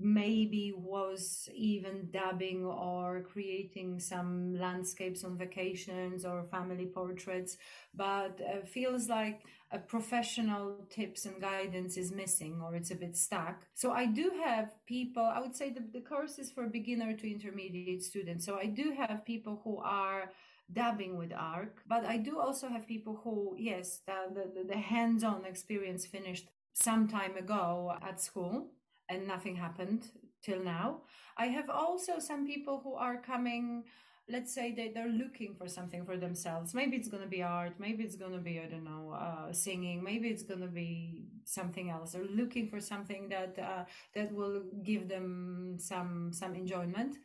maybe 0.06 0.72
was 0.72 1.50
even 1.56 2.08
dabbing 2.12 2.64
or 2.64 3.26
creating 3.34 4.00
some 4.00 4.56
landscapes 4.56 5.24
on 5.24 5.36
vacations 5.36 6.24
or 6.24 6.44
family 6.44 6.86
portraits, 6.86 7.58
but 7.96 8.40
uh, 8.40 8.64
feels 8.66 9.10
like 9.10 9.42
a 9.72 9.80
professional 9.80 10.86
tips 10.92 11.26
and 11.26 11.42
guidance 11.42 11.98
is 11.98 12.12
missing 12.12 12.62
or 12.64 12.76
it's 12.76 12.92
a 12.92 12.96
bit 12.96 13.18
stuck. 13.18 13.66
So 13.74 13.92
I 13.92 14.06
do 14.06 14.32
have 14.44 14.70
people, 14.86 15.24
I 15.24 15.40
would 15.40 15.56
say 15.56 15.72
the, 15.72 15.84
the 15.92 16.02
course 16.02 16.38
is 16.38 16.52
for 16.52 16.68
beginner 16.68 17.14
to 17.18 17.32
intermediate 17.32 18.04
students. 18.04 18.46
So 18.46 18.60
I 18.60 18.68
do 18.68 18.94
have 18.96 19.26
people 19.26 19.60
who 19.64 19.80
are 19.80 20.32
dabbing 20.72 21.18
with 21.18 21.34
ARC, 21.34 21.82
but 21.88 22.06
I 22.06 22.18
do 22.18 22.40
also 22.40 22.70
have 22.70 22.88
people 22.88 23.20
who, 23.24 23.56
yes, 23.58 24.02
the, 24.06 24.52
the, 24.54 24.64
the 24.68 24.78
hands-on 24.78 25.46
experience 25.46 26.06
finished 26.06 26.48
some 26.74 27.08
time 27.08 27.38
ago 27.38 27.96
at 28.08 28.22
school 28.22 28.68
and 29.10 29.28
nothing 29.28 29.56
happened 29.56 30.10
till 30.44 30.64
now. 30.64 31.02
I 31.38 31.48
have 31.48 31.70
also 31.70 32.20
some 32.20 32.46
people 32.46 32.82
who 32.84 32.94
are 32.96 33.18
coming 33.18 33.84
let's 34.28 34.54
say 34.54 34.74
they, 34.74 34.90
they're 34.90 35.08
looking 35.08 35.54
for 35.56 35.68
something 35.68 36.04
for 36.04 36.18
themselves. 36.18 36.74
Maybe 36.74 36.98
it's 36.98 37.08
going 37.08 37.22
to 37.22 37.30
be 37.30 37.44
art 37.44 37.74
maybe 37.80 38.04
it's 38.04 38.16
going 38.16 38.32
to 38.32 38.40
be 38.40 38.60
i 38.60 38.66
don't 38.66 38.84
know 38.84 39.12
uh, 39.12 39.54
singing 39.54 40.04
maybe 40.04 40.30
it's 40.30 40.44
going 40.44 40.62
to 40.62 40.68
be 40.68 41.26
something 41.44 41.90
else. 41.90 42.12
They're 42.12 42.26
looking 42.26 42.70
for 42.70 42.80
something 42.80 43.30
that 43.30 43.58
uh, 43.60 43.86
that 44.16 44.34
will 44.34 44.64
give 44.84 45.08
them 45.08 45.78
some 45.78 46.32
some 46.34 46.56
enjoyment. 46.56 47.18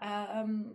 Um, 0.00 0.72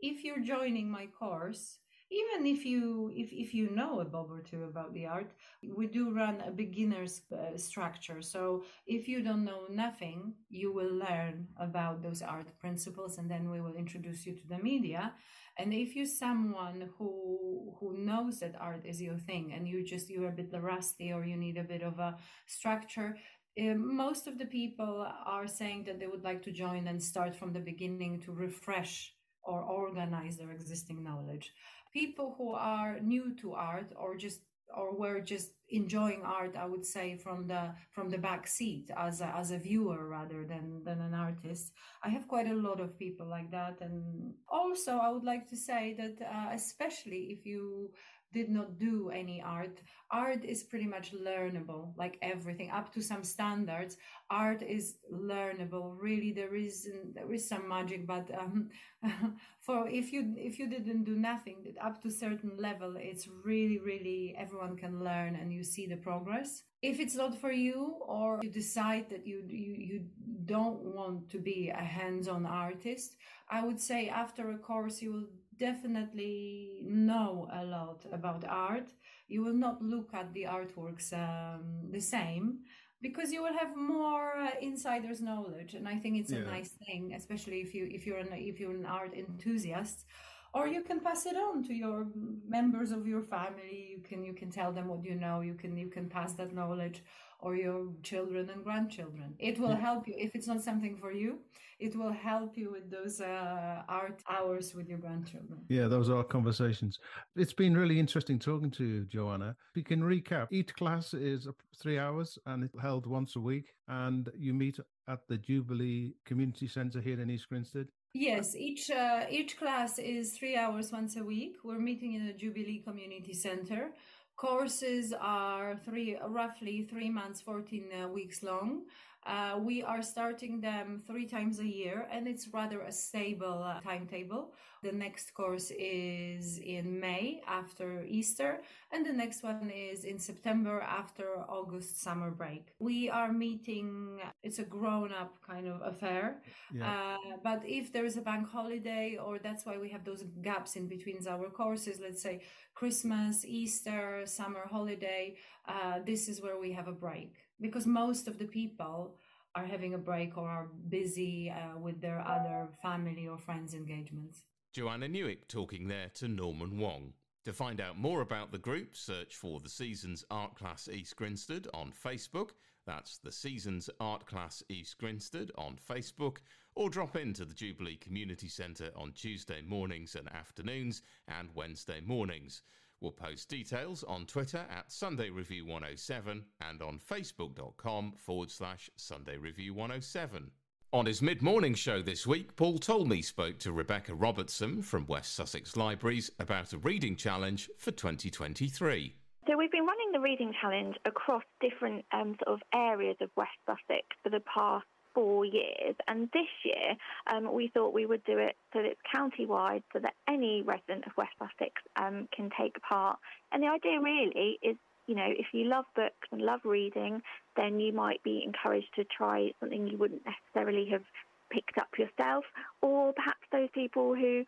if 0.00 0.24
you're 0.24 0.40
joining 0.40 0.90
my 0.90 1.06
course 1.06 1.78
even 2.20 2.46
if 2.46 2.64
you 2.64 3.10
if, 3.14 3.32
if 3.32 3.54
you 3.54 3.70
know 3.70 4.00
a 4.00 4.04
bob 4.04 4.30
or 4.30 4.40
two 4.40 4.64
about 4.64 4.92
the 4.94 5.06
art 5.06 5.32
we 5.76 5.86
do 5.86 6.14
run 6.14 6.42
a 6.46 6.50
beginner's 6.50 7.22
uh, 7.32 7.56
structure. 7.56 8.20
So 8.22 8.64
if 8.86 9.08
you 9.08 9.22
don't 9.22 9.44
know 9.44 9.62
nothing 9.70 10.34
you 10.48 10.72
will 10.72 10.94
learn 11.06 11.48
about 11.56 12.02
those 12.02 12.22
art 12.22 12.48
principles 12.58 13.18
and 13.18 13.30
then 13.30 13.50
we 13.50 13.60
will 13.60 13.76
introduce 13.76 14.26
you 14.26 14.34
to 14.34 14.46
the 14.48 14.58
media. 14.58 15.12
And 15.58 15.72
if 15.72 15.94
you're 15.94 16.06
someone 16.26 16.90
who 16.96 17.74
who 17.78 17.96
knows 17.96 18.40
that 18.40 18.54
art 18.60 18.84
is 18.84 19.00
your 19.00 19.18
thing 19.18 19.52
and 19.54 19.66
you 19.68 19.84
just 19.84 20.10
you're 20.10 20.28
a 20.28 20.38
bit 20.40 20.50
rusty 20.52 21.12
or 21.12 21.24
you 21.24 21.36
need 21.36 21.58
a 21.58 21.70
bit 21.74 21.82
of 21.82 21.98
a 21.98 22.16
structure 22.46 23.16
uh, 23.60 23.74
most 23.74 24.26
of 24.26 24.36
the 24.36 24.46
people 24.46 25.06
are 25.26 25.46
saying 25.46 25.84
that 25.84 26.00
they 26.00 26.08
would 26.08 26.24
like 26.24 26.42
to 26.42 26.50
join 26.50 26.88
and 26.88 27.00
start 27.00 27.36
from 27.36 27.52
the 27.52 27.60
beginning 27.60 28.20
to 28.20 28.32
refresh 28.32 29.14
or 29.44 29.62
organize 29.62 30.36
their 30.36 30.50
existing 30.50 31.04
knowledge 31.04 31.52
people 31.94 32.34
who 32.36 32.52
are 32.52 32.98
new 33.00 33.34
to 33.36 33.54
art 33.54 33.92
or 33.96 34.16
just 34.16 34.40
or 34.76 34.92
were 34.96 35.20
just 35.20 35.52
enjoying 35.68 36.22
art 36.24 36.56
i 36.56 36.66
would 36.66 36.84
say 36.84 37.16
from 37.16 37.46
the 37.46 37.72
from 37.92 38.10
the 38.10 38.18
back 38.18 38.46
seat 38.46 38.90
as 38.96 39.20
a, 39.20 39.26
as 39.36 39.50
a 39.50 39.58
viewer 39.58 40.08
rather 40.08 40.44
than 40.44 40.82
than 40.84 41.00
an 41.00 41.14
artist 41.14 41.72
i 42.02 42.08
have 42.08 42.26
quite 42.28 42.48
a 42.48 42.54
lot 42.54 42.80
of 42.80 42.98
people 42.98 43.26
like 43.26 43.50
that. 43.50 43.76
And 43.80 44.34
also 44.48 44.98
i 44.98 45.08
would 45.08 45.24
like 45.24 45.48
to 45.50 45.56
say 45.56 45.94
that 45.98 46.16
uh, 46.22 46.50
especially 46.52 47.22
if 47.38 47.46
you 47.46 47.90
did 48.34 48.50
not 48.50 48.78
do 48.78 49.10
any 49.10 49.40
art. 49.40 49.80
Art 50.10 50.44
is 50.44 50.62
pretty 50.62 50.86
much 50.86 51.12
learnable 51.12 51.96
like 51.96 52.18
everything 52.20 52.70
up 52.70 52.92
to 52.94 53.00
some 53.00 53.24
standards. 53.24 53.96
Art 54.30 54.62
is 54.62 54.96
learnable 55.12 55.96
really 55.98 56.32
there 56.32 56.54
is 56.54 56.88
there 57.14 57.32
is 57.32 57.48
some 57.48 57.68
magic 57.68 58.06
but 58.06 58.28
um, 58.38 58.68
for 59.60 59.88
if 59.88 60.12
you 60.12 60.34
if 60.36 60.58
you 60.58 60.66
didn't 60.68 61.04
do 61.04 61.16
nothing 61.16 61.74
up 61.80 62.02
to 62.02 62.10
certain 62.10 62.52
level 62.58 62.96
it's 62.98 63.28
really 63.44 63.78
really 63.78 64.34
everyone 64.38 64.76
can 64.76 65.02
learn 65.02 65.36
and 65.36 65.52
you 65.52 65.62
see 65.64 65.86
the 65.86 65.96
progress. 65.96 66.62
If 66.82 67.00
it's 67.00 67.14
not 67.14 67.40
for 67.40 67.52
you 67.52 67.96
or 68.06 68.40
you 68.42 68.50
decide 68.50 69.08
that 69.10 69.26
you 69.26 69.42
you, 69.48 69.74
you 69.90 70.00
don't 70.44 70.80
want 70.80 71.30
to 71.30 71.38
be 71.38 71.70
a 71.70 71.84
hands-on 71.98 72.44
artist 72.46 73.16
i 73.48 73.62
would 73.64 73.80
say 73.80 74.08
after 74.08 74.50
a 74.50 74.58
course 74.58 75.00
you 75.02 75.12
will 75.12 75.28
definitely 75.58 76.80
know 76.82 77.48
a 77.52 77.64
lot 77.64 78.04
about 78.12 78.44
art, 78.48 78.92
you 79.28 79.42
will 79.42 79.54
not 79.54 79.82
look 79.82 80.12
at 80.14 80.32
the 80.34 80.44
artworks 80.44 81.12
um, 81.12 81.90
the 81.90 82.00
same 82.00 82.58
because 83.02 83.32
you 83.32 83.42
will 83.42 83.52
have 83.52 83.76
more 83.76 84.32
uh, 84.38 84.50
insider's 84.62 85.20
knowledge 85.20 85.74
and 85.74 85.86
i 85.86 85.94
think 85.94 86.16
it's 86.16 86.32
yeah. 86.32 86.38
a 86.38 86.44
nice 86.44 86.70
thing 86.86 87.12
especially 87.14 87.60
if 87.60 87.74
you 87.74 87.86
if 87.90 88.06
you're 88.06 88.16
an 88.16 88.32
if 88.32 88.58
you're 88.58 88.70
an 88.70 88.86
art 88.86 89.12
enthusiast 89.14 90.06
or 90.54 90.68
you 90.68 90.82
can 90.82 91.00
pass 91.00 91.26
it 91.26 91.36
on 91.36 91.64
to 91.64 91.74
your 91.74 92.06
members 92.48 92.92
of 92.92 93.06
your 93.06 93.22
family. 93.22 93.88
You 93.90 94.00
can 94.08 94.24
you 94.24 94.32
can 94.32 94.50
tell 94.50 94.72
them 94.72 94.86
what 94.86 95.04
you 95.04 95.16
know. 95.16 95.40
You 95.40 95.54
can 95.54 95.76
you 95.76 95.88
can 95.88 96.08
pass 96.08 96.32
that 96.34 96.54
knowledge 96.54 97.02
or 97.44 97.54
your 97.54 97.88
children 98.02 98.48
and 98.50 98.64
grandchildren. 98.64 99.34
It 99.38 99.60
will 99.60 99.76
help 99.76 100.08
you. 100.08 100.14
If 100.16 100.34
it's 100.34 100.46
not 100.46 100.62
something 100.62 100.96
for 100.96 101.12
you, 101.12 101.40
it 101.78 101.94
will 101.94 102.12
help 102.12 102.56
you 102.56 102.70
with 102.72 102.90
those 102.90 103.20
uh, 103.20 103.82
art 103.86 104.22
hours 104.28 104.74
with 104.74 104.88
your 104.88 104.98
grandchildren. 104.98 105.58
Yeah, 105.68 105.86
those 105.86 106.08
are 106.08 106.24
conversations. 106.24 106.98
It's 107.36 107.52
been 107.52 107.76
really 107.76 108.00
interesting 108.00 108.38
talking 108.38 108.70
to 108.72 108.84
you, 108.84 109.04
Joanna. 109.04 109.56
If 109.70 109.76
we 109.76 109.82
can 109.82 110.02
recap. 110.02 110.46
Each 110.50 110.74
class 110.74 111.12
is 111.12 111.46
three 111.80 111.98
hours 111.98 112.38
and 112.46 112.64
it's 112.64 112.80
held 112.80 113.06
once 113.06 113.36
a 113.36 113.40
week, 113.40 113.74
and 113.88 114.30
you 114.38 114.54
meet 114.54 114.78
at 115.06 115.28
the 115.28 115.36
Jubilee 115.36 116.14
Community 116.24 116.66
Centre 116.66 117.02
here 117.02 117.20
in 117.20 117.28
East 117.28 117.50
Grinstead. 117.50 117.88
Yes, 118.14 118.54
each 118.56 118.90
uh, 118.90 119.26
each 119.28 119.58
class 119.58 119.98
is 119.98 120.38
three 120.38 120.56
hours 120.56 120.92
once 120.92 121.16
a 121.16 121.24
week. 121.24 121.56
We're 121.64 121.80
meeting 121.80 122.14
in 122.14 122.26
the 122.26 122.32
Jubilee 122.32 122.78
Community 122.78 123.34
Centre. 123.34 123.90
Courses 124.36 125.12
are 125.18 125.76
three, 125.84 126.18
roughly 126.26 126.86
three 126.90 127.08
months, 127.08 127.40
14 127.40 127.84
uh, 128.04 128.08
weeks 128.08 128.42
long. 128.42 128.82
Uh, 129.26 129.58
we 129.58 129.82
are 129.82 130.02
starting 130.02 130.60
them 130.60 131.02
three 131.06 131.26
times 131.26 131.58
a 131.58 131.66
year 131.66 132.06
and 132.10 132.28
it's 132.28 132.48
rather 132.48 132.80
a 132.82 132.92
stable 132.92 133.62
uh, 133.62 133.80
timetable. 133.80 134.52
The 134.82 134.92
next 134.92 135.32
course 135.32 135.72
is 135.78 136.58
in 136.58 137.00
May 137.00 137.40
after 137.46 138.04
Easter 138.04 138.60
and 138.92 139.06
the 139.06 139.12
next 139.12 139.42
one 139.42 139.70
is 139.70 140.04
in 140.04 140.18
September 140.18 140.80
after 140.80 141.38
August 141.48 142.02
summer 142.02 142.30
break. 142.30 142.66
We 142.78 143.08
are 143.08 143.32
meeting, 143.32 144.20
it's 144.42 144.58
a 144.58 144.64
grown 144.64 145.10
up 145.10 145.38
kind 145.46 145.68
of 145.68 145.80
affair. 145.82 146.42
Yeah. 146.74 146.90
Uh, 146.90 147.36
but 147.42 147.62
if 147.64 147.92
there 147.94 148.04
is 148.04 148.18
a 148.18 148.20
bank 148.20 148.46
holiday 148.50 149.16
or 149.16 149.38
that's 149.38 149.64
why 149.64 149.78
we 149.78 149.88
have 149.88 150.04
those 150.04 150.22
gaps 150.42 150.76
in 150.76 150.86
between 150.86 151.26
our 151.26 151.48
courses, 151.48 151.98
let's 151.98 152.20
say 152.20 152.42
Christmas, 152.74 153.44
Easter, 153.46 154.22
summer 154.26 154.66
holiday, 154.70 155.36
uh, 155.66 156.00
this 156.04 156.28
is 156.28 156.42
where 156.42 156.58
we 156.58 156.72
have 156.72 156.88
a 156.88 156.92
break 156.92 157.43
because 157.60 157.86
most 157.86 158.28
of 158.28 158.38
the 158.38 158.46
people 158.46 159.16
are 159.54 159.64
having 159.64 159.94
a 159.94 159.98
break 159.98 160.36
or 160.36 160.48
are 160.48 160.68
busy 160.88 161.50
uh, 161.50 161.78
with 161.78 162.00
their 162.00 162.20
other 162.20 162.68
family 162.82 163.26
or 163.28 163.38
friends 163.38 163.74
engagements. 163.74 164.42
Joanna 164.72 165.08
Nowek 165.08 165.46
talking 165.46 165.86
there 165.86 166.10
to 166.14 166.28
Norman 166.28 166.78
Wong. 166.78 167.12
To 167.44 167.52
find 167.52 167.80
out 167.80 167.98
more 167.98 168.22
about 168.22 168.50
the 168.50 168.58
group, 168.58 168.96
search 168.96 169.36
for 169.36 169.60
the 169.60 169.68
Seasons 169.68 170.24
Art 170.30 170.56
Class 170.56 170.88
East 170.88 171.14
Grinstead 171.14 171.68
on 171.74 171.92
Facebook. 171.92 172.50
That's 172.86 173.18
the 173.18 173.30
Seasons 173.30 173.88
Art 174.00 174.26
Class 174.26 174.62
East 174.68 174.98
Grinstead 174.98 175.50
on 175.56 175.76
Facebook. 175.76 176.38
Or 176.74 176.90
drop 176.90 177.16
into 177.16 177.44
the 177.44 177.54
Jubilee 177.54 177.96
Community 177.96 178.48
Centre 178.48 178.90
on 178.96 179.12
Tuesday 179.12 179.62
mornings 179.62 180.16
and 180.16 180.28
afternoons 180.32 181.02
and 181.28 181.50
Wednesday 181.54 182.00
mornings. 182.00 182.62
We'll 183.04 183.12
post 183.12 183.50
details 183.50 184.02
on 184.02 184.24
Twitter 184.24 184.64
at 184.74 184.90
Sunday 184.90 185.28
Review 185.28 185.66
107 185.66 186.42
and 186.62 186.80
on 186.80 186.98
facebook.com 186.98 188.14
forward 188.16 188.50
slash 188.50 188.88
Sunday 188.96 189.36
Review 189.36 189.74
107. 189.74 190.50
On 190.90 191.04
his 191.04 191.20
mid 191.20 191.42
morning 191.42 191.74
show 191.74 192.00
this 192.00 192.26
week, 192.26 192.56
Paul 192.56 192.78
Talmey 192.78 193.22
spoke 193.22 193.58
to 193.58 193.72
Rebecca 193.72 194.14
Robertson 194.14 194.80
from 194.80 195.06
West 195.06 195.34
Sussex 195.34 195.76
Libraries 195.76 196.30
about 196.38 196.72
a 196.72 196.78
reading 196.78 197.14
challenge 197.14 197.68
for 197.76 197.90
2023. 197.90 199.14
So 199.46 199.58
we've 199.58 199.70
been 199.70 199.84
running 199.84 200.12
the 200.14 200.20
reading 200.20 200.54
challenge 200.58 200.96
across 201.04 201.42
different 201.60 202.06
um, 202.10 202.36
sort 202.42 202.58
of 202.58 202.62
areas 202.72 203.16
of 203.20 203.28
West 203.36 203.50
Sussex 203.66 204.06
for 204.22 204.30
the 204.30 204.40
past 204.40 204.86
four 205.14 205.44
years. 205.44 205.94
And 206.08 206.28
this 206.32 206.48
year, 206.64 206.96
um, 207.32 207.52
we 207.52 207.68
thought 207.68 207.94
we 207.94 208.06
would 208.06 208.24
do 208.24 208.38
it 208.38 208.56
so 208.72 208.80
that 208.80 208.88
it's 208.88 209.00
county-wide, 209.10 209.82
so 209.92 210.00
that 210.00 210.14
any 210.28 210.62
resident 210.62 211.06
of 211.06 211.12
West 211.16 211.32
Sussex 211.38 211.72
um, 211.96 212.28
can 212.34 212.50
take 212.58 212.80
part. 212.82 213.18
And 213.52 213.62
the 213.62 213.68
idea 213.68 214.00
really 214.00 214.58
is, 214.62 214.76
you 215.06 215.14
know, 215.14 215.28
if 215.28 215.46
you 215.52 215.64
love 215.64 215.84
books 215.94 216.28
and 216.32 216.40
love 216.40 216.60
reading, 216.64 217.22
then 217.56 217.78
you 217.78 217.92
might 217.92 218.22
be 218.22 218.42
encouraged 218.44 218.92
to 218.96 219.04
try 219.04 219.52
something 219.60 219.86
you 219.86 219.98
wouldn't 219.98 220.22
necessarily 220.26 220.86
have 220.90 221.04
picked 221.50 221.78
up 221.78 221.88
yourself, 221.98 222.44
or 222.82 223.12
perhaps 223.12 223.46
those 223.52 223.68
people 223.72 224.14
who 224.14 224.44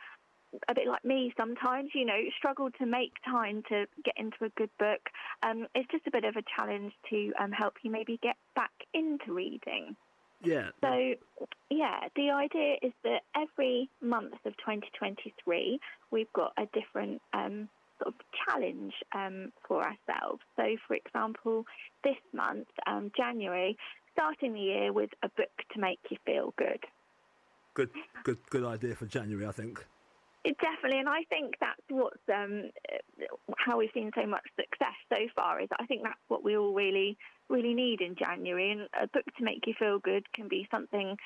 a 0.68 0.74
bit 0.74 0.88
like 0.88 1.04
me 1.04 1.34
sometimes, 1.36 1.90
you 1.94 2.04
know, 2.04 2.18
struggle 2.38 2.70
to 2.78 2.86
make 2.86 3.12
time 3.24 3.62
to 3.68 3.84
get 4.04 4.14
into 4.16 4.36
a 4.42 4.48
good 4.50 4.70
book. 4.78 5.00
Um, 5.42 5.66
it's 5.74 5.90
just 5.90 6.06
a 6.06 6.10
bit 6.10 6.24
of 6.24 6.36
a 6.36 6.42
challenge 6.56 6.92
to 7.10 7.32
um, 7.38 7.52
help 7.52 7.74
you 7.82 7.90
maybe 7.90 8.18
get 8.22 8.36
back 8.54 8.72
into 8.94 9.34
reading. 9.34 9.96
Yeah. 10.45 10.68
So, 10.80 11.14
yeah, 11.70 12.09
the 12.14 12.30
idea 12.30 12.76
is 12.82 12.93
that 13.05 13.22
every 13.34 13.91
month 14.01 14.34
of 14.45 14.57
2023, 14.59 15.80
we've 16.11 16.32
got 16.34 16.53
a 16.59 16.66
different 16.78 17.20
um, 17.32 17.68
sort 18.03 18.14
of 18.14 18.20
challenge 18.47 18.93
um, 19.14 19.53
for 19.66 19.78
ourselves. 19.78 20.43
So, 20.57 20.64
for 20.87 20.95
example, 20.95 21.64
this 22.05 22.16
month, 22.32 22.68
um, 22.87 23.11
January, 23.16 23.76
starting 24.12 24.55
the 24.55 24.61
year 24.61 24.93
with 24.93 25.11
a 25.22 25.28
book 25.37 25.51
to 25.72 25.80
make 25.80 25.99
you 26.11 26.16
feel 26.24 26.55
good. 26.59 26.80
Good, 27.74 27.91
good, 28.24 28.39
good 28.51 28.64
idea 28.64 28.95
for 28.95 29.07
January, 29.07 29.47
I 29.47 29.53
think. 29.53 29.84
It 30.47 30.57
definitely, 30.59 31.01
and 31.01 31.09
I 31.09 31.24
think 31.28 31.55
that's 31.59 31.80
what's 31.88 32.22
um, 32.32 32.70
how 33.59 33.78
we've 33.78 33.90
seen 33.92 34.12
so 34.14 34.24
much 34.26 34.44
success 34.55 34.94
so 35.09 35.16
far. 35.34 35.61
Is 35.61 35.68
I 35.76 35.86
think 35.86 36.05
that's 36.05 36.20
what 36.28 36.44
we 36.44 36.57
all 36.57 36.72
really, 36.72 37.18
really 37.49 37.74
need 37.74 38.01
in 38.01 38.14
January. 38.14 38.70
And 38.70 38.82
a 38.94 39.09
book 39.09 39.24
to 39.38 39.42
make 39.44 39.66
you 39.66 39.74
feel 39.76 39.99
good 39.99 40.24
can 40.32 40.47
be 40.47 40.68
something, 40.70 41.16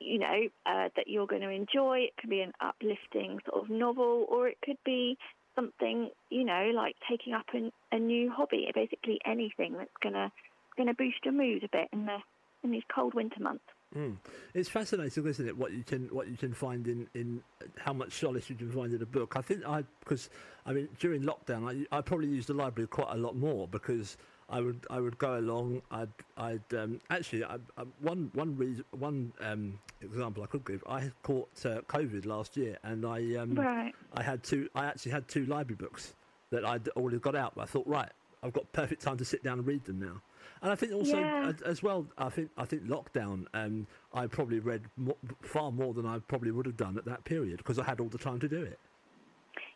you 0.00 0.18
know, 0.18 0.48
uh, 0.66 0.88
that 0.96 1.06
you're 1.06 1.28
going 1.28 1.42
to 1.42 1.48
enjoy. 1.48 1.98
It 2.00 2.16
could 2.20 2.28
be 2.28 2.40
an 2.40 2.50
uplifting 2.60 3.38
sort 3.48 3.62
of 3.62 3.70
novel, 3.70 4.26
or 4.28 4.48
it 4.48 4.58
could 4.64 4.78
be 4.84 5.16
something, 5.54 6.10
you 6.30 6.42
know, 6.42 6.72
like 6.74 6.96
taking 7.08 7.34
up 7.34 7.46
a, 7.54 7.70
a 7.94 8.00
new 8.00 8.32
hobby. 8.32 8.68
Basically, 8.74 9.20
anything 9.24 9.74
that's 9.74 9.96
gonna 10.02 10.32
gonna 10.76 10.94
boost 10.94 11.24
your 11.24 11.34
mood 11.34 11.62
a 11.62 11.68
bit 11.68 11.86
in 11.92 12.06
the 12.06 12.18
in 12.64 12.72
these 12.72 12.82
cold 12.92 13.14
winter 13.14 13.40
months. 13.40 13.62
Mm. 13.94 14.16
It's 14.54 14.68
fascinating, 14.68 15.26
isn't 15.26 15.46
it? 15.46 15.56
What 15.56 15.72
you 15.72 15.82
can 15.82 16.08
what 16.08 16.28
you 16.28 16.36
can 16.36 16.52
find 16.52 16.86
in, 16.88 17.06
in 17.14 17.42
how 17.78 17.92
much 17.92 18.12
solace 18.12 18.50
you 18.50 18.56
can 18.56 18.70
find 18.70 18.92
in 18.92 19.00
a 19.00 19.06
book. 19.06 19.34
I 19.36 19.42
think 19.42 19.66
I 19.66 19.84
because 20.00 20.28
I 20.64 20.72
mean 20.72 20.88
during 20.98 21.22
lockdown 21.22 21.86
I 21.90 21.96
I 21.96 22.00
probably 22.00 22.28
used 22.28 22.48
the 22.48 22.54
library 22.54 22.88
quite 22.88 23.12
a 23.12 23.16
lot 23.16 23.36
more 23.36 23.68
because 23.68 24.16
I 24.48 24.60
would 24.60 24.86
I 24.90 25.00
would 25.00 25.18
go 25.18 25.38
along. 25.38 25.82
I'd 25.90 26.08
I'd 26.36 26.74
um, 26.74 27.00
actually 27.10 27.44
I, 27.44 27.56
I, 27.76 27.82
one 28.00 28.30
one 28.34 28.56
reason 28.56 28.84
one 28.90 29.32
um, 29.40 29.78
example 30.00 30.42
I 30.42 30.46
could 30.46 30.64
give. 30.64 30.82
I 30.88 31.10
caught 31.22 31.48
uh, 31.64 31.80
COVID 31.88 32.26
last 32.26 32.56
year, 32.56 32.78
and 32.82 33.04
I 33.04 33.36
um, 33.36 33.54
right. 33.54 33.94
I 34.14 34.22
had 34.22 34.42
two. 34.42 34.68
I 34.74 34.86
actually 34.86 35.12
had 35.12 35.26
two 35.28 35.46
library 35.46 35.76
books 35.76 36.14
that 36.50 36.64
I'd 36.64 36.88
already 36.90 37.18
got 37.18 37.34
out. 37.34 37.54
But 37.56 37.62
I 37.62 37.66
thought, 37.66 37.86
right, 37.86 38.10
I've 38.42 38.52
got 38.52 38.70
perfect 38.72 39.02
time 39.02 39.16
to 39.18 39.24
sit 39.24 39.42
down 39.42 39.58
and 39.58 39.66
read 39.66 39.84
them 39.84 39.98
now. 39.98 40.20
And 40.62 40.72
I 40.72 40.74
think 40.74 40.92
also 40.92 41.18
Yeah. 41.18 41.52
as, 41.64 41.82
well. 41.82 42.06
I 42.18 42.28
think 42.28 42.50
I 42.56 42.64
think 42.64 42.84
lockdown. 42.84 43.46
Um, 43.54 43.86
I 44.12 44.26
probably 44.26 44.58
read 44.58 44.82
mo 44.96 45.16
far 45.42 45.70
more 45.70 45.94
than 45.94 46.06
I 46.06 46.18
probably 46.20 46.50
would 46.50 46.66
have 46.66 46.76
done 46.76 46.96
at 46.98 47.04
that 47.04 47.24
period 47.24 47.58
because 47.58 47.78
I 47.78 47.84
had 47.84 48.00
all 48.00 48.08
the 48.08 48.18
time 48.18 48.40
to 48.40 48.48
do 48.48 48.62
it. 48.62 48.78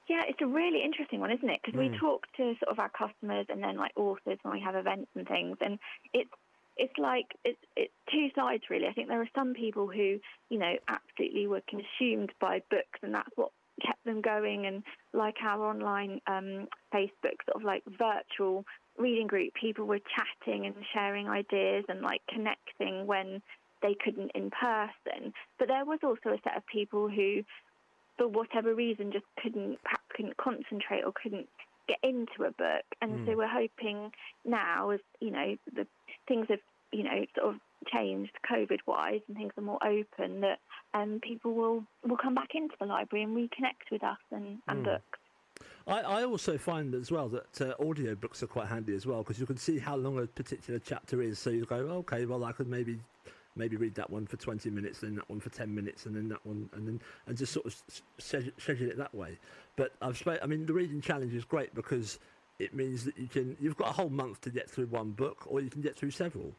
Yeah, 0.09 0.23
it's 0.29 0.41
a 0.43 0.47
really 0.47 0.83
interesting 0.83 1.21
one, 1.21 1.31
isn't 1.31 1.49
it? 1.49 1.61
Because 1.65 1.79
we 1.79 1.89
Mm. 1.89 1.99
talk 2.01 2.27
to 2.37 2.55
sort 2.59 2.69
of 2.69 2.79
our 2.81 2.89
customers 2.91 3.47
and 3.49 3.63
then 3.63 3.77
like 3.77 3.93
authors 3.97 4.39
when 4.43 4.53
we 4.55 4.61
have 4.61 4.75
events 4.75 5.11
and 5.15 5.27
things, 5.27 5.57
and 5.61 5.79
it's 6.13 6.31
it's 6.77 6.97
like 6.99 7.27
it's 7.45 7.61
it's 7.77 7.93
two 8.11 8.29
sides 8.35 8.65
really. 8.71 8.89
I 8.89 8.93
think 8.93 9.09
there 9.09 9.21
are 9.21 9.31
some 9.35 9.55
people 9.55 9.87
who 9.87 10.19
you 10.49 10.59
know 10.59 10.77
absolutely 10.89 11.47
were 11.47 11.63
consumed 11.69 12.33
by 12.41 12.63
books, 12.71 12.99
and 13.03 13.15
that's 13.15 13.31
what 13.37 13.53
kept 13.85 14.05
them 14.05 14.21
going. 14.21 14.67
And 14.67 14.83
like 15.13 15.37
our 15.45 15.65
online 15.65 16.21
um, 16.27 16.67
Facebook 16.93 17.39
sort 17.47 17.57
of 17.57 17.63
like 17.63 17.83
virtual 17.87 18.65
reading 19.01 19.27
group, 19.27 19.53
people 19.55 19.87
were 19.87 20.01
chatting 20.01 20.67
and 20.67 20.75
sharing 20.95 21.29
ideas 21.29 21.85
and 21.89 22.03
like 22.03 22.23
connecting 22.33 23.07
when 23.07 23.43
they 23.83 23.95
couldn't 24.05 24.33
in 24.35 24.51
person. 24.51 25.33
But 25.59 25.69
there 25.69 25.85
was 25.85 26.01
also 26.03 26.31
a 26.37 26.41
set 26.45 26.57
of 26.57 26.67
people 26.67 27.09
who 27.09 27.43
for 28.19 28.29
whatever 28.29 28.75
reason 28.75 29.13
just 29.13 29.25
couldn't 29.43 29.79
perhaps 29.83 30.05
couldn't 30.15 30.37
concentrate 30.37 31.03
or 31.05 31.13
couldn't 31.23 31.49
get 31.89 31.99
into 32.03 32.45
a 32.47 32.51
book 32.53 32.85
and 33.01 33.21
so 33.25 33.33
Mm. 33.33 33.37
we're 33.37 33.49
hoping 33.49 34.13
now 34.45 34.91
as 34.91 35.01
you 35.21 35.31
know 35.31 35.57
the 35.75 35.87
things 36.29 36.47
have 36.51 36.61
you 36.93 37.03
know 37.03 37.25
sort 37.37 37.55
of 37.55 37.61
changed 37.93 38.33
covid 38.51 38.79
wise 38.87 39.21
and 39.27 39.37
things 39.37 39.53
are 39.57 39.63
more 39.63 39.79
open 39.85 40.41
that 40.43 40.59
um 40.95 41.19
people 41.23 41.55
will 41.55 41.85
will 42.07 42.19
come 42.19 42.35
back 42.35 42.51
into 42.55 42.75
the 42.79 42.87
library 42.87 43.25
and 43.25 43.37
reconnect 43.37 43.91
with 43.91 44.05
us 44.05 44.19
and, 44.31 44.59
and 44.69 44.83
Mm. 44.83 44.85
books 44.85 45.19
I, 45.87 46.01
I 46.01 46.25
also 46.25 46.59
find 46.59 46.95
as 46.95 47.11
well 47.11 47.29
that 47.29 47.61
uh, 47.61 47.75
audio 47.89 48.15
books 48.15 48.43
are 48.43 48.47
quite 48.47 48.69
handy 48.69 48.95
as 48.95 49.07
well 49.07 49.19
because 49.19 49.39
you 49.39 49.47
can 49.47 49.57
see 49.57 49.79
how 49.79 49.97
long 49.97 50.19
a 50.19 50.27
particular 50.27 50.79
chapter 50.79 51.23
is. 51.23 51.39
So 51.39 51.51
you 51.51 51.65
go, 51.65 51.77
okay, 51.77 52.27
well 52.27 52.45
I 52.45 52.53
could 52.53 52.69
maybe 52.69 53.01
maybe 53.57 53.77
read 53.77 53.95
that 53.97 54.09
one 54.09 54.27
for 54.27 54.37
20 54.37 54.71
minutes, 54.71 55.01
then 55.01 55.17
that 55.17 55.29
one 55.29 55.41
for 55.41 55.51
10 55.51 55.75
minutes, 55.75 56.07
and 56.07 56.15
then 56.15 56.29
that 56.29 56.45
one, 56.47 56.71
and 56.73 56.87
then 56.87 57.01
and 57.27 57.37
just 57.37 57.53
sort 57.53 57.67
of 57.67 57.77
schedule, 58.19 58.89
it 58.89 58.97
that 58.97 59.15
way. 59.15 59.39
But 59.77 59.93
I've 60.01 60.17
sp- 60.19 60.43
I 60.43 60.47
mean 60.47 60.67
the 60.67 60.73
reading 60.73 61.01
challenge 61.01 61.35
is 61.35 61.45
great 61.45 61.75
because 61.75 62.19
it 62.59 62.75
means 62.75 63.05
that 63.05 63.19
you 63.19 63.29
can 63.29 63.57
you've 63.61 63.77
got 63.77 63.89
a 63.89 63.93
whole 63.93 64.11
month 64.11 64.41
to 64.43 64.51
get 64.51 64.71
through 64.71 64.87
one 64.87 65.11
book, 65.11 65.45
or 65.47 65.61
you 65.61 65.71
can 65.71 65.81
get 65.81 65.97
through 65.97 66.11
several. 66.13 66.53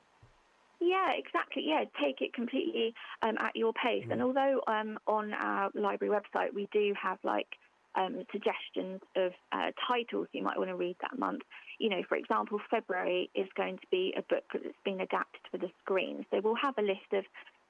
Yeah, 0.80 1.11
exactly. 1.11 1.63
Yeah, 1.67 1.84
take 2.03 2.22
it 2.22 2.34
completely 2.34 2.95
um, 3.22 3.38
at 3.38 3.55
your 3.55 3.72
pace. 3.74 4.03
And 4.09 4.22
although 4.22 4.61
um, 4.65 4.97
on 5.05 5.32
our 5.32 5.69
library 5.76 6.11
website 6.11 6.53
we 6.55 6.67
do 6.74 6.93
have 7.01 7.19
like 7.24 7.47
um, 7.95 8.23
suggestions 8.31 9.01
of 9.15 9.31
uh, 9.51 9.71
titles 9.87 10.27
you 10.31 10.43
might 10.43 10.57
want 10.57 10.69
to 10.69 10.75
read 10.75 10.95
that 11.01 11.17
month, 11.17 11.41
you 11.79 11.89
know, 11.89 12.01
for 12.07 12.15
example, 12.15 12.59
February 12.69 13.29
is 13.35 13.47
going 13.55 13.77
to 13.77 13.87
be 13.91 14.13
a 14.17 14.21
book 14.21 14.43
that's 14.53 14.83
been 14.85 15.01
adapted 15.01 15.41
for 15.49 15.57
the 15.57 15.69
screen. 15.83 16.25
So 16.31 16.41
we'll 16.43 16.55
have 16.55 16.77
a 16.77 16.81
list 16.81 17.11
of, 17.13 17.25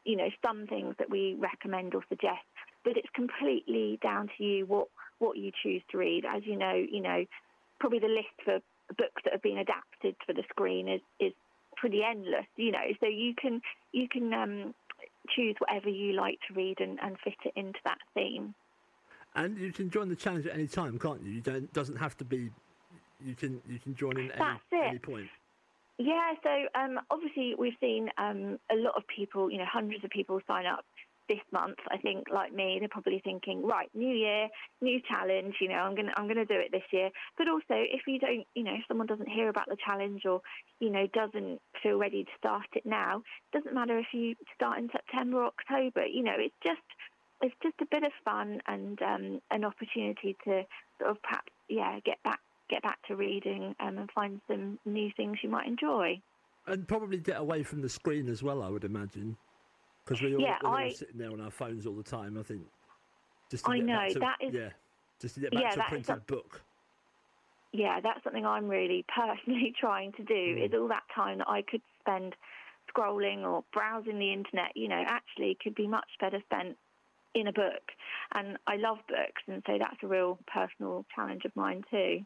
you 0.05 0.17
know, 0.17 0.30
some 0.45 0.67
things 0.67 0.95
that 0.99 1.09
we 1.09 1.38
recommend 1.39 1.95
or 1.95 2.03
suggest, 2.09 2.45
but 2.84 2.97
it's 2.97 3.09
completely 3.15 3.99
down 4.01 4.30
to 4.38 4.43
you 4.43 4.65
what 4.65 4.88
what 5.19 5.38
you 5.38 5.51
choose 5.63 5.84
to 5.91 5.97
read. 5.97 6.26
As 6.26 6.41
you 6.45 6.57
know, 6.57 6.74
you 6.74 7.01
know, 7.01 7.26
probably 7.80 7.99
the 7.99 8.07
list 8.07 8.36
for 8.43 8.59
books 8.97 9.22
that 9.24 9.34
have 9.34 9.41
been 9.41 9.59
adapted 9.59 10.15
for 10.26 10.34
the 10.34 10.43
screen 10.49 10.88
is 10.88 11.01
is 11.19 11.34
pretty 11.78 12.03
endless, 12.03 12.45
you 12.57 12.72
know. 12.72 12.86
So 12.99 13.07
you 13.07 13.34
can 13.36 13.61
you 13.91 14.07
can 14.09 14.34
um, 14.34 14.74
choose 15.36 15.55
whatever 15.59 15.89
you 15.89 16.13
like 16.13 16.39
to 16.47 16.53
read 16.53 16.80
and, 16.80 16.99
and 17.01 17.17
fit 17.24 17.36
it 17.45 17.53
into 17.55 17.80
that 17.86 17.99
theme. 18.13 18.53
And 19.36 19.57
you 19.57 19.71
can 19.71 19.89
join 19.89 20.09
the 20.09 20.15
challenge 20.15 20.45
at 20.45 20.53
any 20.53 20.67
time, 20.67 20.99
can't 20.99 21.21
you? 21.23 21.32
You 21.32 21.41
don't 21.41 21.71
doesn't 21.73 21.97
have 21.97 22.17
to 22.17 22.25
be. 22.25 22.49
You 23.23 23.36
can 23.36 23.61
you 23.67 23.79
can 23.79 23.95
join 23.95 24.17
in 24.17 24.32
at 24.32 24.41
any, 24.41 24.88
any 24.89 24.99
point. 24.99 25.27
Yeah, 25.97 26.34
so 26.41 26.79
um, 26.79 26.99
obviously 27.11 27.53
we've 27.57 27.77
seen 27.79 28.09
um, 28.17 28.57
a 28.71 28.75
lot 28.75 28.95
of 28.97 29.03
people, 29.07 29.51
you 29.51 29.59
know, 29.59 29.69
hundreds 29.71 30.03
of 30.03 30.09
people 30.09 30.39
sign 30.47 30.65
up 30.65 30.84
this 31.29 31.39
month. 31.51 31.77
I 31.89 31.97
think, 31.97 32.27
like 32.34 32.53
me, 32.53 32.77
they're 32.79 32.89
probably 32.89 33.21
thinking, 33.23 33.65
right, 33.65 33.89
new 33.93 34.13
year, 34.13 34.49
new 34.82 34.99
challenge. 35.07 35.55
You 35.61 35.69
know, 35.69 35.75
I'm 35.75 35.95
gonna 35.95 36.11
I'm 36.17 36.27
gonna 36.27 36.45
do 36.45 36.59
it 36.59 36.71
this 36.71 36.84
year. 36.91 37.09
But 37.38 37.47
also, 37.47 37.77
if 37.77 38.01
you 38.07 38.19
don't, 38.19 38.45
you 38.55 38.63
know, 38.63 38.73
if 38.73 38.84
someone 38.88 39.07
doesn't 39.07 39.29
hear 39.29 39.49
about 39.49 39.69
the 39.69 39.77
challenge 39.86 40.25
or 40.25 40.41
you 40.79 40.89
know 40.89 41.07
doesn't 41.13 41.61
feel 41.82 41.97
ready 41.97 42.23
to 42.23 42.32
start 42.38 42.67
it 42.73 42.86
now, 42.86 43.21
doesn't 43.53 43.73
matter 43.73 43.97
if 43.97 44.07
you 44.11 44.36
start 44.55 44.79
in 44.79 44.89
September 44.91 45.43
or 45.43 45.51
October. 45.53 46.05
You 46.05 46.23
know, 46.23 46.36
it's 46.38 46.55
just 46.63 46.82
it's 47.42 47.56
just 47.64 47.76
a 47.82 47.86
bit 47.89 48.04
of 48.04 48.12
fun 48.24 48.62
and 48.68 49.02
um, 49.02 49.42
an 49.52 49.64
opportunity 49.66 50.36
to 50.46 50.64
sort 51.00 51.12
of 51.12 51.22
perhaps 51.24 51.52
yeah 51.70 52.00
get 52.06 52.22
back 52.24 52.39
get 52.70 52.82
back 52.84 53.00
to 53.08 53.16
reading 53.16 53.76
um, 53.80 53.98
and 53.98 54.10
find 54.12 54.39
some 54.48 54.80
new 54.86 55.10
things 55.18 55.38
you 55.44 55.50
might 55.50 55.68
enjoy. 55.68 56.22
And 56.68 56.88
probably 56.88 57.18
get 57.18 57.38
away 57.39 57.64
from 57.64 57.82
the 57.82 57.89
screen 57.89 58.30
as 58.30 58.44
well, 58.44 58.62
I 58.64 58.70
would 58.70 58.84
imagine. 58.86 59.36
Because 60.06 60.22
we 60.22 60.36
all, 60.36 60.42
Yeah, 60.42 60.58
we're 60.64 60.70
all 60.86 60.89
sitting 60.92 61.18
there 61.18 61.32
on 61.32 61.42
our 61.42 61.52
phones 61.52 61.86
all 61.86 61.96
the 61.96 62.04
time. 62.04 62.38
I 62.38 62.44
think. 62.44 62.62
Just 63.50 63.66
to 63.66 63.72
I 63.72 63.80
know, 63.80 64.08
to- 64.10 64.20
that 64.20 64.38
is- 64.42 64.54
yeah, 64.54 64.70
just 65.20 65.36
to 65.36 65.42
get 65.42 65.52
back 65.52 65.64
Yeah, 65.64 65.70
to 65.72 65.80
a 65.82 65.84
printed 65.89 66.06
some- 66.06 66.22
book. 66.28 66.62
Yeah, 67.74 68.00
that's 68.02 68.24
something 68.24 68.46
I'm 68.46 68.68
really 68.68 69.04
personally 69.16 69.74
trying 69.80 70.12
to 70.14 70.24
do. 70.24 70.34
Mm. 70.34 70.66
Is 70.68 70.74
all 70.74 70.88
that 70.89 71.04
time 71.14 71.39
that 71.39 71.50
I 71.50 71.62
could 71.64 71.82
spend 72.00 72.36
scrolling 72.96 73.44
or 73.44 73.64
browsing 73.74 74.20
the 74.20 74.32
internet, 74.32 74.76
you 74.76 74.88
know, 74.88 75.04
actually 75.06 75.58
could 75.62 75.76
be 75.76 75.88
much 75.88 76.08
better 76.20 76.39
spent 76.46 76.78
in 77.36 77.47
a 77.47 77.53
book. 77.53 77.91
And 78.34 78.57
I 78.67 78.77
love 78.77 78.97
books, 79.07 79.41
and 79.47 79.61
so 79.65 79.77
that's 79.79 79.97
a 80.03 80.07
real 80.07 80.39
personal 80.53 81.05
challenge 81.13 81.45
of 81.45 81.55
mine 81.55 81.84
too. 81.89 82.19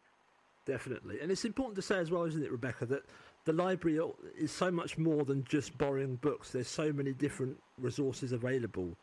Definitely, 0.66 1.20
and 1.22 1.32
it's 1.32 1.46
important 1.46 1.76
to 1.76 1.82
say 1.82 2.00
as 2.00 2.10
well, 2.10 2.24
isn't 2.24 2.44
it, 2.44 2.52
Rebecca, 2.52 2.86
that 2.88 3.04
the 3.46 3.54
library 3.54 4.00
is 4.38 4.52
so 4.52 4.72
much 4.72 4.98
more 4.98 5.24
than 5.24 5.44
just 5.44 5.78
borrowing 5.78 6.16
books. 6.16 6.52
There's 6.52 6.68
so 6.68 6.92
many 6.92 7.14
different 7.14 7.58
resources 7.80 8.32
available. 8.32 8.98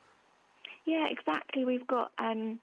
Yeah, 0.84 1.06
exactly. 1.08 1.64
We've 1.64 1.86
got 1.86 2.10
um, 2.18 2.58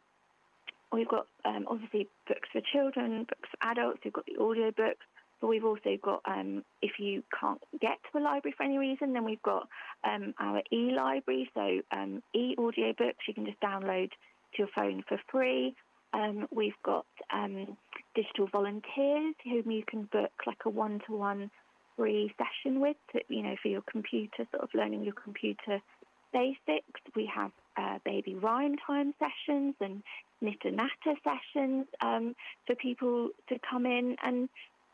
we've 0.91 1.07
got 1.07 1.27
um, 1.45 1.65
obviously 1.69 2.07
books 2.27 2.49
for 2.51 2.61
children, 2.73 3.23
books 3.23 3.49
for 3.51 3.71
adults. 3.71 3.99
We've 4.03 4.13
got 4.13 4.25
the 4.25 4.43
audio 4.43 4.71
books, 4.71 5.05
but 5.39 5.47
we've 5.47 5.65
also 5.65 5.97
got 6.01 6.21
um, 6.25 6.63
if 6.81 6.99
you 6.99 7.23
can't 7.39 7.61
get 7.79 7.97
to 8.03 8.09
the 8.13 8.19
library 8.19 8.53
for 8.55 8.63
any 8.63 8.77
reason, 8.77 9.13
then 9.13 9.23
we've 9.23 9.41
got 9.41 9.67
um, 10.03 10.33
our 10.39 10.61
e-library, 10.71 11.49
so 11.53 11.81
um, 11.91 12.21
e-audio 12.33 12.93
books 12.97 13.19
you 13.27 13.33
can 13.33 13.45
just 13.45 13.59
download 13.61 14.09
to 14.09 14.57
your 14.57 14.69
phone 14.75 15.03
for 15.07 15.19
free. 15.31 15.75
Um, 16.13 16.47
we've 16.51 16.81
got 16.83 17.05
um, 17.31 17.77
digital 18.15 18.47
volunteers 18.47 19.35
whom 19.43 19.71
you 19.71 19.83
can 19.87 20.03
book 20.11 20.31
like 20.47 20.57
a 20.65 20.69
one-to-one 20.69 21.51
free 21.95 22.33
session 22.37 22.79
with, 22.79 22.97
to, 23.11 23.21
you 23.27 23.43
know, 23.43 23.55
for 23.61 23.67
your 23.67 23.83
computer, 23.89 24.47
sort 24.51 24.63
of 24.63 24.69
learning 24.73 25.03
your 25.03 25.13
computer 25.13 25.79
basics. 26.33 27.01
We 27.15 27.29
have 27.33 27.51
uh, 27.77 27.99
baby 28.05 28.35
rhyme 28.35 28.75
time 28.85 29.13
sessions 29.19 29.75
and 29.79 30.01
knitter 30.41 30.71
natter 30.71 31.15
sessions 31.23 31.85
um, 32.01 32.35
for 32.65 32.75
people 32.75 33.29
to 33.49 33.59
come 33.69 33.85
in, 33.85 34.15
and 34.23 34.49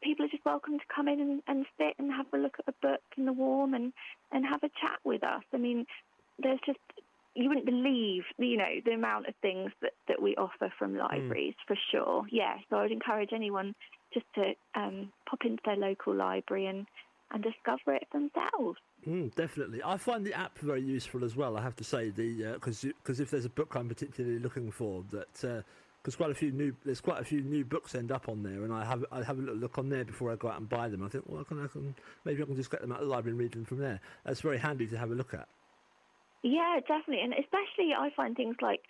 people 0.05 0.25
are 0.25 0.29
just 0.29 0.45
welcome 0.45 0.77
to 0.77 0.85
come 0.95 1.07
in 1.07 1.19
and, 1.19 1.41
and 1.47 1.65
sit 1.77 1.95
and 1.97 2.11
have 2.11 2.27
a 2.33 2.37
look 2.37 2.55
at 2.59 2.73
a 2.73 2.87
book 2.87 3.01
in 3.17 3.25
the 3.25 3.33
warm 3.33 3.73
and, 3.73 3.91
and 4.31 4.45
have 4.45 4.63
a 4.63 4.69
chat 4.69 4.99
with 5.03 5.23
us. 5.23 5.43
I 5.53 5.57
mean, 5.57 5.85
there's 6.41 6.59
just 6.65 6.79
you 7.35 7.49
wouldn't 7.49 7.65
believe, 7.65 8.23
you 8.37 8.55
know, 8.55 8.79
the 8.85 8.91
amount 8.91 9.27
of 9.27 9.35
things 9.41 9.69
that, 9.81 9.91
that 10.07 10.21
we 10.21 10.35
offer 10.37 10.71
from 10.79 10.95
libraries 10.95 11.53
for 11.67 11.75
sure. 11.91 12.23
Yeah, 12.31 12.55
so 12.69 12.77
I 12.77 12.83
would 12.83 12.93
encourage 12.93 13.31
anyone 13.33 13.75
just 14.13 14.25
to 14.35 14.53
um, 14.73 15.11
pop 15.29 15.39
into 15.43 15.61
their 15.65 15.75
local 15.75 16.15
library 16.15 16.67
and, 16.67 16.87
and 17.31 17.43
discover 17.43 17.93
it 17.93 18.07
themselves. 18.13 18.79
Mm, 19.05 19.35
definitely, 19.35 19.81
I 19.83 19.97
find 19.97 20.25
the 20.25 20.33
app 20.33 20.57
very 20.59 20.81
useful 20.81 21.25
as 21.25 21.35
well. 21.35 21.57
I 21.57 21.61
have 21.61 21.75
to 21.75 21.83
say, 21.83 22.09
the 22.09 22.53
because 22.53 22.85
uh, 22.85 22.89
because 23.03 23.19
if 23.19 23.31
there's 23.31 23.45
a 23.45 23.49
book 23.49 23.75
I'm 23.75 23.89
particularly 23.89 24.39
looking 24.39 24.71
for, 24.71 25.03
that 25.11 25.63
because 26.05 26.15
quite 26.15 26.29
a 26.29 26.35
few 26.35 26.51
new 26.51 26.71
there's 26.85 27.01
quite 27.01 27.19
a 27.19 27.23
few 27.23 27.41
new 27.41 27.65
books 27.65 27.95
end 27.95 28.11
up 28.11 28.29
on 28.29 28.43
there, 28.43 28.63
and 28.63 28.71
I 28.71 28.85
have 28.85 29.03
I 29.11 29.23
have 29.23 29.39
a 29.39 29.41
little 29.41 29.55
look 29.55 29.79
on 29.79 29.89
there 29.89 30.05
before 30.05 30.31
I 30.31 30.35
go 30.35 30.49
out 30.49 30.59
and 30.59 30.69
buy 30.69 30.87
them. 30.87 31.01
I 31.01 31.09
think, 31.09 31.23
well, 31.25 31.41
I 31.41 31.43
can, 31.43 31.63
I 31.63 31.65
can 31.65 31.95
maybe 32.25 32.43
I 32.43 32.45
can 32.45 32.55
just 32.55 32.69
get 32.69 32.81
them 32.81 32.91
out 32.91 32.99
of 32.99 33.07
the 33.07 33.11
library 33.11 33.31
and 33.31 33.39
read 33.39 33.53
them 33.53 33.65
from 33.65 33.79
there. 33.79 33.99
That's 34.23 34.39
very 34.39 34.59
handy 34.59 34.85
to 34.85 34.97
have 34.99 35.09
a 35.09 35.15
look 35.15 35.33
at. 35.33 35.47
Yeah, 36.43 36.79
definitely, 36.87 37.23
and 37.23 37.33
especially 37.33 37.95
I 37.97 38.11
find 38.15 38.37
things 38.37 38.55
like 38.61 38.81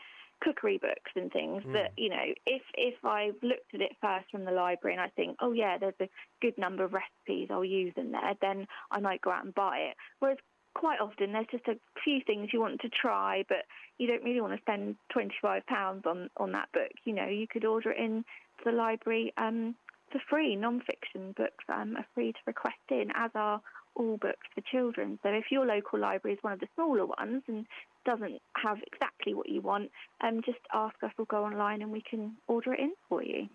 cookery 0.44 0.78
books 0.78 1.12
and 1.16 1.32
things 1.32 1.64
mm. 1.64 1.72
that 1.72 1.94
you 1.96 2.10
know 2.10 2.26
if 2.46 2.62
if 2.74 2.96
I've 3.06 3.42
looked 3.42 3.74
at 3.74 3.80
it 3.80 3.96
first 4.02 4.30
from 4.30 4.44
the 4.44 4.52
library 4.52 4.94
and 4.94 5.02
I 5.02 5.08
think 5.16 5.38
oh 5.42 5.54
yeah 5.54 5.78
there's 5.78 5.94
a 6.02 6.10
good 6.42 6.58
number 6.58 6.84
of 6.84 6.92
recipes 6.92 7.48
I'll 7.50 7.64
use 7.64 7.94
in 7.96 8.12
there 8.12 8.34
then 8.42 8.68
I 8.92 9.00
might 9.00 9.22
go 9.22 9.32
out 9.32 9.46
and 9.46 9.56
buy 9.56 9.78
it 9.78 9.96
whereas 10.20 10.38
quite 10.76 11.00
often 11.00 11.32
there's 11.32 11.48
just 11.52 11.68
a 11.68 11.76
few 12.04 12.20
things 12.28 12.50
you 12.54 12.60
want 12.60 12.80
to 12.82 12.90
try 12.90 13.44
but 13.50 13.66
you 13.98 14.08
don't 14.08 14.24
really 14.24 14.42
want 14.42 14.54
to 14.54 14.62
spend 14.62 14.96
25 15.12 15.66
pounds 15.66 16.04
on 16.06 16.30
on 16.38 16.52
that 16.52 16.72
book 16.72 16.92
you 17.06 17.14
know 17.14 17.28
you 17.28 17.48
could 17.48 17.66
order 17.66 17.92
it 17.92 17.98
in 17.98 18.24
to 18.60 18.70
the 18.70 18.72
library 18.72 19.34
um 19.38 19.76
for 20.12 20.22
free 20.30 20.56
non-fiction 20.56 21.34
books 21.36 21.64
um, 21.70 21.96
are 21.98 22.06
free 22.14 22.32
to 22.32 22.40
request 22.46 22.78
in 22.90 23.08
as 23.16 23.32
are 23.36 23.62
all 23.96 24.18
books 24.18 24.48
for 24.54 24.62
children. 24.62 25.20
So 25.24 25.30
if 25.30 25.46
your 25.52 25.66
local 25.66 26.00
library 26.00 26.36
is 26.36 26.44
one 26.44 26.54
of 26.54 26.60
the 26.60 26.68
smaller 26.76 27.06
ones 27.06 27.44
and 27.48 27.66
doesn't 28.06 28.42
have 28.62 28.78
exactly 28.92 29.34
what 29.34 29.50
you 29.50 29.62
want, 29.62 29.90
um, 30.22 30.42
just 30.46 30.60
ask 30.74 30.96
us 31.04 31.12
or 31.18 31.26
go 31.26 31.46
online 31.46 31.82
and 31.82 31.92
we 31.92 32.02
can 32.02 32.36
order 32.48 32.74
it 32.74 32.80
in 32.80 32.94
for 33.10 33.24
you. 33.24 33.48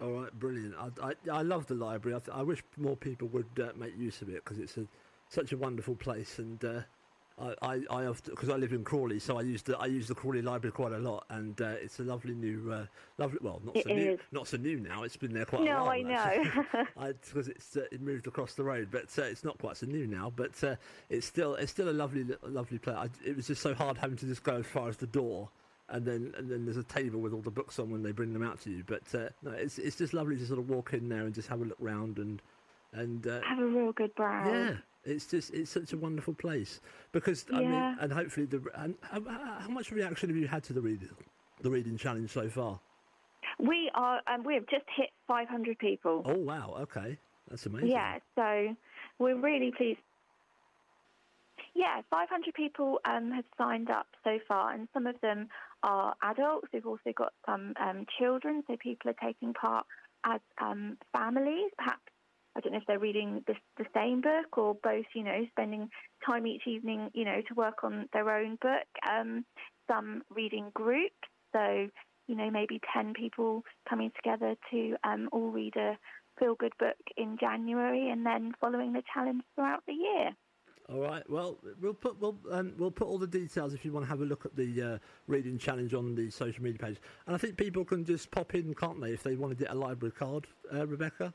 All 0.00 0.10
right, 0.10 0.32
brilliant. 0.38 0.74
I, 0.78 1.08
I, 1.08 1.38
I 1.38 1.42
love 1.42 1.66
the 1.66 1.74
library. 1.74 2.20
I, 2.32 2.40
I 2.40 2.42
wish 2.42 2.62
more 2.76 2.96
people 2.96 3.28
would 3.28 3.46
uh, 3.60 3.68
make 3.76 3.96
use 3.96 4.20
of 4.22 4.28
it 4.28 4.44
because 4.44 4.58
it's 4.58 4.76
a, 4.76 4.86
such 5.34 5.52
a 5.52 5.56
wonderful 5.56 5.94
place 5.94 6.38
and 6.38 6.64
uh, 6.64 6.80
I, 7.36 7.54
I, 7.62 7.80
I 7.90 8.12
because 8.26 8.48
I 8.48 8.56
live 8.56 8.72
in 8.72 8.84
Crawley, 8.84 9.18
so 9.18 9.38
I 9.38 9.42
use 9.42 9.62
the 9.62 9.76
I 9.76 9.86
use 9.86 10.06
the 10.06 10.14
Crawley 10.14 10.40
Library 10.40 10.70
quite 10.70 10.92
a 10.92 10.98
lot, 10.98 11.24
and 11.30 11.60
uh, 11.60 11.74
it's 11.82 11.98
a 11.98 12.04
lovely 12.04 12.34
new, 12.34 12.70
uh, 12.70 12.86
lovely. 13.18 13.38
Well, 13.42 13.60
not 13.64 13.76
it 13.76 13.84
so 13.84 13.90
is. 13.90 13.96
new, 13.96 14.18
not 14.30 14.46
so 14.46 14.56
new 14.56 14.78
now. 14.78 15.02
It's 15.02 15.16
been 15.16 15.32
there 15.32 15.44
quite 15.44 15.62
no, 15.62 15.78
a 15.78 15.80
while. 15.80 15.90
I 15.90 16.02
know. 16.02 16.64
because 17.24 17.48
it's 17.48 17.76
uh, 17.76 17.86
it 17.90 18.00
moved 18.00 18.28
across 18.28 18.54
the 18.54 18.62
road, 18.62 18.88
but 18.92 19.06
uh, 19.18 19.22
it's 19.22 19.42
not 19.42 19.58
quite 19.58 19.76
so 19.76 19.86
new 19.86 20.06
now. 20.06 20.32
But 20.34 20.62
uh, 20.62 20.76
it's 21.10 21.26
still 21.26 21.56
it's 21.56 21.72
still 21.72 21.88
a 21.88 21.90
lovely 21.90 22.24
lovely 22.44 22.78
place. 22.78 22.96
I, 22.96 23.08
it 23.26 23.34
was 23.34 23.48
just 23.48 23.62
so 23.62 23.74
hard 23.74 23.98
having 23.98 24.16
to 24.18 24.26
just 24.26 24.44
go 24.44 24.56
as 24.56 24.66
far 24.66 24.88
as 24.88 24.96
the 24.96 25.08
door, 25.08 25.48
and 25.88 26.06
then 26.06 26.34
and 26.38 26.48
then 26.48 26.64
there's 26.64 26.76
a 26.76 26.84
table 26.84 27.20
with 27.20 27.32
all 27.32 27.42
the 27.42 27.50
books 27.50 27.80
on 27.80 27.90
when 27.90 28.04
they 28.04 28.12
bring 28.12 28.32
them 28.32 28.44
out 28.44 28.60
to 28.60 28.70
you. 28.70 28.84
But 28.86 29.12
uh, 29.12 29.30
no, 29.42 29.50
it's 29.50 29.78
it's 29.78 29.96
just 29.96 30.14
lovely 30.14 30.36
to 30.36 30.46
sort 30.46 30.60
of 30.60 30.68
walk 30.68 30.92
in 30.92 31.08
there 31.08 31.22
and 31.22 31.34
just 31.34 31.48
have 31.48 31.60
a 31.60 31.64
look 31.64 31.78
round 31.80 32.18
and 32.18 32.40
and 32.92 33.24
have 33.24 33.58
a 33.58 33.66
real 33.66 33.90
good 33.90 34.14
browse. 34.14 34.46
Yeah 34.46 34.76
it's 35.04 35.26
just 35.26 35.52
it's 35.52 35.70
such 35.70 35.92
a 35.92 35.96
wonderful 35.96 36.34
place 36.34 36.80
because 37.12 37.44
I 37.52 37.60
mean, 37.60 37.96
and 38.00 38.12
hopefully 38.12 38.46
the 38.46 38.62
and 38.76 38.94
how, 39.02 39.22
how, 39.60 39.68
much 39.68 39.90
reaction 39.90 40.28
have 40.30 40.36
you 40.36 40.46
had 40.46 40.64
to 40.64 40.72
the 40.72 40.80
reading 40.80 41.08
the 41.60 41.70
reading 41.70 41.96
challenge 41.96 42.30
so 42.30 42.48
far? 42.48 42.80
We 43.58 43.90
are 43.94 44.20
um, 44.26 44.44
we 44.44 44.54
have 44.54 44.66
just 44.66 44.84
hit 44.96 45.10
500 45.28 45.78
people. 45.78 46.22
Oh 46.24 46.38
wow! 46.38 46.76
Okay, 46.80 47.18
that's 47.48 47.66
amazing. 47.66 47.90
Yeah, 47.90 48.18
so 48.34 48.74
we're 49.18 49.40
really 49.40 49.72
pleased. 49.76 50.00
Yeah, 51.76 52.02
500 52.08 52.54
people 52.54 53.00
um, 53.04 53.32
have 53.32 53.44
signed 53.58 53.90
up 53.90 54.06
so 54.22 54.38
far, 54.46 54.72
and 54.72 54.88
some 54.94 55.06
of 55.06 55.20
them 55.20 55.48
are 55.82 56.14
adults. 56.22 56.68
We've 56.72 56.86
also 56.86 57.12
got 57.16 57.32
some 57.46 57.74
um, 57.80 58.06
children, 58.18 58.62
so 58.68 58.76
people 58.80 59.10
are 59.10 59.26
taking 59.26 59.52
part 59.54 59.84
as 60.24 60.40
um, 60.60 60.96
families, 61.12 61.70
perhaps 61.76 62.00
I 62.56 62.60
don't 62.60 62.72
know 62.72 62.78
if 62.78 62.86
they're 62.86 62.98
reading 62.98 63.42
the, 63.46 63.54
the 63.78 63.86
same 63.94 64.20
book 64.20 64.56
or 64.56 64.76
both, 64.82 65.06
you 65.14 65.24
know, 65.24 65.44
spending 65.50 65.88
time 66.24 66.46
each 66.46 66.66
evening, 66.66 67.10
you 67.12 67.24
know, 67.24 67.40
to 67.48 67.54
work 67.54 67.82
on 67.82 68.08
their 68.12 68.30
own 68.30 68.58
book. 68.62 68.86
Um, 69.08 69.44
some 69.90 70.22
reading 70.30 70.70
groups, 70.72 71.14
so, 71.52 71.88
you 72.26 72.36
know, 72.36 72.50
maybe 72.50 72.80
10 72.94 73.12
people 73.14 73.62
coming 73.88 74.10
together 74.16 74.54
to 74.70 74.96
um, 75.04 75.28
all 75.32 75.50
read 75.50 75.76
a 75.76 75.98
feel 76.38 76.54
good 76.54 76.72
book 76.78 76.96
in 77.16 77.36
January 77.38 78.10
and 78.10 78.26
then 78.26 78.52
following 78.60 78.92
the 78.92 79.02
challenge 79.12 79.42
throughout 79.54 79.82
the 79.86 79.92
year. 79.92 80.30
All 80.92 81.00
right. 81.00 81.28
Well, 81.30 81.58
we'll 81.80 81.94
put 81.94 82.20
we'll 82.20 82.36
um, 82.50 82.74
we'll 82.76 82.90
put 82.90 83.08
all 83.08 83.16
the 83.16 83.26
details 83.26 83.72
if 83.72 83.86
you 83.86 83.92
want 83.92 84.04
to 84.04 84.10
have 84.10 84.20
a 84.20 84.24
look 84.24 84.44
at 84.44 84.54
the 84.54 84.82
uh, 84.82 84.98
reading 85.26 85.56
challenge 85.56 85.94
on 85.94 86.14
the 86.14 86.28
social 86.28 86.62
media 86.62 86.78
page. 86.78 86.98
And 87.26 87.34
I 87.34 87.38
think 87.38 87.56
people 87.56 87.86
can 87.86 88.04
just 88.04 88.30
pop 88.30 88.54
in, 88.54 88.74
can't 88.74 89.00
they, 89.00 89.12
if 89.12 89.22
they 89.22 89.34
want 89.36 89.56
to 89.56 89.64
get 89.64 89.72
a 89.72 89.74
library 89.74 90.12
card, 90.12 90.46
uh, 90.74 90.86
Rebecca? 90.86 91.32